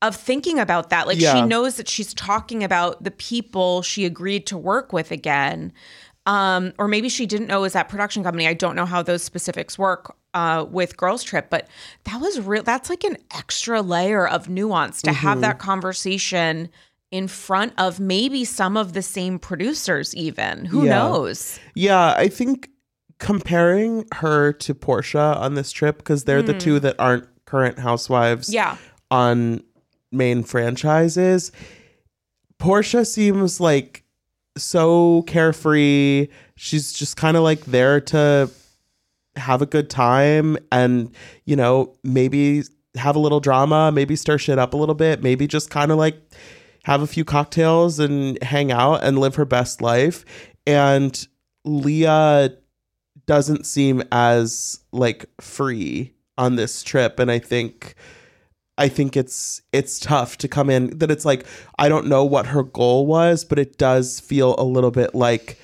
of 0.00 0.16
thinking 0.16 0.58
about 0.58 0.88
that. 0.88 1.06
Like 1.06 1.18
she 1.34 1.42
knows 1.42 1.76
that 1.76 1.88
she's 1.88 2.14
talking 2.14 2.64
about 2.64 3.04
the 3.04 3.10
people 3.10 3.82
she 3.82 4.06
agreed 4.06 4.46
to 4.46 4.56
work 4.56 4.94
with 4.94 5.10
again. 5.10 5.74
Um, 6.24 6.72
or 6.78 6.88
maybe 6.88 7.10
she 7.10 7.26
didn't 7.26 7.48
know 7.48 7.58
it 7.58 7.62
was 7.62 7.72
that 7.74 7.90
production 7.90 8.22
company. 8.22 8.48
I 8.48 8.54
don't 8.54 8.76
know 8.76 8.86
how 8.86 9.02
those 9.02 9.22
specifics 9.22 9.78
work 9.78 10.16
uh, 10.34 10.66
with 10.68 10.96
Girls 10.96 11.22
Trip, 11.22 11.48
but 11.48 11.68
that 12.04 12.20
was 12.20 12.40
real. 12.40 12.62
That's 12.62 12.90
like 12.90 13.04
an 13.04 13.16
extra 13.34 13.80
layer 13.80 14.26
of 14.28 14.48
nuance 14.48 15.00
to 15.02 15.12
have 15.12 15.40
that 15.40 15.58
conversation 15.58 16.68
in 17.10 17.28
front 17.28 17.72
of 17.78 18.00
maybe 18.00 18.44
some 18.44 18.76
of 18.76 18.92
the 18.92 19.02
same 19.02 19.38
producers, 19.38 20.14
even. 20.16 20.64
Who 20.64 20.84
Yeah. 20.84 20.98
knows? 20.98 21.60
Yeah, 21.74 22.12
I 22.16 22.26
think 22.28 22.68
comparing 23.20 24.04
her 24.16 24.52
to 24.52 24.74
Porsha 24.74 25.36
on 25.36 25.54
this 25.54 25.70
trip, 25.70 25.98
because 25.98 26.24
they're 26.24 26.42
the 26.42 26.58
two 26.58 26.80
that 26.80 26.96
aren't 26.98 27.28
current 27.46 27.78
housewives 27.78 28.52
Yeah. 28.52 28.76
on 29.12 29.62
main 30.10 30.42
franchises, 30.42 31.52
Porsha 32.58 33.06
seems 33.06 33.60
like 33.60 34.02
so 34.56 35.22
carefree. 35.22 36.28
She's 36.56 36.92
just 36.92 37.16
kind 37.16 37.36
of 37.36 37.42
like 37.42 37.64
there 37.66 38.00
to 38.00 38.50
have 39.36 39.62
a 39.62 39.66
good 39.66 39.90
time 39.90 40.56
and, 40.70 41.14
you 41.44 41.56
know, 41.56 41.94
maybe 42.02 42.62
have 42.96 43.16
a 43.16 43.18
little 43.18 43.40
drama, 43.40 43.90
maybe 43.92 44.16
stir 44.16 44.38
shit 44.38 44.58
up 44.58 44.74
a 44.74 44.76
little 44.76 44.94
bit, 44.94 45.22
maybe 45.22 45.46
just 45.46 45.70
kind 45.70 45.90
of 45.90 45.98
like 45.98 46.16
have 46.84 47.02
a 47.02 47.06
few 47.06 47.24
cocktails 47.24 47.98
and 47.98 48.40
hang 48.42 48.70
out 48.70 49.02
and 49.02 49.18
live 49.18 49.34
her 49.34 49.44
best 49.44 49.82
life. 49.82 50.24
And 50.66 51.26
Leah 51.64 52.56
doesn't 53.26 53.66
seem 53.66 54.02
as 54.12 54.80
like 54.92 55.26
free 55.40 56.12
on 56.36 56.56
this 56.56 56.82
trip 56.82 57.18
and 57.18 57.30
I 57.30 57.38
think 57.38 57.94
I 58.76 58.88
think 58.88 59.16
it's 59.16 59.62
it's 59.72 60.00
tough 60.00 60.36
to 60.38 60.48
come 60.48 60.68
in 60.68 60.98
that 60.98 61.10
it's 61.10 61.24
like 61.24 61.46
I 61.78 61.88
don't 61.88 62.06
know 62.06 62.24
what 62.24 62.46
her 62.46 62.62
goal 62.62 63.06
was, 63.06 63.44
but 63.44 63.58
it 63.58 63.78
does 63.78 64.20
feel 64.20 64.56
a 64.58 64.64
little 64.64 64.90
bit 64.90 65.14
like 65.14 65.58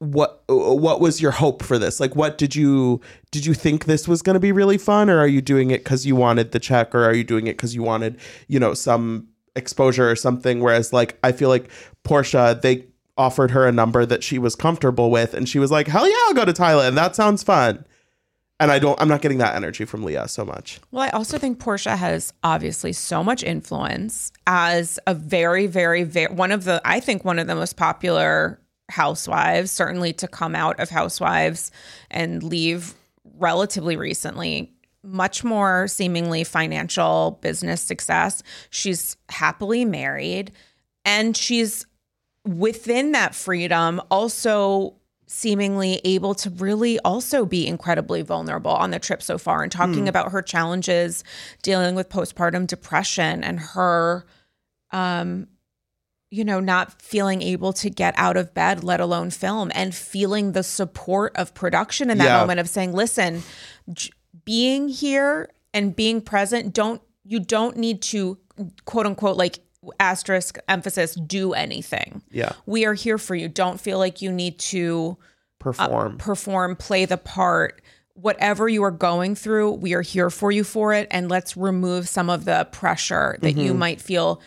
what 0.00 0.42
what 0.48 0.98
was 0.98 1.20
your 1.20 1.30
hope 1.30 1.62
for 1.62 1.78
this? 1.78 2.00
Like 2.00 2.16
what 2.16 2.38
did 2.38 2.56
you 2.56 3.02
did 3.30 3.44
you 3.44 3.52
think 3.52 3.84
this 3.84 4.08
was 4.08 4.22
going 4.22 4.34
to 4.34 4.40
be 4.40 4.50
really 4.50 4.78
fun 4.78 5.10
or 5.10 5.18
are 5.18 5.26
you 5.26 5.42
doing 5.42 5.70
it 5.70 5.84
cuz 5.84 6.06
you 6.06 6.16
wanted 6.16 6.52
the 6.52 6.58
check 6.58 6.94
or 6.94 7.04
are 7.04 7.14
you 7.14 7.22
doing 7.22 7.46
it 7.46 7.58
cuz 7.58 7.74
you 7.74 7.82
wanted, 7.82 8.16
you 8.48 8.58
know, 8.58 8.72
some 8.72 9.28
exposure 9.54 10.10
or 10.10 10.16
something 10.16 10.60
whereas 10.60 10.92
like 10.94 11.18
I 11.22 11.32
feel 11.32 11.50
like 11.50 11.68
Porsha 12.02 12.60
they 12.60 12.86
offered 13.18 13.50
her 13.50 13.66
a 13.66 13.72
number 13.72 14.06
that 14.06 14.24
she 14.24 14.38
was 14.38 14.56
comfortable 14.56 15.10
with 15.10 15.34
and 15.34 15.46
she 15.46 15.58
was 15.58 15.70
like, 15.70 15.86
"Hell 15.86 16.08
yeah, 16.08 16.16
I'll 16.28 16.34
go 16.34 16.46
to 16.46 16.54
Thailand. 16.54 16.94
That 16.94 17.14
sounds 17.14 17.42
fun." 17.42 17.84
And 18.58 18.70
I 18.70 18.78
don't 18.78 18.98
I'm 18.98 19.08
not 19.08 19.20
getting 19.20 19.38
that 19.38 19.54
energy 19.54 19.84
from 19.84 20.02
Leah 20.02 20.28
so 20.28 20.46
much. 20.46 20.80
Well, 20.90 21.02
I 21.02 21.10
also 21.10 21.36
think 21.36 21.58
Porsha 21.58 21.98
has 21.98 22.32
obviously 22.42 22.94
so 22.94 23.22
much 23.22 23.42
influence 23.42 24.32
as 24.46 24.98
a 25.06 25.12
very, 25.12 25.66
very, 25.66 26.04
very 26.04 26.32
one 26.32 26.52
of 26.52 26.64
the 26.64 26.80
I 26.86 27.00
think 27.00 27.22
one 27.22 27.38
of 27.38 27.46
the 27.46 27.54
most 27.54 27.76
popular 27.76 28.58
housewives, 28.90 29.70
certainly 29.70 30.12
to 30.14 30.28
come 30.28 30.54
out 30.54 30.78
of 30.80 30.90
housewives 30.90 31.70
and 32.10 32.42
leave 32.42 32.94
relatively 33.38 33.96
recently. 33.96 34.72
Much 35.02 35.42
more 35.42 35.88
seemingly 35.88 36.44
financial 36.44 37.38
business 37.40 37.80
success. 37.80 38.42
She's 38.68 39.16
happily 39.30 39.86
married 39.86 40.52
and 41.06 41.34
she's 41.34 41.86
within 42.44 43.12
that 43.12 43.34
freedom 43.34 44.00
also 44.10 44.94
seemingly 45.26 46.00
able 46.04 46.34
to 46.34 46.50
really 46.50 46.98
also 47.00 47.46
be 47.46 47.66
incredibly 47.66 48.20
vulnerable 48.20 48.72
on 48.72 48.90
the 48.90 48.98
trip 48.98 49.22
so 49.22 49.38
far 49.38 49.62
and 49.62 49.70
talking 49.70 50.08
about 50.08 50.32
her 50.32 50.42
challenges 50.42 51.22
dealing 51.62 51.94
with 51.94 52.08
postpartum 52.08 52.66
depression 52.66 53.44
and 53.44 53.60
her 53.60 54.26
um 54.90 55.46
you 56.30 56.44
know 56.44 56.60
not 56.60 57.00
feeling 57.02 57.42
able 57.42 57.72
to 57.72 57.90
get 57.90 58.14
out 58.16 58.36
of 58.36 58.54
bed 58.54 58.84
let 58.84 59.00
alone 59.00 59.30
film 59.30 59.70
and 59.74 59.94
feeling 59.94 60.52
the 60.52 60.62
support 60.62 61.34
of 61.36 61.52
production 61.54 62.10
in 62.10 62.18
that 62.18 62.24
Yeah. 62.24 62.40
moment 62.40 62.60
of 62.60 62.68
saying 62.68 62.92
listen 62.92 63.42
j- 63.92 64.10
being 64.44 64.88
here 64.88 65.50
and 65.74 65.94
being 65.94 66.20
present 66.20 66.72
don't 66.72 67.02
you 67.24 67.40
don't 67.40 67.76
need 67.76 68.00
to 68.02 68.38
quote 68.84 69.06
unquote 69.06 69.36
like 69.36 69.58
asterisk 69.98 70.58
emphasis 70.68 71.14
do 71.14 71.52
anything 71.52 72.22
Yeah. 72.30 72.52
we 72.66 72.84
are 72.84 72.94
here 72.94 73.16
for 73.18 73.34
you. 73.34 73.48
Don't 73.48 73.80
feel 73.80 73.98
like 73.98 74.20
you 74.20 74.30
need 74.30 74.58
to 74.58 75.16
uh, 75.20 75.24
Perform. 75.58 76.18
perform, 76.18 76.76
play 76.76 77.04
the 77.06 77.16
part. 77.16 77.80
Whatever 78.14 78.68
you 78.68 78.82
are 78.84 78.90
going 78.90 79.34
through, 79.34 79.72
we 79.72 79.94
are 79.94 80.02
here 80.02 80.28
for 80.28 80.52
you 80.52 80.64
for 80.64 80.92
it. 80.92 81.08
And 81.10 81.30
let's 81.30 81.56
remove 81.56 82.08
some 82.08 82.28
of 82.28 82.44
the 82.44 82.68
pressure 82.72 83.38
that 83.40 83.56
you 83.56 83.70
mm-hmm. 83.70 83.78
might 83.78 84.00
feel 84.02 84.42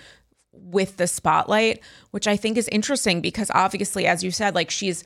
with 0.74 0.98
the 0.98 1.08
spotlight, 1.08 1.82
which 2.12 2.28
I 2.28 2.36
think 2.36 2.58
is 2.58 2.68
interesting 2.70 3.22
because 3.22 3.52
obviously, 3.54 4.06
as 4.06 4.24
you 4.24 4.32
said, 4.32 4.56
like 4.56 4.72
she's 4.72 5.04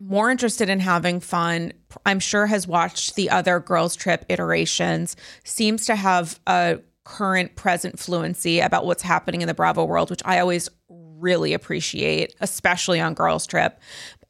more 0.00 0.30
interested 0.30 0.68
in 0.68 0.80
having 0.80 1.20
fun. 1.20 1.72
I'm 2.04 2.18
sure 2.18 2.46
has 2.46 2.66
watched 2.66 3.14
the 3.14 3.30
other 3.30 3.60
girls' 3.60 3.94
trip 3.94 4.24
iterations, 4.28 5.16
seems 5.44 5.86
to 5.86 5.96
have 5.96 6.40
a 6.46 6.80
current 7.04 7.54
present 7.56 7.98
fluency 7.98 8.60
about 8.60 8.84
what's 8.84 9.02
happening 9.02 9.42
in 9.42 9.48
the 9.48 9.54
Bravo 9.54 9.84
world, 9.84 10.10
which 10.10 10.22
I 10.24 10.40
always 10.40 10.68
really 10.88 11.52
appreciate, 11.52 12.34
especially 12.40 13.00
on 13.00 13.14
girls' 13.14 13.46
trip, 13.46 13.78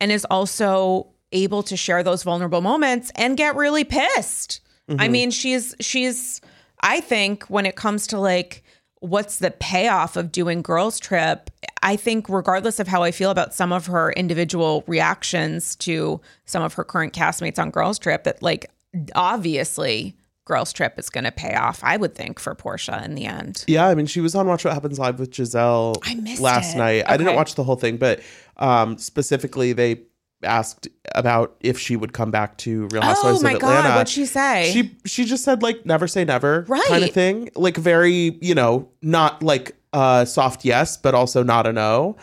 and 0.00 0.12
is 0.12 0.26
also 0.26 1.08
able 1.32 1.62
to 1.62 1.76
share 1.76 2.02
those 2.02 2.22
vulnerable 2.22 2.60
moments 2.60 3.10
and 3.14 3.36
get 3.36 3.56
really 3.56 3.84
pissed. 3.84 4.60
I 4.88 4.92
mm-hmm. 4.92 5.12
mean, 5.12 5.30
she's 5.30 5.74
she's 5.80 6.40
I 6.80 7.00
think 7.00 7.44
when 7.44 7.64
it 7.66 7.76
comes 7.76 8.06
to 8.08 8.18
like 8.18 8.62
what's 9.02 9.38
the 9.38 9.50
payoff 9.50 10.16
of 10.16 10.30
doing 10.30 10.62
girls 10.62 10.98
trip 11.00 11.50
i 11.82 11.96
think 11.96 12.28
regardless 12.28 12.78
of 12.78 12.86
how 12.86 13.02
i 13.02 13.10
feel 13.10 13.30
about 13.30 13.52
some 13.52 13.72
of 13.72 13.86
her 13.86 14.12
individual 14.12 14.84
reactions 14.86 15.74
to 15.76 16.20
some 16.44 16.62
of 16.62 16.74
her 16.74 16.84
current 16.84 17.12
castmates 17.12 17.58
on 17.58 17.68
girls 17.70 17.98
trip 17.98 18.22
that 18.22 18.40
like 18.42 18.70
obviously 19.16 20.14
girls 20.44 20.72
trip 20.72 20.98
is 20.98 21.08
going 21.08 21.24
to 21.24 21.32
pay 21.32 21.54
off 21.54 21.80
i 21.82 21.96
would 21.96 22.14
think 22.14 22.38
for 22.38 22.54
porsha 22.54 23.04
in 23.04 23.14
the 23.14 23.24
end 23.26 23.64
Yeah, 23.68 23.86
I 23.88 23.94
mean, 23.94 24.06
she 24.06 24.20
was 24.20 24.34
on 24.34 24.46
Watch 24.46 24.64
What 24.64 24.74
Happens 24.74 24.98
Live 24.98 25.18
with 25.18 25.30
Gizelle 25.30 25.96
I 26.04 26.14
missed 26.14 26.40
last 26.42 26.74
it. 26.74 26.78
night. 26.78 27.04
I 27.06 27.16
didn't 27.16 27.36
watch 27.36 27.54
the 27.54 27.64
whole 27.64 27.76
thing, 27.76 27.96
but 27.96 28.20
um, 28.56 28.98
specifically, 28.98 29.72
they 29.72 30.02
asked 30.44 30.88
about 31.14 31.56
if 31.60 31.78
she 31.78 31.96
would 31.96 32.12
come 32.12 32.30
back 32.30 32.56
to 32.58 32.86
Real 32.88 33.02
Housewives 33.02 33.40
oh 33.40 33.42
my 33.42 33.50
of 33.50 33.56
Atlanta. 33.56 33.88
god 33.88 33.96
what'd 33.96 34.08
she 34.08 34.26
say 34.26 34.70
She 34.72 34.96
she 35.04 35.24
just 35.24 35.44
said 35.44 35.62
like 35.62 35.84
never 35.86 36.06
say 36.08 36.24
never 36.24 36.64
right. 36.68 36.84
kind 36.88 37.04
of 37.04 37.10
thing. 37.10 37.50
Like 37.54 37.76
very, 37.76 38.38
you 38.40 38.54
know, 38.54 38.88
not 39.02 39.42
like 39.42 39.76
uh 39.92 40.24
soft 40.24 40.64
yes, 40.64 40.96
but 40.96 41.14
also 41.14 41.42
not 41.42 41.66
a 41.66 41.72
no. 41.72 42.16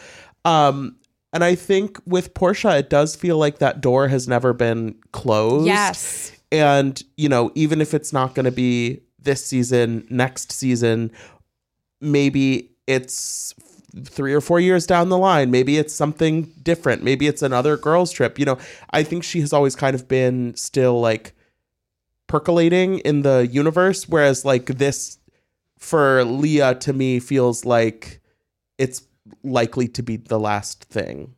Um 0.46 0.96
and 1.32 1.44
I 1.44 1.56
think 1.56 2.00
with 2.06 2.34
Porsha, 2.34 2.80
it 2.80 2.90
does 2.90 3.16
feel 3.16 3.38
like 3.38 3.60
that 3.60 3.82
door 3.82 4.08
has 4.08 4.28
never 4.28 4.54
been 4.54 4.96
closed. 5.12 5.68
yes 5.68 6.32
And, 6.52 7.02
you 7.18 7.30
know, 7.30 7.52
even 7.54 7.82
if 7.82 7.94
it's 7.94 8.12
not 8.12 8.34
going 8.34 8.46
to 8.46 8.52
be 8.52 9.02
this 9.22 9.46
season, 9.46 10.08
next 10.10 10.52
season, 10.52 11.12
maybe 12.02 12.72
it's 12.88 13.54
three 14.06 14.34
or 14.34 14.42
four 14.42 14.60
years 14.60 14.86
down 14.86 15.10
the 15.10 15.18
line. 15.18 15.52
Maybe 15.52 15.78
it's 15.78 15.94
something 15.94 16.44
different. 16.64 17.04
Maybe 17.04 17.28
it's 17.28 17.42
another 17.42 17.78
girls' 17.78 18.12
trip. 18.12 18.38
You 18.40 18.46
know, 18.46 18.58
I 18.92 19.04
think 19.04 19.24
she 19.24 19.40
has 19.42 19.52
always 19.54 19.76
kind 19.76 19.96
of 19.96 20.08
been 20.08 20.56
still 20.56 21.00
like 21.00 21.34
percolating 22.28 23.00
in 23.00 23.22
the 23.24 23.48
universe, 23.52 24.08
whereas 24.08 24.46
like 24.46 24.66
this 24.68 25.18
for 25.78 26.24
Leah 26.24 26.76
to 26.76 26.94
me 26.94 27.20
feels 27.20 27.66
like 27.66 28.22
it's 28.78 29.04
likely 29.44 29.88
to 29.88 30.04
be 30.04 30.18
the 30.18 30.40
last 30.40 30.84
thing. 30.86 31.34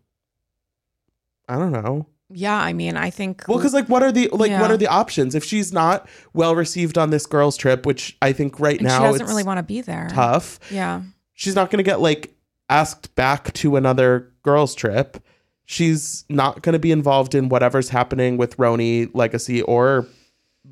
I 1.48 1.58
don't 1.58 1.72
know. 1.72 2.08
yeah 2.30 2.56
i 2.58 2.72
mean 2.72 2.96
i 2.96 3.10
think 3.10 3.44
Well, 3.48 3.58
because 3.58 3.74
like, 3.74 3.90
what 3.90 4.04
are 4.04 4.12
the 4.12 4.30
like, 4.32 4.52
what 4.62 4.72
are 4.72 4.78
the 4.78 4.88
options 4.88 5.36
if 5.36 5.44
she's 5.44 5.74
not 5.74 6.08
well 6.34 6.56
received 6.56 6.98
on 6.98 7.10
this 7.10 7.26
girls' 7.26 7.58
trip, 7.58 7.86
which 7.86 8.16
I 8.22 8.32
think 8.32 8.58
right 8.60 8.80
and 8.80 8.88
now 8.88 9.00
she 9.00 9.12
doesn't 9.12 9.28
really 9.28 9.44
want 9.44 9.58
to 9.58 9.64
be 9.64 9.82
there 9.82 10.08
tough. 10.12 10.60
yeah 10.72 11.02
She's 11.34 11.56
not 11.56 11.70
going 11.72 11.84
to 11.84 11.84
get 11.84 12.00
like 12.00 12.34
asked 12.72 13.14
back 13.16 13.54
to 13.54 13.76
another 13.76 14.32
girls' 14.42 14.74
trip. 14.74 15.24
She's 15.66 16.26
not 16.30 16.64
going 16.64 16.74
to 16.74 16.80
be 16.80 16.92
involved 16.92 17.36
in 17.36 17.50
whatever's 17.50 17.90
happening 17.90 18.38
with 18.38 18.58
RHONY 18.58 19.12
Legacy 19.14 19.62
or 19.62 20.08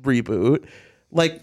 reboot. 0.02 0.66
Like 1.12 1.42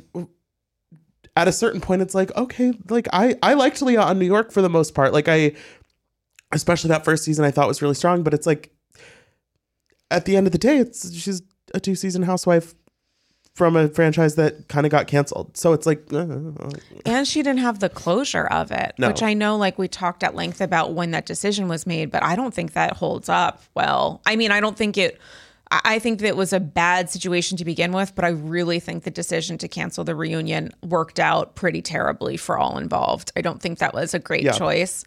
at 1.35 1.47
a 1.47 1.51
certain 1.51 1.79
point, 1.79 2.01
it's 2.01 2.15
like 2.15 2.35
okay, 2.35 2.73
like 2.89 3.07
I 3.13 3.35
I 3.41 3.53
liked 3.53 3.81
Leah 3.81 4.01
on 4.01 4.19
New 4.19 4.25
York 4.25 4.51
for 4.51 4.61
the 4.61 4.69
most 4.69 4.93
part. 4.93 5.13
Like 5.13 5.27
I, 5.27 5.53
especially 6.51 6.89
that 6.89 7.05
first 7.05 7.23
season, 7.23 7.45
I 7.45 7.51
thought 7.51 7.67
was 7.67 7.81
really 7.81 7.95
strong. 7.95 8.23
But 8.23 8.33
it's 8.33 8.47
like 8.47 8.71
at 10.11 10.25
the 10.25 10.35
end 10.35 10.47
of 10.47 10.51
the 10.51 10.59
day, 10.59 10.77
it's 10.77 11.13
she's 11.13 11.41
a 11.73 11.79
two 11.79 11.95
season 11.95 12.23
housewife 12.23 12.73
from 13.57 13.75
a 13.75 13.87
franchise 13.89 14.35
that 14.35 14.67
kind 14.67 14.85
of 14.85 14.91
got 14.91 15.07
canceled. 15.07 15.57
So 15.57 15.73
it's 15.73 15.87
like, 15.87 16.13
uh, 16.13 16.27
and 17.07 17.27
she 17.27 17.41
didn't 17.41 17.57
have 17.61 17.79
the 17.79 17.89
closure 17.89 18.45
of 18.45 18.71
it 18.71 18.93
No. 18.99 19.07
which 19.07 19.23
i 19.23 19.33
know 19.33 19.57
like 19.57 19.79
we 19.79 19.87
talked 19.87 20.23
at 20.23 20.35
length 20.35 20.61
about 20.61 20.93
when 20.93 21.09
that 21.11 21.25
decision 21.25 21.67
was 21.67 21.87
made 21.87 22.11
but 22.11 22.21
i 22.21 22.35
don't 22.35 22.53
think 22.53 22.73
that 22.73 22.93
holds 22.93 23.29
up 23.29 23.63
well 23.73 24.21
i 24.27 24.35
mean 24.35 24.51
i 24.51 24.59
don't 24.59 24.77
think 24.77 24.95
it 24.97 25.19
I 25.71 25.81
I 25.95 25.99
think 25.99 26.19
that 26.19 26.27
it 26.27 26.37
was 26.37 26.53
a 26.53 26.59
bad 26.61 27.09
situation 27.09 27.57
to 27.57 27.65
begin 27.65 27.91
with, 27.91 28.15
but 28.15 28.23
I 28.23 28.29
really 28.29 28.79
think 28.79 29.03
the 29.03 29.11
decision 29.11 29.57
to 29.57 29.67
cancel 29.67 30.05
the 30.05 30.15
reunion 30.15 30.71
worked 30.81 31.19
out 31.19 31.55
pretty 31.55 31.81
terribly 31.81 32.37
for 32.37 32.57
all 32.57 32.77
involved. 32.77 33.33
I 33.35 33.41
don't 33.41 33.61
think 33.61 33.79
that 33.79 33.93
was 33.93 34.13
a 34.13 34.19
great 34.19 34.43
Yeah. 34.43 34.53
choice. 34.53 35.03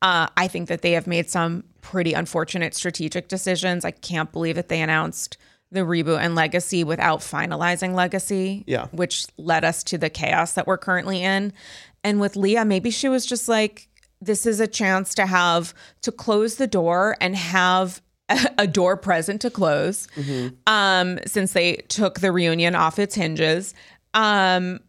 Uh, 0.00 0.28
I 0.34 0.48
think 0.48 0.68
that 0.70 0.80
they 0.80 0.92
have 0.92 1.06
made 1.06 1.28
some 1.28 1.62
pretty 1.82 2.14
unfortunate 2.14 2.74
strategic 2.74 3.28
decisions. 3.28 3.84
I 3.84 3.90
can't 3.90 4.32
believe 4.32 4.54
that 4.54 4.68
they 4.70 4.80
announced 4.80 5.36
the 5.70 5.80
reboot 5.80 6.18
and 6.20 6.34
legacy 6.34 6.82
without 6.84 7.20
finalizing 7.20 7.94
legacy 7.94 8.64
Yeah. 8.66 8.86
which 8.92 9.26
led 9.36 9.64
us 9.64 9.82
to 9.84 9.98
the 9.98 10.08
chaos 10.10 10.54
that 10.54 10.66
we're 10.66 10.78
currently 10.78 11.22
in. 11.22 11.52
And 12.02 12.20
with 12.20 12.36
Leah, 12.36 12.64
maybe 12.64 12.90
she 12.90 13.08
was 13.08 13.26
just 13.26 13.48
like, 13.48 13.88
this 14.20 14.46
is 14.46 14.60
a 14.60 14.66
chance 14.66 15.14
to 15.16 15.26
have 15.26 15.74
to 16.02 16.10
close 16.10 16.56
the 16.56 16.66
door 16.66 17.16
and 17.20 17.36
have 17.36 18.00
a 18.58 18.66
door 18.66 18.96
present 18.96 19.40
to 19.42 19.50
close 19.50 20.06
um 20.66 21.18
since 21.26 21.52
they 21.54 21.76
took 21.88 22.20
the 22.20 22.30
reunion 22.32 22.74
off 22.74 22.98
its 22.98 23.14
hinges 23.14 23.72
um 24.12 24.80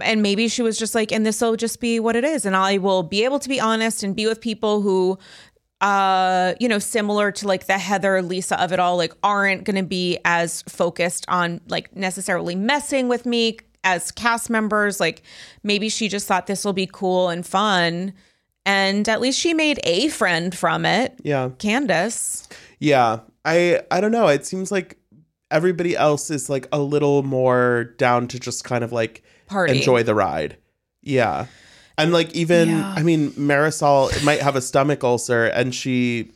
and 0.00 0.20
maybe 0.22 0.48
she 0.48 0.62
was 0.62 0.76
just 0.78 0.94
like 0.96 1.12
and 1.12 1.24
this 1.24 1.40
will 1.40 1.54
just 1.56 1.80
be 1.80 2.00
what 2.00 2.16
it 2.16 2.24
is 2.24 2.44
and 2.44 2.56
i 2.56 2.76
will 2.78 3.02
be 3.04 3.24
able 3.24 3.38
to 3.38 3.48
be 3.48 3.60
honest 3.60 4.02
and 4.02 4.16
be 4.16 4.26
with 4.26 4.40
people 4.40 4.80
who 4.80 5.16
uh 5.80 6.54
you 6.58 6.68
know 6.68 6.78
similar 6.78 7.30
to 7.30 7.46
like 7.46 7.66
the 7.66 7.78
heather 7.78 8.20
lisa 8.20 8.60
of 8.60 8.72
it 8.72 8.80
all 8.80 8.96
like 8.96 9.12
aren't 9.22 9.64
going 9.64 9.76
to 9.76 9.82
be 9.82 10.18
as 10.24 10.62
focused 10.62 11.24
on 11.28 11.60
like 11.68 11.94
necessarily 11.94 12.54
messing 12.54 13.08
with 13.08 13.24
me 13.24 13.56
as 13.84 14.10
cast 14.10 14.50
members 14.50 14.98
like 14.98 15.22
maybe 15.62 15.88
she 15.88 16.08
just 16.08 16.26
thought 16.26 16.48
this 16.48 16.64
will 16.64 16.72
be 16.72 16.88
cool 16.92 17.28
and 17.28 17.46
fun 17.46 18.12
and 18.66 19.08
at 19.08 19.20
least 19.20 19.38
she 19.38 19.54
made 19.54 19.78
a 19.84 20.08
friend 20.08 20.56
from 20.56 20.84
it 20.84 21.14
yeah. 21.22 21.50
candiace 21.58 22.48
Yeah. 22.78 23.20
I 23.44 23.80
I 23.90 24.00
don't 24.00 24.12
know. 24.12 24.28
It 24.28 24.46
seems 24.46 24.70
like 24.70 24.98
everybody 25.50 25.96
else 25.96 26.30
is 26.30 26.50
like 26.50 26.68
a 26.72 26.78
little 26.78 27.22
more 27.22 27.94
down 27.96 28.28
to 28.28 28.38
just 28.38 28.64
kind 28.64 28.84
of 28.84 28.92
like 28.92 29.22
Party. 29.46 29.76
enjoy 29.76 30.02
the 30.02 30.14
ride. 30.14 30.58
Yeah. 31.02 31.46
And 31.98 32.12
like 32.12 32.32
even 32.34 32.68
Yeah. 32.70 32.94
I 32.96 33.02
mean 33.02 33.32
Marysol 33.32 34.24
might 34.24 34.40
have 34.40 34.56
a 34.56 34.60
stomach 34.62 35.04
ulcer 35.04 35.44
and 35.46 35.74
she 35.74 36.30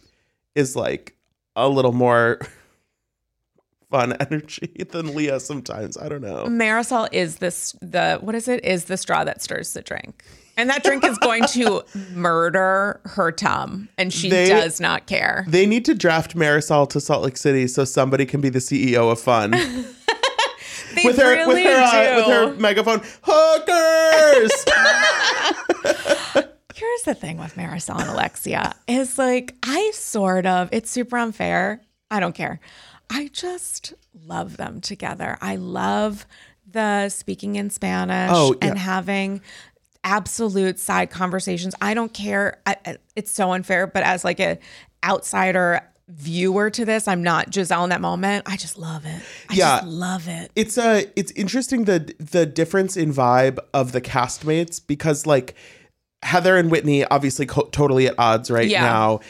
is 0.55 0.77
like 0.77 1.15
a 1.57 1.69
little 1.69 1.93
more 1.93 2.41
fun 3.91 4.15
energy 4.21 4.85
than 4.91 5.15
Leah 5.15 5.41
sometimes. 5.41 5.97
I 5.97 6.09
don't 6.09 6.23
know. 6.23 6.45
Marysol 6.47 7.09
is 7.13 7.37
this 7.37 7.77
the 7.81 8.19
what 8.21 8.35
is 8.35 8.49
it? 8.49 8.65
Is 8.65 8.87
the 8.87 8.97
straw 8.97 9.25
that 9.25 9.43
stirs 9.43 9.73
the 9.73 9.83
drink. 9.83 10.25
And 10.57 10.69
that 10.69 10.85
drink 10.85 11.03
is 11.03 11.17
going 11.19 11.45
to 11.53 11.83
murder 12.13 13.01
her 13.05 13.33
tum, 13.33 13.89
and 13.97 14.13
she 14.13 14.29
They- 14.29 14.51
does 14.51 14.83
not 14.83 15.07
care. 15.07 15.47
They 15.49 15.65
need 15.65 15.87
to 15.87 15.95
draft 15.95 16.37
Marysol 16.37 16.87
to 16.91 17.01
Salt 17.01 17.23
Lake 17.25 17.39
City 17.39 17.67
so 17.67 17.87
somebody 17.87 18.27
can 18.27 18.43
be 18.43 18.51
the 18.51 18.59
CEO 18.59 19.11
of 19.11 19.19
Fun. 19.19 19.55
They 20.95 21.03
with 21.05 21.17
her 21.19 21.35
really 21.37 21.65
with 21.65 21.65
her 21.65 21.81
uh, 21.83 22.17
with 22.17 22.27
her 22.27 22.55
megaphone 22.61 23.01
hookers. 23.23 24.53
Here's 26.75 27.03
the 27.03 27.15
thing 27.15 27.39
with 27.39 27.55
Marysol 27.55 28.01
and 28.01 28.09
Alexia 28.11 28.75
is 28.89 29.19
like 29.19 29.55
I 29.63 29.91
sort 29.95 30.47
of 30.47 30.69
it's 30.73 30.91
super 30.91 31.17
unfair. 31.19 31.81
I 32.11 32.19
don't 32.21 32.35
care. 32.35 32.61
I 33.11 33.29
just 33.33 33.95
love 34.27 34.57
them 34.57 34.81
together. 34.81 35.37
I 35.41 35.57
love 35.57 36.27
the 36.71 37.09
speaking 37.11 37.57
in 37.57 37.71
Spanish 37.71 38.31
Oh, 38.33 38.55
yeah. 38.61 38.69
and 38.69 38.79
having 38.79 39.43
absolute 40.03 40.79
side 40.79 41.11
conversations. 41.11 41.75
I 41.81 41.95
don't 41.95 42.13
care. 42.13 42.61
I, 42.67 42.77
I- 42.85 42.97
it's 43.15 43.31
so 43.31 43.53
unfair, 43.53 43.87
but 43.87 44.03
as 44.03 44.25
like 44.25 44.41
a 44.41 44.59
outsider 45.05 45.81
viewer 46.15 46.71
to 46.71 46.85
this, 46.85 47.09
I'm 47.09 47.23
not 47.23 47.51
Gizelle 47.51 47.85
in 47.85 47.91
that 47.91 48.01
moment. 48.01 48.45
I 48.47 48.57
just 48.57 48.79
love 48.79 49.05
it. 49.07 49.23
I 49.49 49.55
Yeah. 49.55 49.77
just 49.81 49.87
love 49.87 50.29
it. 50.29 50.51
it's 50.57 50.79
a 50.79 51.07
it's 51.17 51.33
interesting 51.33 51.85
the 51.85 52.15
the 52.19 52.47
difference 52.47 52.97
in 52.97 53.13
vibe 53.13 53.59
of 53.75 53.93
the 53.93 54.01
castmates 54.01 54.81
because 54.87 55.27
like 55.27 55.55
Heather 56.23 56.57
and 56.57 56.71
Whitney 56.71 57.05
obviously 57.07 57.47
co- 57.47 57.69
totally 57.73 58.07
at 58.07 58.15
odds 58.19 58.51
right 58.51 58.69
Yeah. 58.69 58.83
now. 58.83 59.21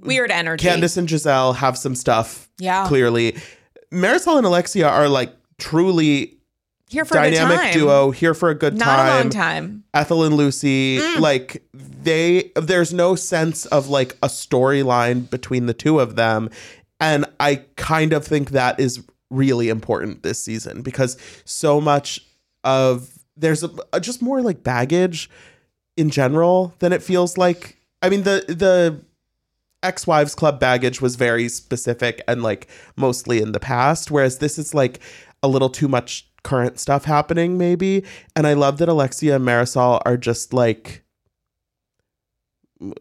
Weird 0.00 0.30
energy. 0.32 0.66
Candiace 0.66 0.96
and 0.96 1.08
Gizelle 1.08 1.54
have 1.56 1.78
some 1.78 1.94
stuff. 1.94 2.48
Yeah. 2.58 2.86
clearly. 2.88 3.36
Marysol 3.92 4.36
and 4.36 4.46
Alexia 4.46 4.88
are 4.88 5.08
like 5.08 5.32
truly 5.58 6.39
Here 6.90 7.04
for 7.04 7.18
a 7.18 7.22
good 7.30 7.36
dynamic 7.36 7.60
time. 7.60 7.72
duo 7.72 8.10
here 8.10 8.34
for 8.34 8.50
a 8.50 8.54
good 8.54 8.76
Not 8.76 8.84
time. 8.84 9.06
a 9.06 9.20
long 9.20 9.30
time. 9.30 9.84
Ethel 9.94 10.24
and 10.24 10.34
Lucy, 10.34 10.98
mm. 10.98 11.20
like 11.20 11.62
they 11.72 12.50
there's 12.56 12.92
no 12.92 13.14
sense 13.14 13.64
of 13.66 13.88
like 13.88 14.14
a 14.22 14.26
storyline 14.26 15.30
between 15.30 15.66
the 15.66 15.74
two 15.74 16.00
of 16.00 16.16
them. 16.16 16.50
And 16.98 17.26
I 17.38 17.62
kind 17.76 18.12
of 18.12 18.26
think 18.26 18.50
that 18.50 18.80
is 18.80 19.02
really 19.30 19.68
important 19.68 20.24
this 20.24 20.42
season 20.42 20.82
because 20.82 21.16
so 21.44 21.80
much 21.80 22.20
of 22.64 23.18
there's 23.36 23.62
a, 23.62 23.70
a- 23.92 24.00
just 24.00 24.20
more 24.20 24.42
like 24.42 24.64
baggage 24.64 25.30
in 25.96 26.10
general 26.10 26.74
than 26.80 26.92
it 26.92 27.02
feels 27.02 27.38
like. 27.38 27.76
I 28.02 28.08
mean 28.08 28.24
the 28.24 28.44
the 28.48 29.00
ex-wives 29.82 30.34
club 30.34 30.58
baggage 30.60 31.00
was 31.00 31.16
very 31.16 31.48
specific 31.48 32.20
and 32.28 32.42
like 32.42 32.66
mostly 32.96 33.40
in 33.40 33.52
the 33.52 33.60
past 33.60 34.10
whereas 34.10 34.36
this 34.38 34.58
is 34.58 34.74
like 34.74 35.00
a 35.42 35.48
little 35.48 35.70
too 35.70 35.88
much 35.88 36.29
current 36.42 36.78
stuff 36.78 37.04
happening 37.04 37.58
maybe. 37.58 38.04
And 38.36 38.46
i 38.46 38.54
love 38.54 38.78
that 38.78 38.88
alexia 38.88 39.36
and 39.36 39.44
marysol 39.46 40.00
are 40.04 40.16
just 40.16 40.52
like 40.52 41.04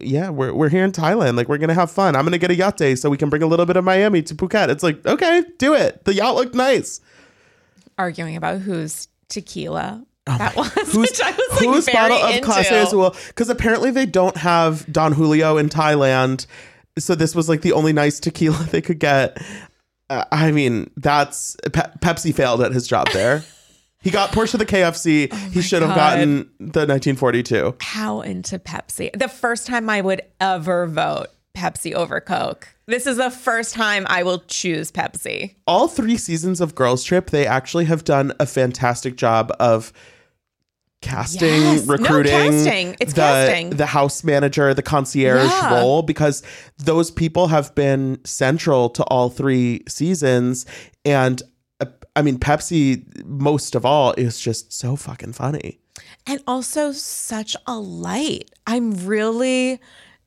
yeah 0.02 0.30
we're, 0.30 0.54
we're 0.54 0.70
here 0.70 0.84
in 0.84 0.92
thailand. 0.92 1.36
Like 1.38 1.48
we're 1.48 1.58
gonna 1.58 1.74
have 1.74 1.92
fun. 1.92 2.16
I'm 2.16 2.26
gonna 2.26 2.38
get 2.38 2.52
a 2.52 2.56
yacht 2.56 2.78
day 2.78 2.96
so 2.96 3.10
we 3.10 3.18
can 3.18 3.30
bring 3.30 3.44
a 3.44 3.48
little 3.48 3.66
bit 3.66 3.78
of 3.78 3.84
miami 3.84 4.22
to 4.24 4.36
phuket. 4.36 4.70
It's 4.70 4.84
like 4.84 5.06
okay 5.06 5.44
do 5.58 5.74
it. 5.74 6.06
The 6.06 6.14
yacht 6.14 6.36
looked 6.36 6.56
nice. 6.56 7.02
Arguing 7.98 8.36
about 8.36 8.60
whose 8.62 9.08
tequila 9.30 10.04
oh 10.28 10.38
that 10.38 10.56
was, 10.56 10.72
whose, 10.74 10.96
which 10.96 11.22
I 11.22 11.32
was 11.32 11.50
like 11.52 11.66
whose 11.66 11.86
very 11.86 11.98
bottle 11.98 12.18
of. 12.18 12.42
Clase 12.42 12.72
Azul? 12.72 13.16
Because 13.28 13.50
apparently 13.50 13.92
they 13.92 14.06
don't 14.06 14.38
have 14.38 14.92
Don 14.92 15.14
Julio 15.14 15.58
in 15.58 15.70
Thailand, 15.70 16.46
so 16.98 17.16
this 17.16 17.36
was 17.36 17.50
like 17.50 17.62
the 17.62 17.74
only 17.74 17.94
nice 17.94 18.20
tequila 18.20 18.64
they 18.72 18.82
could 18.82 19.00
get. 19.00 19.42
Uh, 20.10 20.26
I 20.32 20.52
mean, 20.52 20.90
that's 20.98 21.56
Pe- 21.64 21.92
Pepsi 22.02 22.34
failed 22.34 22.62
at 22.62 22.72
his 22.72 22.88
job 22.88 23.10
there. 23.14 23.44
he 24.02 24.10
got 24.12 24.32
Porsha 24.32 24.58
the 24.58 24.66
KFC. 24.66 25.34
he 25.52 25.62
should 25.62 25.82
have 25.82 25.92
Oh 25.92 25.96
gotten 25.96 26.50
the 26.60 26.86
1942. 26.86 27.76
How 27.82 28.22
into 28.22 28.60
Pepsi? 28.60 29.12
The 29.18 29.28
first 29.28 29.68
time 29.68 29.90
I 29.90 30.02
would 30.02 30.22
ever 30.40 30.88
vote 30.88 31.28
Pepsi 31.56 31.94
over 31.94 32.20
Coke. 32.22 32.70
This 32.86 33.06
is 33.06 33.18
the 33.18 33.30
first 33.30 33.76
time 33.76 34.06
I 34.10 34.24
will 34.24 34.40
choose 34.48 34.92
Pepsi. 34.92 35.56
All 35.68 35.88
three 35.88 36.18
seasons 36.18 36.62
of 36.62 36.74
Girls 36.74 37.04
Trip, 37.04 37.30
they 37.30 37.46
actually 37.46 37.86
have 37.86 38.04
done 38.04 38.34
a 38.40 38.46
fantastic 38.46 39.16
job 39.16 39.52
of 39.60 39.94
casting, 41.02 41.48
Yes. 41.48 41.86
No, 41.86 41.94
recruiting, 41.94 42.32
casting. 42.52 42.96
It's 43.00 43.14
the, 43.14 43.22
casting. 43.22 43.70
the 43.72 43.86
house 43.86 44.24
manager, 44.24 44.74
the 44.74 44.82
concierge 44.82 45.50
Yeah. 45.50 45.80
role, 45.80 46.02
because 46.02 46.44
those 46.78 47.12
people 47.12 47.48
have 47.48 47.74
been 47.76 48.20
central 48.26 48.90
to 48.92 49.04
all 49.06 49.30
three 49.30 49.84
seasons. 49.88 50.66
And 51.06 51.42
uh, 51.80 51.86
I 52.16 52.22
mean, 52.22 52.38
Pepsi, 52.38 53.06
most 53.26 53.76
of 53.76 53.86
all, 53.86 54.14
is 54.18 54.40
just 54.40 54.74
so 54.74 54.96
fucking 54.96 55.34
funny. 55.34 55.80
And 56.28 56.42
also 56.46 56.92
such 56.92 57.56
a 57.66 57.78
light. 57.80 58.52
I'm 58.68 58.92
really 59.06 59.80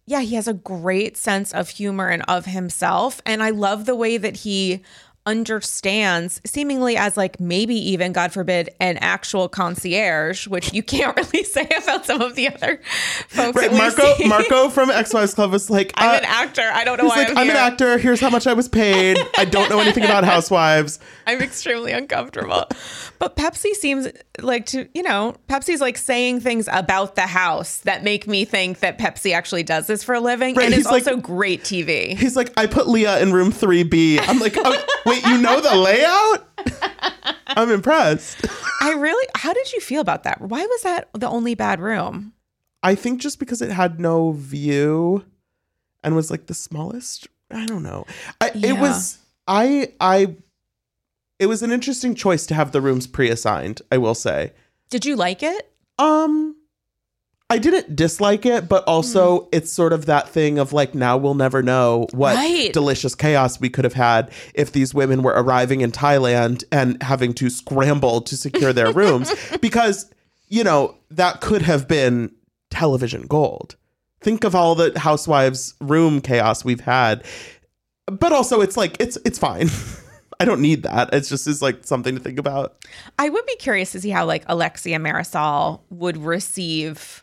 yeah, 0.05 0.20
he 0.20 0.35
has 0.35 0.49
a 0.49 0.53
great 0.53 1.16
sense 1.16 1.53
of 1.53 1.68
humor 1.68 2.09
and 2.09 2.23
of 2.27 2.45
himself. 2.47 3.23
And 3.25 3.41
I 3.41 3.51
love 3.51 3.85
the 3.87 3.95
way 3.95 4.16
that 4.16 4.39
he 4.39 4.83
understands, 5.27 6.41
seemingly 6.45 6.97
as 6.97 7.16
like 7.16 7.39
maybe 7.39 7.75
even, 7.75 8.12
God 8.12 8.33
forbid, 8.33 8.70
an 8.81 8.97
actual 8.99 9.49
concierge, 9.49 10.47
which 10.47 10.73
you 10.73 10.83
can't 10.83 11.16
really 11.33 11.45
say 11.45 11.68
about 11.83 12.05
some 12.07 12.20
of 12.20 12.35
the 12.35 12.49
other 12.49 12.81
folks. 13.29 13.57
Right, 13.57 13.73
Marco. 13.73 14.14
Marco 14.27 14.68
from 14.68 14.91
X 14.91 15.14
Wives 15.14 15.35
Club 15.35 15.53
was 15.53 15.70
like, 15.70 15.93
I'm 15.97 16.11
uh, 16.11 16.18
an 16.18 16.25
actor. 16.25 16.68
I 16.73 16.85
don't 16.85 16.99
know 16.99 17.07
why 17.07 17.16
like, 17.16 17.31
I'm, 17.31 17.39
I'm 17.39 17.51
an 17.51 17.57
actor. 17.57 17.99
Here's 17.99 18.20
how 18.20 18.31
much 18.31 18.47
I 18.47 18.53
was 18.53 18.68
paid. 18.68 19.18
I 19.39 19.45
don't 19.45 19.70
know 19.70 19.81
anything 19.81 20.05
about 20.05 20.25
housewives. 20.33 20.99
I'm 21.27 21.41
extremely 21.41 21.93
uncomfortable. 21.93 22.64
But 23.18 23.37
Pepsi 23.37 23.73
seems 23.75 24.09
like 24.41 24.66
to, 24.66 24.89
you 24.95 25.03
know, 25.03 25.37
Pepsi's 25.49 25.81
like 25.81 25.97
saying 25.99 26.41
things 26.41 26.68
about 26.73 27.14
the 27.14 27.23
house 27.23 27.79
that 27.81 28.03
make 28.03 28.27
me 28.27 28.45
think 28.45 28.81
that 28.81 28.99
Pepsi 28.99 29.33
actually 29.35 29.62
does 29.62 29.87
this 29.87 30.03
for 30.03 30.14
a 30.14 30.20
living. 30.20 30.55
Right, 30.55 30.66
and 30.66 30.75
it's 30.75 30.87
like- 30.87 31.07
also 31.07 31.16
great 31.16 31.62
TV. 31.62 32.16
He's 32.16 32.37
like, 32.37 32.53
I 32.57 32.66
put 32.66 32.89
Leah 32.89 33.20
in 33.20 33.33
room 33.33 33.53
3B. 33.53 34.18
I'm 34.27 34.39
like, 34.39 34.55
oh, 34.57 34.85
wait, 35.13 35.27
you 35.27 35.39
know 35.39 35.61
the 35.61 35.77
layout? 35.77 36.49
I'm 37.49 37.71
impressed. 37.71 38.45
I 38.81 38.93
really, 38.95 39.27
how 39.37 39.53
did 39.53 39.73
you 39.73 39.81
feel 39.81 40.01
about 40.01 40.25
that? 40.25 40.41
Why 40.41 40.65
was 40.65 40.83
that 40.83 41.09
the 41.13 41.29
only 41.29 41.55
bad 41.55 41.81
room? 41.81 42.33
I 42.83 42.95
think 42.95 43.21
just 43.21 43.39
because 43.39 43.63
it 43.63 43.71
had 43.71 44.01
no 44.01 44.33
view 44.33 45.25
and 46.03 46.17
was 46.17 46.31
like 46.31 46.47
the 46.47 46.55
smallest. 46.55 47.29
I 47.51 47.67
don't 47.67 47.83
know. 47.83 48.07
I, 48.41 48.51
It 48.55 48.79
was, 48.79 49.19
I, 49.47 49.93
I, 50.01 50.35
it 51.39 51.47
was 51.47 51.63
an 51.63 51.71
interesting 51.71 52.15
choice 52.15 52.47
to 52.47 52.55
have 52.55 52.73
the 52.73 52.81
rooms 52.81 53.07
pre-assigned. 53.07 53.83
I 53.91 53.99
will 53.99 54.15
say. 54.15 54.53
Did 54.91 55.05
you 55.05 55.17
like 55.17 55.43
it? 55.43 55.71
Um, 55.99 56.57
I 57.53 57.59
didn't 57.59 57.95
dislike 57.95 58.47
it, 58.47 58.67
but 58.67 58.83
also 58.85 59.41
hmm. 59.41 59.49
it's 59.53 59.71
sort 59.71 59.93
of 59.93 60.07
that 60.07 60.31
thing 60.31 60.59
of 60.59 60.73
like 60.73 60.95
now 60.95 61.19
we'll 61.19 61.35
never 61.35 61.63
know 61.63 62.07
what 62.13 62.35
Right. 62.35 62.73
delicious 62.73 63.15
chaos 63.15 63.61
we 63.61 63.69
could 63.69 63.85
have 63.85 63.93
had 63.93 64.31
if 64.55 64.73
these 64.73 64.95
women 64.95 65.23
were 65.23 65.33
arriving 65.33 65.83
in 65.83 65.93
Thailand 65.93 66.65
and 66.73 67.03
having 67.03 67.35
to 67.35 67.51
scramble 67.51 68.23
to 68.23 68.39
secure 68.39 68.73
their 68.73 68.91
rooms 68.91 69.31
because 69.61 70.11
you 70.49 70.65
know 70.65 70.97
that 71.11 71.43
could 71.43 71.61
have 71.61 71.87
been 71.87 72.35
television 72.71 73.27
gold. 73.27 73.77
Think 74.23 74.45
of 74.45 74.55
all 74.55 74.75
the 74.75 74.99
housewives 74.99 75.75
room 75.79 76.23
chaos 76.23 76.65
we've 76.65 76.81
had. 76.81 77.23
But 78.07 78.33
also 78.33 78.63
it's 78.63 78.79
like 78.79 78.97
it's 78.99 79.19
it's 79.27 79.39
fine. 79.39 79.69
I 80.41 80.47
don't 80.47 80.63
need 80.63 80.85
that. 80.85 81.13
It's 81.13 81.29
just 81.29 81.47
is 81.47 81.61
like 81.61 81.85
something 81.85 82.15
to 82.15 82.21
think 82.21 82.39
about. 82.39 82.77
I 83.19 83.29
would 83.29 83.45
be 83.45 83.57
curious 83.57 83.93
to 83.93 84.01
see 84.01 84.11
how 84.11 84.25
like 84.25 84.45
Alexia 84.47 84.99
Marisol 84.99 85.81
would 85.91 86.17
receive, 86.17 87.23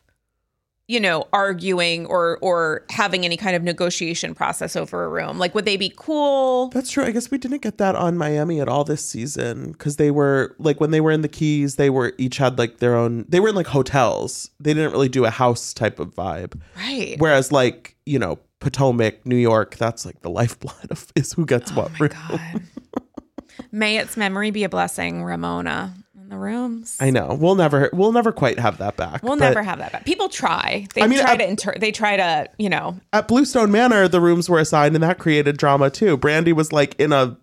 you 0.89 0.99
know, 0.99 1.27
arguing 1.31 2.07
or 2.07 2.39
or 2.41 2.83
having 2.89 3.23
any 3.23 3.37
kind 3.37 3.55
of 3.55 3.61
negotiation 3.61 4.33
process 4.33 4.75
over 4.75 5.03
a 5.03 5.07
room. 5.07 5.37
Like, 5.37 5.53
would 5.53 5.65
they 5.65 5.77
be 5.77 5.93
cool? 5.95 6.69
That's 6.69 6.89
true. 6.89 7.05
I 7.05 7.11
guess 7.11 7.29
we 7.29 7.37
didn't 7.37 7.61
get 7.61 7.77
that 7.77 7.95
on 7.95 8.17
Miami 8.17 8.59
at 8.59 8.67
all 8.67 8.83
this 8.83 9.05
season 9.05 9.73
because 9.73 9.97
they 9.97 10.09
were 10.09 10.55
like 10.57 10.81
when 10.81 10.89
they 10.89 10.99
were 10.99 11.11
in 11.11 11.21
the 11.21 11.27
Keys, 11.27 11.75
they 11.75 11.91
were 11.91 12.13
each 12.17 12.37
had 12.37 12.57
like 12.57 12.79
their 12.79 12.95
own. 12.95 13.25
They 13.29 13.39
were 13.39 13.49
in 13.49 13.55
like 13.55 13.67
hotels. 13.67 14.49
They 14.59 14.73
didn't 14.73 14.91
really 14.91 15.09
do 15.09 15.25
a 15.25 15.29
house 15.29 15.75
type 15.75 15.99
of 15.99 16.15
vibe. 16.15 16.59
Right. 16.75 17.17
Whereas 17.19 17.51
like 17.51 17.95
you 18.07 18.17
know 18.17 18.39
Potomac, 18.59 19.23
New 19.27 19.37
York, 19.37 19.77
that's 19.77 20.07
like 20.07 20.21
the 20.23 20.31
lifeblood 20.31 20.89
of 20.89 21.05
is 21.15 21.33
who 21.33 21.45
gets 21.45 21.71
oh 21.71 21.75
what 21.75 21.99
room. 21.99 22.09
Oh 22.31 22.37
God. 22.37 22.63
May 23.71 23.97
its 23.97 24.17
memory 24.17 24.49
be 24.49 24.63
a 24.63 24.69
blessing, 24.69 25.23
Ramona. 25.23 25.93
In 26.29 26.35
the 26.35 26.41
rooms. 26.43 26.95
I 26.99 27.09
know 27.09 27.35
we'll 27.39 27.55
never 27.55 27.89
we'll 27.91 28.11
never 28.11 28.31
quite 28.31 28.59
have 28.59 28.77
that 28.77 28.95
back. 28.95 29.23
We'll 29.23 29.35
never 29.35 29.63
have 29.63 29.79
that 29.79 29.91
back. 29.91 30.05
People 30.05 30.29
try. 30.29 30.85
They 30.93 31.01
I 31.01 31.07
mean, 31.07 31.19
try 31.21 31.31
I- 31.31 31.37
to 31.37 31.49
inter- 31.49 31.73
they 31.75 31.91
try 31.91 32.17
to, 32.17 32.47
you 32.59 32.69
know, 32.69 32.99
At 33.11 33.27
Bluestone 33.27 33.71
Manor, 33.71 34.07
the 34.07 34.21
rooms 34.21 34.47
were 34.47 34.59
assigned, 34.59 34.93
and 34.93 35.03
that 35.03 35.17
created 35.17 35.57
drama 35.57 35.89
too. 35.89 36.19
Brandi 36.19 36.53
was 36.53 36.71
like 36.71 36.93
in 36.99 37.11
a, 37.13 37.35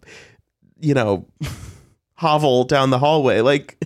you 0.79 0.95
know, 0.95 1.27
hovel 2.15 2.63
down 2.63 2.91
the 2.91 3.01
hallway, 3.01 3.41
like. 3.41 3.77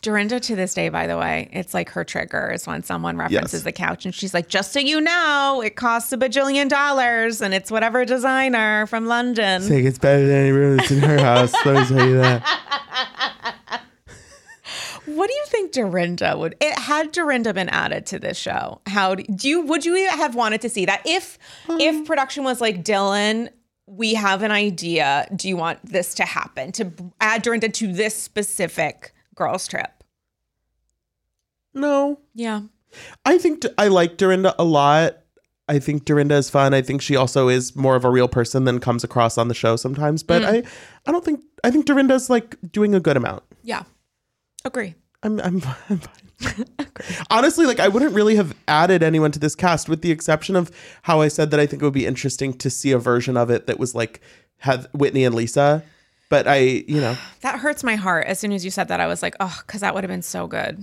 Dorinda 0.00 0.38
to 0.38 0.54
this 0.54 0.74
day, 0.74 0.90
by 0.90 1.08
the 1.08 1.18
way, 1.18 1.48
it's 1.52 1.74
like 1.74 1.88
her 1.90 2.04
trigger 2.04 2.52
is 2.52 2.68
when 2.68 2.84
someone 2.84 3.16
references 3.16 3.52
Yes. 3.52 3.62
the 3.64 3.72
couch 3.72 4.04
and 4.04 4.14
she's 4.14 4.32
like, 4.32 4.46
just 4.48 4.70
so 4.72 4.78
you 4.78 5.00
know, 5.00 5.60
it 5.64 5.74
costs 5.74 6.12
a 6.12 6.16
bajillion 6.16 6.68
dollars 6.68 7.42
and 7.42 7.52
it's 7.52 7.68
whatever 7.68 8.04
designer 8.04 8.86
from 8.86 9.06
London. 9.06 9.60
Saying 9.60 9.84
it's 9.88 9.98
better 9.98 10.24
than 10.24 10.36
any 10.36 10.52
room 10.52 10.76
that's 10.76 10.92
in 10.92 11.00
her 11.00 11.18
house. 11.18 11.52
Let 11.66 11.90
me 11.90 11.96
tell 11.98 12.08
you 12.08 12.16
that. 12.18 13.82
What 15.14 15.28
do 15.28 15.34
you 15.34 15.44
think 15.46 15.72
Dorinda 15.72 16.36
would 16.36 16.56
it 16.60 16.78
had 16.78 17.12
Dorinda 17.12 17.54
been 17.54 17.68
added 17.70 18.04
to 18.06 18.18
this 18.18 18.36
show? 18.36 18.80
How 18.86 19.14
do, 19.14 19.22
do 19.24 19.48
you 19.48 19.62
would 19.62 19.84
you 19.84 20.08
have 20.08 20.34
wanted 20.34 20.60
to 20.62 20.68
see 20.68 20.84
that 20.84 21.02
if 21.06 21.38
if 21.68 21.94
um. 21.94 22.04
production 22.04 22.44
was 22.44 22.60
like 22.60 22.84
Dylan, 22.84 23.48
we 23.86 24.14
have 24.14 24.42
an 24.42 24.50
idea. 24.50 25.26
Do 25.34 25.48
you 25.48 25.56
want 25.56 25.84
this 25.84 26.14
to 26.14 26.24
happen 26.24 26.72
to 26.72 26.92
add 27.20 27.42
Dorinda 27.42 27.70
to 27.70 27.92
this 27.92 28.14
specific 28.14 29.14
girls 29.34 29.66
trip? 29.66 30.04
No, 31.74 32.20
Yeah. 32.34 32.62
I 33.24 33.38
think 33.38 33.64
I 33.76 33.88
like 33.88 34.16
Dorinda 34.16 34.54
a 34.58 34.64
lot. 34.64 35.18
I 35.68 35.78
think 35.78 36.06
Dorinda 36.06 36.36
is 36.36 36.48
fun. 36.48 36.72
I 36.72 36.80
think 36.80 37.02
she 37.02 37.14
also 37.16 37.48
is 37.48 37.76
more 37.76 37.94
of 37.96 38.04
a 38.04 38.10
real 38.10 38.28
person 38.28 38.64
than 38.64 38.80
comes 38.80 39.04
across 39.04 39.36
on 39.36 39.48
the 39.48 39.54
show 39.54 39.76
sometimes. 39.76 40.22
But 40.22 40.42
mm. 40.42 40.46
I, 40.46 40.62
I 41.06 41.12
don't 41.12 41.24
think 41.24 41.44
I 41.62 41.70
think 41.70 41.84
Dorinda's 41.84 42.30
like 42.30 42.56
doing 42.72 42.94
a 42.94 43.00
good 43.00 43.16
amount. 43.16 43.42
Yeah. 43.62 43.82
Agree. 44.64 44.94
I'm 45.22 45.40
I'm, 45.40 45.62
I'm 45.88 45.98
fine. 46.40 46.66
Honestly, 47.30 47.66
like 47.66 47.80
I 47.80 47.88
wouldn't 47.88 48.12
really 48.14 48.36
have 48.36 48.54
added 48.68 49.02
anyone 49.02 49.32
to 49.32 49.38
this 49.38 49.54
cast, 49.54 49.88
with 49.88 50.02
the 50.02 50.10
exception 50.10 50.54
of 50.56 50.70
how 51.02 51.20
I 51.20 51.28
said 51.28 51.50
that 51.50 51.60
I 51.60 51.66
think 51.66 51.82
it 51.82 51.84
would 51.84 51.94
be 51.94 52.06
interesting 52.06 52.52
to 52.54 52.70
see 52.70 52.92
a 52.92 52.98
version 52.98 53.36
of 53.36 53.50
it 53.50 53.66
that 53.66 53.78
was 53.78 53.94
like 53.94 54.20
had 54.58 54.86
Whitney 54.92 55.24
and 55.24 55.34
Lisa. 55.34 55.82
But 56.30 56.46
I, 56.46 56.58
you 56.58 57.00
know, 57.00 57.16
That 57.40 57.58
hurts 57.58 57.82
my 57.82 57.96
heart. 57.96 58.26
As 58.26 58.38
soon 58.38 58.52
as 58.52 58.64
you 58.64 58.70
said 58.70 58.88
that, 58.88 59.00
I 59.00 59.06
was 59.06 59.22
like, 59.22 59.34
oh, 59.40 59.58
because 59.66 59.80
that 59.80 59.94
would 59.94 60.04
have 60.04 60.10
been 60.10 60.22
so 60.22 60.46
good. 60.46 60.78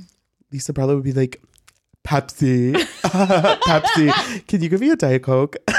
Lisa 0.51 0.73
probably 0.73 0.95
would 0.95 1.03
be 1.03 1.13
like, 1.13 1.41
Pepsi, 2.03 2.73
Pepsi, 3.03 4.47
can 4.47 4.61
you 4.61 4.69
give 4.69 4.79
me 4.81 4.89
a 4.89 4.95
Diet 4.95 5.23
Coke? 5.23 5.55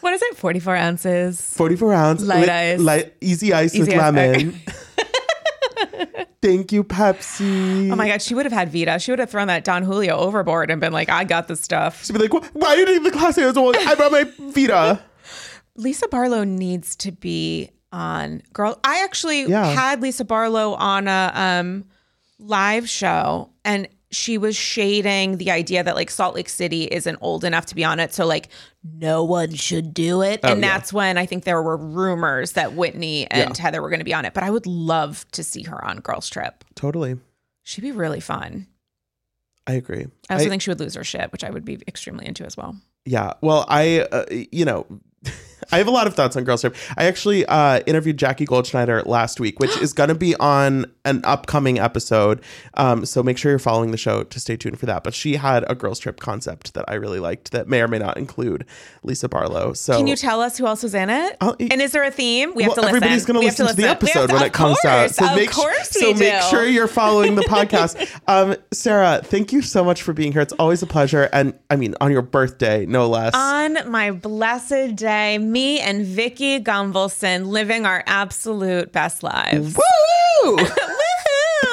What 0.00 0.14
is 0.14 0.22
it? 0.22 0.36
44 0.36 0.74
ounces. 0.74 1.40
44 1.56 1.94
ounce 1.94 2.22
Light 2.24 2.48
ice. 2.48 2.80
light, 2.80 3.14
easy 3.20 3.52
ice 3.52 3.78
with 3.78 3.88
ice, 3.88 3.96
lemon. 3.96 4.60
Thank 6.42 6.72
you, 6.72 6.84
Pepsi. 6.84 7.90
Oh 7.90 7.96
my 7.96 8.08
God, 8.08 8.20
she 8.22 8.34
would 8.34 8.46
have 8.46 8.52
had 8.52 8.70
Vida. 8.70 8.98
She 8.98 9.10
would 9.12 9.18
have 9.18 9.30
thrown 9.30 9.46
that 9.48 9.64
Don 9.64 9.82
Julio 9.82 10.16
overboard 10.16 10.70
and 10.70 10.80
been 10.80 10.92
like, 10.92 11.08
I 11.08 11.24
got 11.24 11.48
the 11.48 11.56
stuff. 11.56 12.04
She'd 12.04 12.12
be 12.14 12.18
like, 12.18 12.32
"Wh- 12.32 12.56
why 12.56 12.68
are 12.68 12.76
you 12.76 12.86
taking 12.86 13.02
the 13.04 13.10
class? 13.10 13.38
I 13.38 13.46
was 13.46 13.56
all- 13.56 13.76
I 13.76 13.94
brought 13.94 14.12
my 14.12 14.24
Vida. 14.52 15.02
Lisa 15.76 16.08
Barlow 16.08 16.44
needs 16.44 16.96
to 16.96 17.12
be 17.12 17.70
on 17.92 18.42
Girl. 18.52 18.78
I 18.84 19.04
actually 19.04 19.44
Yeah. 19.44 19.64
had 19.72 20.02
Lisa 20.02 20.24
Barlow 20.24 20.74
on 20.74 21.08
a 21.08 21.32
um, 21.34 21.84
live 22.38 22.88
show 22.88 23.50
and 23.64 23.88
she 24.12 24.38
was 24.38 24.54
shading 24.54 25.38
the 25.38 25.50
idea 25.50 25.82
that 25.82 25.94
like 25.94 26.10
Salt 26.10 26.34
Lake 26.34 26.48
City 26.48 26.84
isn't 26.84 27.18
old 27.20 27.44
enough 27.44 27.66
to 27.66 27.74
be 27.74 27.82
on 27.82 27.98
it. 27.98 28.12
So 28.14 28.26
like 28.26 28.48
no 28.84 29.24
one 29.24 29.54
should 29.54 29.92
do 29.94 30.22
it. 30.22 30.40
and 30.44 30.52
Oh, 30.52 30.54
yeah. 30.54 30.60
that's 30.78 30.92
when 30.92 31.16
I 31.18 31.26
think 31.26 31.44
there 31.44 31.62
were 31.62 31.76
rumors 31.76 32.52
that 32.52 32.74
Whitney 32.74 33.26
and 33.30 33.56
Heather 33.56 33.80
were 33.82 33.88
going 33.88 34.00
to 34.00 34.04
be 34.04 34.14
on 34.14 34.24
it. 34.24 34.34
But 34.34 34.42
I 34.44 34.50
would 34.50 34.66
love 34.66 35.24
to 35.32 35.42
see 35.42 35.62
her 35.64 35.82
on 35.84 35.98
Girls 36.00 36.28
Trip. 36.28 36.62
Totally. 36.74 37.16
She'd 37.62 37.80
be 37.80 37.92
really 37.92 38.20
fun. 38.20 38.66
I 39.66 39.72
agree. 39.74 40.06
I 40.28 40.34
also 40.34 40.46
I- 40.46 40.48
think 40.48 40.62
she 40.62 40.70
would 40.70 40.80
lose 40.80 40.94
her 40.94 41.04
shit, 41.04 41.32
which 41.32 41.44
I 41.44 41.50
would 41.50 41.64
be 41.64 41.78
extremely 41.88 42.26
into 42.26 42.44
as 42.44 42.56
well. 42.56 42.76
Yeah. 43.04 43.32
Well, 43.40 43.64
I, 43.68 44.00
uh, 44.12 44.26
you 44.30 44.64
know, 44.64 44.86
I 45.72 45.78
have 45.78 45.86
a 45.88 45.90
lot 45.90 46.06
of 46.06 46.14
thoughts 46.14 46.36
on 46.36 46.44
Girls 46.44 46.60
Trip. 46.60 46.76
I 46.96 47.04
actually 47.06 47.46
uh, 47.46 47.80
interviewed 47.86 48.18
Jackie 48.18 48.44
Goldschneider 48.46 49.06
last 49.06 49.40
week, 49.40 49.58
which 49.58 49.74
is 49.78 49.92
going 49.92 50.08
to 50.10 50.14
be 50.14 50.34
on 50.36 50.84
an 51.04 51.22
upcoming 51.24 51.78
episode. 51.78 52.42
Um, 52.74 53.06
so 53.06 53.22
make 53.22 53.38
sure 53.38 53.50
you're 53.50 53.58
following 53.58 53.90
the 53.90 53.96
show 53.96 54.22
to 54.22 54.38
stay 54.40 54.56
tuned 54.56 54.78
for 54.78 54.86
that. 54.86 55.02
But 55.02 55.14
she 55.14 55.36
had 55.36 55.64
a 55.70 55.74
Girls 55.74 55.98
Trip 55.98 56.20
concept 56.20 56.74
that 56.74 56.84
I 56.88 56.94
really 56.94 57.20
liked 57.20 57.52
that 57.52 57.68
may 57.68 57.80
or 57.80 57.88
may 57.88 57.98
not 57.98 58.18
include 58.18 58.66
Lisa 59.02 59.28
Barlow. 59.28 59.72
So 59.72 59.96
Can 59.96 60.06
you 60.06 60.16
tell 60.16 60.40
us 60.42 60.58
who 60.58 60.66
else 60.66 60.82
was 60.82 60.94
in 60.94 61.08
it? 61.08 61.36
I'll- 61.40 61.56
and 61.58 61.80
is 61.80 61.92
there 61.92 62.04
a 62.04 62.10
theme? 62.10 62.52
We 62.54 62.64
have 62.64 62.70
well, 62.70 62.74
to 62.76 62.80
listen. 62.82 62.96
everybody's 62.96 63.24
going 63.24 63.40
to 63.40 63.46
listen 63.46 63.66
to, 63.66 63.74
the 63.74 63.88
episode 63.88 64.26
to- 64.28 64.34
when 64.34 64.42
it 64.42 64.52
comes 64.52 64.84
out. 64.84 65.10
So 65.14 65.26
of 65.28 65.36
make 65.36 65.50
course 65.50 65.90
so 65.90 66.12
we 66.12 66.18
make 66.18 66.40
do. 66.40 66.46
sure 66.48 66.66
you're 66.66 66.86
following 66.86 67.34
the 67.34 67.42
podcast. 67.48 67.96
Um, 68.28 68.56
Sarah, 68.72 69.20
thank 69.24 69.52
you 69.52 69.62
so 69.62 69.82
much 69.82 70.02
for 70.02 70.12
being 70.12 70.32
here. 70.32 70.42
It's 70.42 70.52
always 70.54 70.82
a 70.82 70.86
pleasure, 70.86 71.30
and 71.32 71.58
I 71.70 71.76
mean 71.76 71.94
on 72.00 72.12
your 72.12 72.22
birthday, 72.22 72.84
no 72.84 73.08
less. 73.08 73.34
On 73.34 73.90
my 73.90 74.10
blessed 74.10 74.96
day, 74.96 75.38
me 75.38 75.61
and 75.80 76.04
Vicki 76.04 76.60
Gunvalson 76.60 77.46
living 77.46 77.86
our 77.86 78.02
absolute 78.06 78.92
best 78.92 79.22
lives. 79.22 79.76
Woo! 79.76 80.56
Woohoo! 80.56 80.78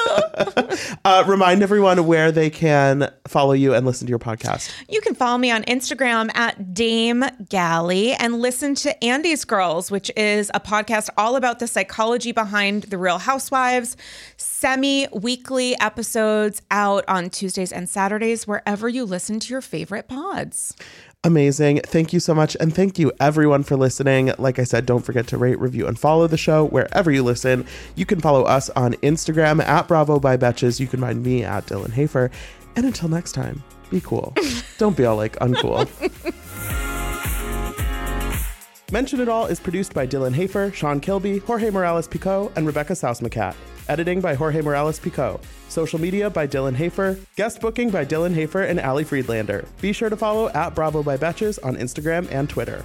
uh, 1.04 1.24
remind 1.26 1.62
everyone 1.62 2.06
where 2.06 2.32
they 2.32 2.50
can 2.50 3.10
follow 3.26 3.52
you 3.52 3.74
and 3.74 3.86
listen 3.86 4.06
to 4.06 4.10
your 4.10 4.18
podcast. 4.18 4.70
You 4.88 5.00
can 5.00 5.14
follow 5.14 5.38
me 5.38 5.50
on 5.50 5.62
Instagram 5.64 6.34
at 6.34 6.74
Dame 6.74 7.24
Galli 7.48 8.12
and 8.12 8.40
listen 8.40 8.74
to 8.76 9.04
Andy's 9.04 9.44
Girls, 9.44 9.90
which 9.90 10.10
is 10.16 10.50
a 10.54 10.60
podcast 10.60 11.08
all 11.16 11.36
about 11.36 11.58
the 11.58 11.66
psychology 11.66 12.32
behind 12.32 12.84
the 12.84 12.98
Real 12.98 13.18
Housewives. 13.18 13.96
Semi 14.36 15.08
weekly 15.12 15.78
episodes 15.80 16.62
out 16.70 17.04
on 17.08 17.30
Tuesdays 17.30 17.72
and 17.72 17.88
Saturdays, 17.88 18.46
wherever 18.46 18.88
you 18.88 19.04
listen 19.04 19.40
to 19.40 19.52
your 19.52 19.62
favorite 19.62 20.08
pods. 20.08 20.74
Amazing. 21.22 21.80
Thank 21.84 22.14
you 22.14 22.20
so 22.20 22.34
much. 22.34 22.56
And 22.60 22.74
thank 22.74 22.98
you 22.98 23.12
everyone 23.20 23.62
for 23.62 23.76
listening. 23.76 24.32
Like 24.38 24.58
I 24.58 24.64
said, 24.64 24.86
don't 24.86 25.04
forget 25.04 25.26
to 25.28 25.36
rate, 25.36 25.60
review, 25.60 25.86
and 25.86 25.98
follow 25.98 26.26
the 26.26 26.38
show 26.38 26.64
wherever 26.68 27.10
you 27.10 27.22
listen. 27.22 27.66
You 27.94 28.06
can 28.06 28.20
follow 28.20 28.44
us 28.44 28.70
on 28.70 28.94
Instagram 28.94 29.62
at 29.62 29.86
Bravo 29.86 30.18
by 30.18 30.38
Betches. 30.38 30.80
You 30.80 30.86
can 30.86 31.00
find 31.00 31.22
me 31.22 31.44
at 31.44 31.66
Dylan 31.66 31.92
Hafer. 31.92 32.30
And 32.74 32.86
until 32.86 33.10
next 33.10 33.32
time, 33.32 33.62
be 33.90 34.00
cool. 34.00 34.34
don't 34.78 34.96
be 34.96 35.04
all 35.04 35.16
like 35.16 35.38
uncool. 35.40 35.86
Mention 38.90 39.20
It 39.20 39.28
All 39.28 39.44
is 39.46 39.60
produced 39.60 39.92
by 39.92 40.06
Dylan 40.06 40.32
Hafer, 40.32 40.72
Sean 40.72 41.00
Kilby, 41.00 41.38
Jorge 41.38 41.70
Morales 41.70 42.08
Pico, 42.08 42.50
and 42.56 42.66
Rebecca 42.66 42.94
Sausmacat. 42.94 43.54
Editing 43.90 44.20
by 44.20 44.34
Jorge 44.34 44.60
Morales 44.60 45.00
Pico. 45.00 45.40
Social 45.68 46.00
media 46.00 46.30
by 46.30 46.46
Dylan 46.46 46.76
Hafer. 46.76 47.18
Guest 47.34 47.60
booking 47.60 47.90
by 47.90 48.04
Dylan 48.04 48.32
Hafer 48.32 48.62
and 48.62 48.78
Ali 48.78 49.02
Friedlander. 49.02 49.64
Be 49.80 49.92
sure 49.92 50.08
to 50.08 50.16
follow 50.16 50.48
at 50.50 50.76
Bravo 50.76 51.02
by 51.02 51.16
Betches 51.16 51.58
on 51.64 51.74
Instagram 51.74 52.30
and 52.30 52.48
Twitter. 52.48 52.84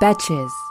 Betches. 0.00 0.69